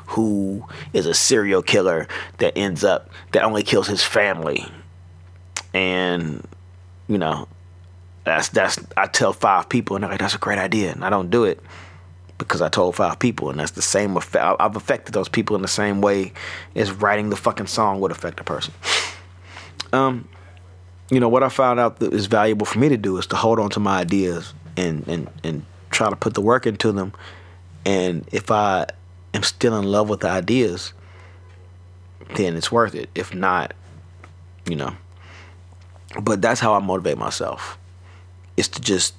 who 0.08 0.66
is 0.92 1.06
a 1.06 1.14
serial 1.14 1.62
killer 1.62 2.10
that 2.40 2.58
ends 2.58 2.84
up 2.84 3.10
that 3.32 3.44
only 3.44 3.64
kills 3.64 3.88
his 3.88 4.04
family, 4.04 4.66
and 5.74 6.46
you 7.12 7.18
know 7.18 7.48
that's 8.24 8.48
that's 8.50 8.80
I 8.96 9.08
tell 9.08 9.34
five 9.34 9.68
people 9.68 9.98
and 9.98 10.04
they're 10.04 10.12
like 10.12 10.22
that's 10.22 10.36
a 10.36 10.38
great 10.38 10.60
idea, 10.60 10.94
and 10.94 11.04
I 11.04 11.10
don't 11.10 11.30
do 11.30 11.44
it 11.44 11.60
because 12.38 12.62
I 12.62 12.70
told 12.70 12.96
five 12.96 13.20
people, 13.20 13.50
and 13.50 13.60
that's 13.60 13.72
the 13.72 13.82
same 13.82 14.16
effect. 14.16 14.56
I've 14.60 14.78
affected 14.78 15.14
those 15.14 15.28
people 15.28 15.58
in 15.58 15.62
the 15.62 15.68
same 15.68 16.00
way 16.00 16.32
as 16.74 16.90
writing 16.90 17.30
the 17.30 17.36
fucking 17.36 17.68
song 17.68 18.00
would 18.00 18.12
affect 18.12 18.40
a 18.40 18.44
person. 18.44 18.74
Um, 19.94 20.30
you 21.10 21.20
know 21.20 21.28
what 21.28 21.44
I 21.44 21.50
found 21.50 21.82
out 21.82 22.00
that 22.00 22.14
is 22.14 22.28
valuable 22.28 22.66
for 22.66 22.80
me 22.80 22.88
to 22.88 22.96
do 22.96 23.18
is 23.18 23.28
to 23.28 23.36
hold 23.36 23.60
on 23.60 23.70
to 23.72 23.82
my 23.82 24.00
ideas 24.00 24.54
and 24.78 25.06
and 25.10 25.30
and 25.44 25.66
try 25.90 26.10
to 26.10 26.16
put 26.16 26.34
the 26.34 26.42
work 26.42 26.66
into 26.66 26.94
them. 26.94 27.12
And 27.86 28.26
if 28.32 28.50
I 28.52 28.86
am 29.34 29.44
still 29.44 29.78
in 29.78 29.84
love 29.84 30.08
with 30.08 30.22
the 30.22 30.30
ideas, 30.30 30.94
then 32.36 32.56
it's 32.56 32.72
worth 32.72 32.96
it. 32.96 33.10
If 33.16 33.36
not, 33.36 33.74
you 34.66 34.78
know. 34.78 34.96
But 36.20 36.42
that's 36.42 36.60
how 36.60 36.74
I 36.74 36.80
motivate 36.80 37.18
myself. 37.18 37.78
Is 38.58 38.68
to 38.70 38.82
just 38.82 39.14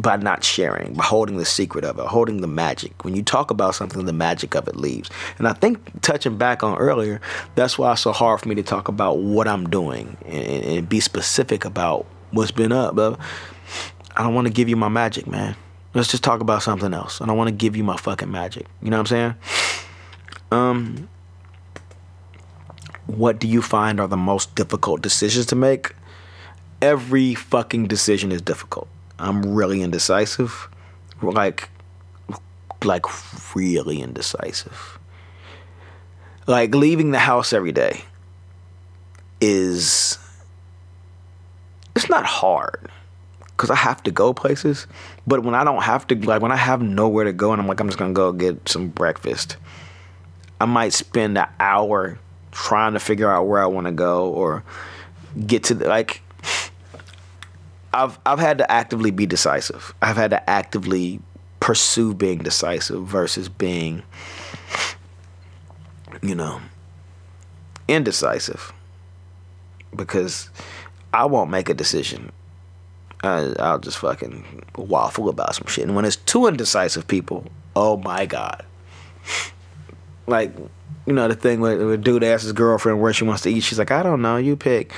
by 0.00 0.16
not 0.16 0.42
sharing, 0.42 0.94
by 0.94 1.04
holding 1.04 1.36
the 1.36 1.44
secret 1.44 1.84
of 1.84 1.98
it, 1.98 2.06
holding 2.06 2.40
the 2.40 2.46
magic. 2.46 3.04
When 3.04 3.14
you 3.14 3.22
talk 3.22 3.50
about 3.50 3.74
something, 3.74 4.04
the 4.06 4.12
magic 4.12 4.54
of 4.54 4.66
it 4.66 4.76
leaves. 4.76 5.10
And 5.38 5.46
I 5.46 5.52
think 5.52 6.00
touching 6.00 6.38
back 6.38 6.62
on 6.62 6.78
earlier, 6.78 7.20
that's 7.54 7.78
why 7.78 7.92
it's 7.92 8.00
so 8.00 8.12
hard 8.12 8.40
for 8.40 8.48
me 8.48 8.54
to 8.54 8.62
talk 8.62 8.88
about 8.88 9.18
what 9.18 9.46
I'm 9.46 9.68
doing 9.68 10.16
and, 10.24 10.64
and 10.64 10.88
be 10.88 11.00
specific 11.00 11.64
about 11.64 12.06
what's 12.30 12.50
been 12.50 12.72
up. 12.72 12.94
But 12.96 13.18
I 14.16 14.22
don't 14.22 14.34
want 14.34 14.46
to 14.46 14.52
give 14.52 14.68
you 14.68 14.76
my 14.76 14.88
magic, 14.88 15.26
man. 15.26 15.54
Let's 15.92 16.10
just 16.10 16.22
talk 16.22 16.40
about 16.40 16.62
something 16.62 16.94
else. 16.94 17.20
I 17.20 17.26
don't 17.26 17.36
want 17.36 17.48
to 17.48 17.54
give 17.54 17.76
you 17.76 17.84
my 17.84 17.96
fucking 17.96 18.30
magic. 18.30 18.66
You 18.80 18.90
know 18.90 18.96
what 18.96 19.12
I'm 19.12 19.34
saying? 19.34 19.34
Um, 20.52 21.08
what 23.06 23.38
do 23.38 23.48
you 23.48 23.60
find 23.60 24.00
are 24.00 24.08
the 24.08 24.16
most 24.16 24.54
difficult 24.54 25.02
decisions 25.02 25.46
to 25.46 25.56
make? 25.56 25.94
Every 26.82 27.34
fucking 27.34 27.86
decision 27.86 28.32
is 28.32 28.40
difficult 28.40 28.88
I'm 29.20 29.54
really 29.54 29.82
indecisive. 29.82 30.68
Like, 31.20 31.68
like 32.82 33.04
really 33.54 34.00
indecisive. 34.00 34.98
Like 36.46 36.74
leaving 36.74 37.10
the 37.10 37.18
house 37.18 37.52
every 37.52 37.72
day 37.72 38.02
is 39.40 40.18
it's 41.94 42.08
not 42.08 42.24
hard 42.24 42.90
because 43.50 43.70
I 43.70 43.76
have 43.76 44.02
to 44.04 44.10
go 44.10 44.32
places. 44.32 44.86
But 45.26 45.42
when 45.42 45.54
I 45.54 45.64
don't 45.64 45.82
have 45.82 46.06
to, 46.08 46.14
like 46.14 46.40
when 46.40 46.50
I 46.50 46.56
have 46.56 46.80
nowhere 46.80 47.24
to 47.24 47.32
go 47.32 47.52
and 47.52 47.60
I'm 47.60 47.68
like, 47.68 47.78
I'm 47.78 47.88
just 47.88 47.98
gonna 47.98 48.14
go 48.14 48.32
get 48.32 48.68
some 48.68 48.88
breakfast, 48.88 49.58
I 50.58 50.64
might 50.64 50.94
spend 50.94 51.36
an 51.36 51.48
hour 51.60 52.18
trying 52.52 52.94
to 52.94 53.00
figure 53.00 53.30
out 53.30 53.44
where 53.44 53.62
I 53.62 53.66
want 53.66 53.86
to 53.86 53.92
go 53.92 54.30
or 54.30 54.64
get 55.46 55.64
to 55.64 55.74
the, 55.74 55.88
like 55.88 56.22
I've 57.92 58.18
I've 58.24 58.38
had 58.38 58.58
to 58.58 58.70
actively 58.70 59.10
be 59.10 59.26
decisive. 59.26 59.94
I've 60.00 60.16
had 60.16 60.30
to 60.30 60.50
actively 60.50 61.20
pursue 61.58 62.14
being 62.14 62.38
decisive 62.38 63.04
versus 63.04 63.48
being, 63.48 64.02
you 66.22 66.34
know, 66.34 66.60
indecisive. 67.88 68.72
Because 69.94 70.50
I 71.12 71.24
won't 71.24 71.50
make 71.50 71.68
a 71.68 71.74
decision. 71.74 72.30
I, 73.22 73.52
I'll 73.58 73.80
just 73.80 73.98
fucking 73.98 74.64
waffle 74.76 75.28
about 75.28 75.54
some 75.54 75.66
shit. 75.66 75.84
And 75.84 75.96
when 75.96 76.04
it's 76.04 76.16
two 76.16 76.46
indecisive 76.46 77.06
people, 77.08 77.46
oh 77.74 77.96
my 77.96 78.24
god. 78.24 78.64
Like, 80.26 80.54
you 81.06 81.12
know, 81.12 81.26
the 81.26 81.34
thing 81.34 81.60
where, 81.60 81.96
dude 81.96 82.22
asks 82.22 82.44
his 82.44 82.52
girlfriend 82.52 83.00
where 83.00 83.12
she 83.12 83.24
wants 83.24 83.42
to 83.42 83.50
eat. 83.50 83.64
She's 83.64 83.78
like, 83.80 83.90
I 83.90 84.02
don't 84.04 84.22
know. 84.22 84.36
You 84.36 84.56
pick 84.56 84.92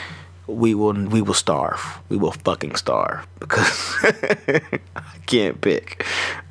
we 0.52 0.74
will 0.74 0.92
we 0.92 1.22
will 1.22 1.34
starve. 1.34 1.80
We 2.08 2.16
will 2.16 2.32
fucking 2.32 2.76
starve 2.76 3.26
because 3.38 3.96
I 4.02 5.18
can't 5.26 5.60
pick. 5.60 6.04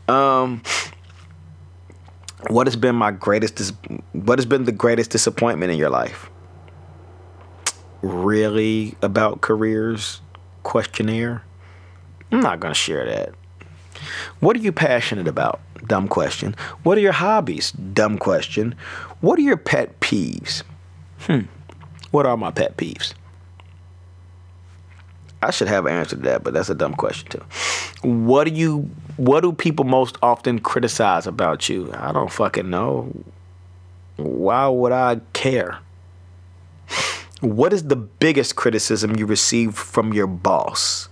Um, 0.07 0.61
what 2.47 2.67
has 2.67 2.75
been 2.75 2.95
my 2.95 3.11
greatest? 3.11 3.55
Dis- 3.55 3.73
what 4.13 4.39
has 4.39 4.45
been 4.45 4.65
the 4.65 4.71
greatest 4.71 5.11
disappointment 5.11 5.71
in 5.71 5.77
your 5.77 5.89
life? 5.89 6.29
Really 8.01 8.95
about 9.01 9.41
careers 9.41 10.21
questionnaire. 10.63 11.43
I'm 12.31 12.41
not 12.41 12.59
gonna 12.59 12.73
share 12.73 13.05
that. 13.05 13.35
What 14.39 14.55
are 14.55 14.59
you 14.59 14.71
passionate 14.71 15.27
about? 15.27 15.59
Dumb 15.85 16.07
question. 16.07 16.55
What 16.83 16.97
are 16.97 17.01
your 17.01 17.11
hobbies? 17.11 17.71
Dumb 17.71 18.17
question. 18.17 18.75
What 19.19 19.37
are 19.37 19.43
your 19.43 19.57
pet 19.57 19.99
peeves? 19.99 20.63
Hmm. 21.21 21.41
What 22.11 22.25
are 22.25 22.37
my 22.37 22.51
pet 22.51 22.77
peeves? 22.77 23.13
I 25.41 25.51
should 25.51 25.67
have 25.67 25.85
an 25.85 25.93
answer 25.93 26.15
to 26.15 26.21
that, 26.23 26.43
but 26.43 26.53
that's 26.53 26.69
a 26.69 26.75
dumb 26.75 26.93
question 26.93 27.29
too. 27.29 27.43
What 28.07 28.45
do 28.45 28.53
you 28.53 28.89
what 29.17 29.41
do 29.41 29.51
people 29.53 29.85
most 29.85 30.17
often 30.21 30.59
criticize 30.59 31.27
about 31.27 31.67
you? 31.69 31.91
I 31.93 32.11
don't 32.11 32.31
fucking 32.31 32.69
know. 32.69 33.11
Why 34.17 34.67
would 34.67 34.91
I 34.91 35.21
care? 35.33 35.79
What 37.41 37.73
is 37.73 37.83
the 37.83 37.95
biggest 37.95 38.55
criticism 38.55 39.15
you 39.15 39.25
received 39.25 39.75
from 39.75 40.13
your 40.13 40.27
boss? 40.27 41.09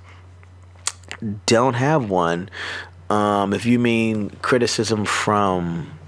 Don't 1.47 1.73
have 1.73 2.09
one. 2.09 2.49
Um, 3.09 3.53
if 3.53 3.65
you 3.65 3.79
mean 3.79 4.29
criticism 4.43 5.05
from 5.05 5.98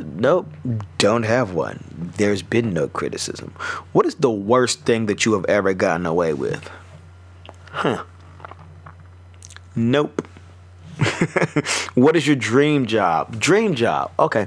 Nope, 0.00 0.52
don't 0.98 1.24
have 1.24 1.52
one. 1.52 2.12
There's 2.16 2.42
been 2.42 2.72
no 2.72 2.88
criticism. 2.88 3.52
What 3.92 4.06
is 4.06 4.16
the 4.16 4.30
worst 4.30 4.80
thing 4.80 5.06
that 5.06 5.24
you 5.24 5.32
have 5.34 5.44
ever 5.46 5.74
gotten 5.74 6.06
away 6.06 6.34
with? 6.34 6.70
Huh. 7.70 8.04
Nope. 9.74 10.26
what 11.94 12.16
is 12.16 12.26
your 12.26 12.36
dream 12.36 12.86
job? 12.86 13.38
Dream 13.38 13.74
job. 13.74 14.10
Okay. 14.18 14.46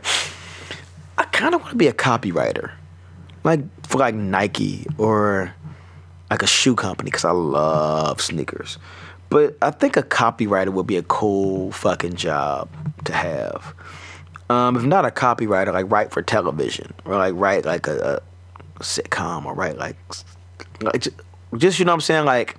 I 1.18 1.24
kind 1.26 1.56
of 1.56 1.62
want 1.62 1.72
to 1.72 1.78
be 1.78 1.88
a 1.88 1.94
copywriter. 1.94 2.72
Like 3.44 3.62
for 3.88 3.98
like 3.98 4.16
Nike 4.16 4.86
or 4.98 5.54
like 6.30 6.42
a 6.42 6.48
shoe 6.48 6.76
company 6.76 7.12
cuz 7.12 7.26
I 7.26 7.32
love 7.32 8.22
sneakers. 8.22 8.78
But 9.30 9.58
I 9.62 9.72
think 9.72 9.98
a 9.98 10.04
copywriter 10.04 10.70
would 10.70 10.86
be 10.86 10.98
a 10.98 11.04
cool 11.04 11.72
fucking 11.72 12.16
job 12.16 12.70
to 13.06 13.14
have. 13.14 13.74
Um, 14.54 14.76
if 14.76 14.84
not 14.84 15.04
a 15.04 15.10
copywriter, 15.10 15.74
like 15.74 15.92
write 15.92 16.12
for 16.12 16.22
television 16.22 16.94
or 17.06 17.18
like 17.18 17.34
write 17.36 17.66
like 17.66 17.88
a, 17.88 18.22
a 18.80 18.84
sitcom 18.84 19.46
or 19.46 19.56
write 19.56 19.80
like, 19.80 19.98
like 20.82 21.08
just, 21.58 21.80
you 21.80 21.86
know 21.86 21.92
what 21.92 21.96
I'm 21.96 22.02
saying 22.02 22.26
like 22.26 22.56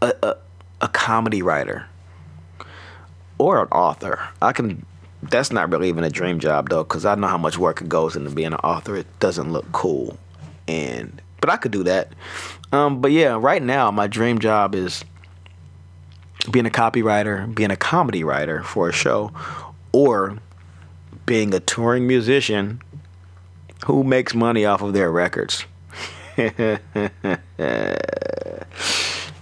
a, 0.00 0.14
a 0.22 0.36
a 0.80 0.88
comedy 0.88 1.42
writer 1.42 1.86
or 3.38 3.60
an 3.60 3.68
author. 3.68 4.20
I 4.40 4.52
can. 4.52 4.86
That's 5.20 5.50
not 5.50 5.68
really 5.72 5.88
even 5.88 6.04
a 6.04 6.10
dream 6.10 6.38
job 6.38 6.68
though, 6.68 6.84
because 6.84 7.04
I 7.04 7.16
know 7.16 7.26
how 7.26 7.38
much 7.38 7.58
work 7.58 7.80
it 7.80 7.88
goes 7.88 8.14
into 8.14 8.30
being 8.30 8.52
an 8.52 8.60
author. 8.62 8.94
It 8.94 9.06
doesn't 9.18 9.52
look 9.52 9.66
cool, 9.72 10.16
and 10.68 11.20
but 11.40 11.50
I 11.50 11.56
could 11.56 11.72
do 11.72 11.82
that. 11.82 12.12
Um, 12.70 13.00
but 13.00 13.10
yeah, 13.10 13.36
right 13.36 13.62
now 13.62 13.90
my 13.90 14.06
dream 14.06 14.38
job 14.38 14.76
is 14.76 15.04
being 16.52 16.66
a 16.66 16.70
copywriter, 16.70 17.52
being 17.52 17.72
a 17.72 17.76
comedy 17.76 18.22
writer 18.22 18.62
for 18.62 18.88
a 18.88 18.92
show, 18.92 19.32
or 19.92 20.38
being 21.26 21.52
a 21.54 21.60
touring 21.60 22.06
musician 22.06 22.80
who 23.86 24.04
makes 24.04 24.34
money 24.34 24.64
off 24.64 24.82
of 24.82 24.92
their 24.92 25.10
records. 25.10 25.64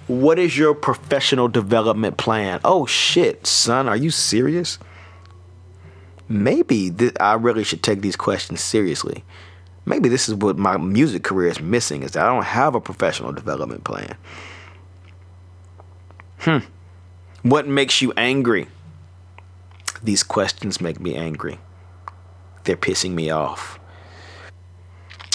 what 0.06 0.38
is 0.38 0.56
your 0.56 0.74
professional 0.74 1.48
development 1.48 2.16
plan? 2.16 2.60
Oh 2.64 2.86
shit, 2.86 3.46
son, 3.46 3.88
are 3.88 3.96
you 3.96 4.10
serious? 4.10 4.78
Maybe 6.28 6.90
th- 6.90 7.12
I 7.20 7.34
really 7.34 7.64
should 7.64 7.82
take 7.82 8.00
these 8.00 8.16
questions 8.16 8.60
seriously. 8.60 9.24
Maybe 9.84 10.08
this 10.08 10.28
is 10.28 10.34
what 10.34 10.58
my 10.58 10.76
music 10.76 11.22
career 11.22 11.48
is 11.48 11.60
missing 11.60 12.02
is 12.02 12.12
that 12.12 12.24
I 12.24 12.34
don't 12.34 12.44
have 12.44 12.74
a 12.74 12.80
professional 12.80 13.32
development 13.32 13.84
plan. 13.84 14.16
Hmm. 16.38 16.58
What 17.42 17.68
makes 17.68 18.02
you 18.02 18.12
angry? 18.16 18.66
These 20.06 20.22
questions 20.22 20.80
make 20.80 21.00
me 21.00 21.16
angry. 21.16 21.58
They're 22.62 22.76
pissing 22.76 23.10
me 23.10 23.30
off. 23.30 23.80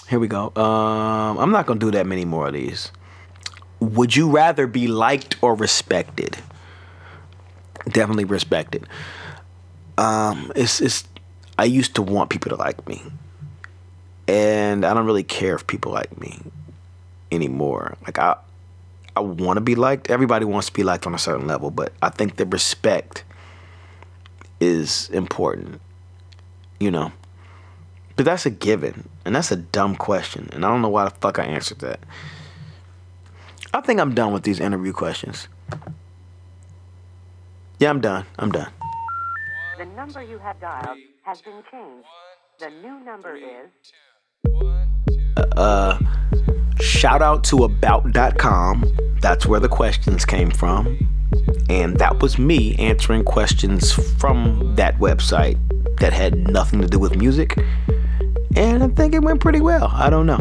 Here 0.07 0.17
we 0.17 0.29
go. 0.29 0.53
Um, 0.55 1.37
I'm 1.39 1.51
not 1.51 1.65
gonna 1.65 1.81
do 1.81 1.91
that 1.91 2.07
many 2.07 2.23
more 2.23 2.47
of 2.47 2.53
these. 2.53 2.89
Would 3.81 4.15
you 4.15 4.29
rather 4.29 4.67
be 4.67 4.87
liked 4.87 5.35
or 5.43 5.55
respected? 5.55 6.37
Definitely 7.89 8.23
respected. 8.23 8.87
Um, 9.97 10.53
it's 10.55 10.79
it's. 10.79 11.03
I 11.57 11.65
used 11.65 11.93
to 11.95 12.01
want 12.01 12.29
people 12.29 12.51
to 12.51 12.55
like 12.55 12.87
me, 12.87 13.01
and 14.29 14.85
I 14.85 14.93
don't 14.93 15.05
really 15.05 15.23
care 15.23 15.53
if 15.53 15.67
people 15.67 15.91
like 15.91 16.17
me 16.17 16.39
anymore. 17.29 17.97
Like 18.05 18.19
I, 18.19 18.37
I 19.17 19.19
want 19.19 19.57
to 19.57 19.61
be 19.61 19.75
liked. 19.75 20.09
Everybody 20.09 20.45
wants 20.45 20.67
to 20.67 20.73
be 20.73 20.83
liked 20.83 21.05
on 21.05 21.13
a 21.13 21.19
certain 21.19 21.45
level, 21.45 21.71
but 21.71 21.91
I 22.01 22.07
think 22.07 22.37
the 22.37 22.45
respect 22.45 23.25
is 24.61 25.09
important. 25.09 25.81
You 26.79 26.91
know. 26.91 27.11
But 28.15 28.25
that's 28.25 28.45
a 28.45 28.49
given. 28.49 29.09
And 29.25 29.35
that's 29.35 29.51
a 29.51 29.55
dumb 29.55 29.95
question. 29.95 30.49
And 30.53 30.65
I 30.65 30.69
don't 30.69 30.81
know 30.81 30.89
why 30.89 31.05
the 31.05 31.09
fuck 31.11 31.39
I 31.39 31.43
answered 31.43 31.79
that. 31.79 31.99
I 33.73 33.81
think 33.81 33.99
I'm 33.99 34.13
done 34.13 34.33
with 34.33 34.43
these 34.43 34.59
interview 34.59 34.93
questions. 34.93 35.47
Yeah, 37.79 37.89
I'm 37.89 38.01
done. 38.01 38.25
I'm 38.37 38.51
done. 38.51 38.71
The 39.77 39.85
number 39.85 40.21
you 40.21 40.37
have 40.39 40.59
dialed 40.59 40.97
has 41.23 41.41
been 41.41 41.63
changed. 41.71 42.05
The 42.59 42.69
new 42.69 42.99
number 43.03 43.35
is 43.35 43.69
Uh, 45.57 45.97
shout 46.79 47.21
out 47.21 47.43
to 47.45 47.63
about.com. 47.63 48.85
That's 49.21 49.45
where 49.45 49.59
the 49.59 49.69
questions 49.69 50.25
came 50.25 50.51
from. 50.51 51.10
And 51.69 51.97
that 51.97 52.21
was 52.21 52.37
me 52.37 52.75
answering 52.75 53.23
questions 53.23 53.91
from 54.19 54.75
that 54.75 54.97
website 54.99 55.57
that 55.99 56.13
had 56.13 56.35
nothing 56.49 56.81
to 56.81 56.87
do 56.87 56.99
with 56.99 57.15
music 57.15 57.57
and 58.55 58.83
I 58.83 58.87
think 58.89 59.13
it 59.13 59.19
went 59.19 59.39
pretty 59.39 59.61
well. 59.61 59.87
I 59.93 60.09
don't 60.09 60.25
know. 60.25 60.39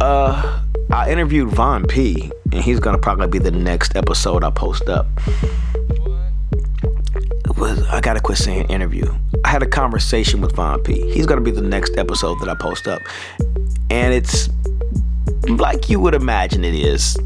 Uh, 0.00 0.60
I 0.90 1.10
interviewed 1.10 1.50
Von 1.50 1.86
Pea, 1.86 2.30
and 2.52 2.62
he's 2.62 2.80
gonna 2.80 2.98
probably 2.98 3.26
be 3.28 3.38
the 3.38 3.50
next 3.50 3.96
episode 3.96 4.44
I 4.44 4.50
post 4.50 4.88
up. 4.88 5.06
was 7.56 7.82
I 7.88 8.00
gotta 8.00 8.20
quit 8.20 8.38
saying 8.38 8.66
interview. 8.66 9.06
I 9.44 9.48
had 9.48 9.62
a 9.62 9.66
conversation 9.66 10.40
with 10.40 10.54
Von 10.54 10.82
Pea. 10.82 11.10
He's 11.12 11.26
gonna 11.26 11.40
be 11.40 11.50
the 11.50 11.62
next 11.62 11.96
episode 11.96 12.40
that 12.40 12.48
I 12.48 12.54
post 12.54 12.88
up, 12.88 13.02
and 13.90 14.12
it's 14.12 14.50
like 15.48 15.88
you 15.88 16.00
would 16.00 16.14
imagine 16.14 16.64
it 16.64 16.74
is. 16.74 17.16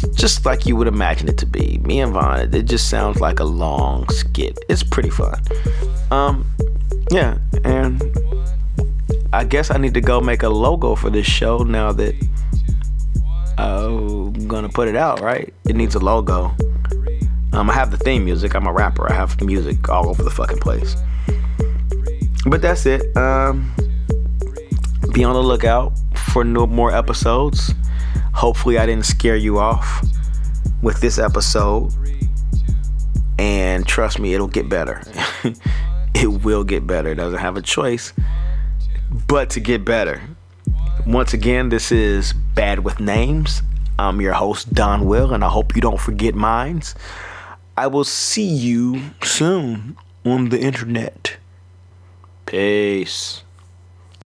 Just 0.00 0.46
like 0.46 0.66
you 0.66 0.76
would 0.76 0.88
imagine 0.88 1.28
it 1.28 1.38
to 1.38 1.46
be. 1.46 1.78
Me 1.78 2.00
and 2.00 2.12
Von, 2.12 2.54
it 2.54 2.62
just 2.64 2.88
sounds 2.88 3.20
like 3.20 3.40
a 3.40 3.44
long 3.44 4.08
skit. 4.08 4.58
It's 4.68 4.82
pretty 4.82 5.10
fun. 5.10 5.40
Um, 6.10 6.46
yeah, 7.10 7.38
and 7.64 8.02
I 9.32 9.44
guess 9.44 9.70
I 9.70 9.78
need 9.78 9.94
to 9.94 10.00
go 10.00 10.20
make 10.20 10.42
a 10.42 10.48
logo 10.48 10.94
for 10.94 11.10
this 11.10 11.26
show 11.26 11.58
now 11.58 11.92
that 11.92 12.14
I'm 13.58 14.32
gonna 14.48 14.68
put 14.68 14.88
it 14.88 14.96
out, 14.96 15.20
right? 15.20 15.52
It 15.66 15.76
needs 15.76 15.94
a 15.94 16.00
logo. 16.00 16.54
Um, 17.52 17.68
I 17.68 17.74
have 17.74 17.90
the 17.90 17.98
theme 17.98 18.24
music. 18.24 18.54
I'm 18.54 18.66
a 18.66 18.72
rapper. 18.72 19.10
I 19.10 19.14
have 19.14 19.40
music 19.42 19.88
all 19.88 20.08
over 20.08 20.22
the 20.22 20.30
fucking 20.30 20.58
place. 20.58 20.96
But 22.46 22.62
that's 22.62 22.86
it. 22.86 23.14
Um, 23.16 23.72
be 25.12 25.22
on 25.24 25.34
the 25.34 25.42
lookout 25.42 25.92
for 26.32 26.44
no 26.44 26.66
more 26.66 26.94
episodes. 26.94 27.74
Hopefully, 28.32 28.78
I 28.78 28.86
didn't 28.86 29.06
scare 29.06 29.36
you 29.36 29.58
off 29.58 30.04
with 30.82 31.00
this 31.00 31.18
episode. 31.18 31.92
And 33.38 33.86
trust 33.86 34.18
me, 34.18 34.34
it'll 34.34 34.48
get 34.48 34.68
better. 34.68 35.02
it 36.14 36.44
will 36.44 36.64
get 36.64 36.86
better. 36.86 37.10
It 37.10 37.16
doesn't 37.16 37.40
have 37.40 37.56
a 37.56 37.62
choice 37.62 38.12
but 39.26 39.50
to 39.50 39.60
get 39.60 39.84
better. 39.84 40.20
Once 41.06 41.32
again, 41.32 41.68
this 41.68 41.92
is 41.92 42.32
Bad 42.32 42.80
with 42.80 43.00
Names. 43.00 43.62
I'm 43.98 44.20
your 44.20 44.32
host, 44.32 44.72
Don 44.72 45.06
Will, 45.06 45.34
and 45.34 45.44
I 45.44 45.48
hope 45.48 45.74
you 45.74 45.82
don't 45.82 46.00
forget 46.00 46.34
mines. 46.34 46.94
I 47.76 47.86
will 47.86 48.04
see 48.04 48.46
you 48.46 49.02
soon 49.22 49.96
on 50.24 50.48
the 50.48 50.60
internet. 50.60 51.36
Peace. 52.46 53.42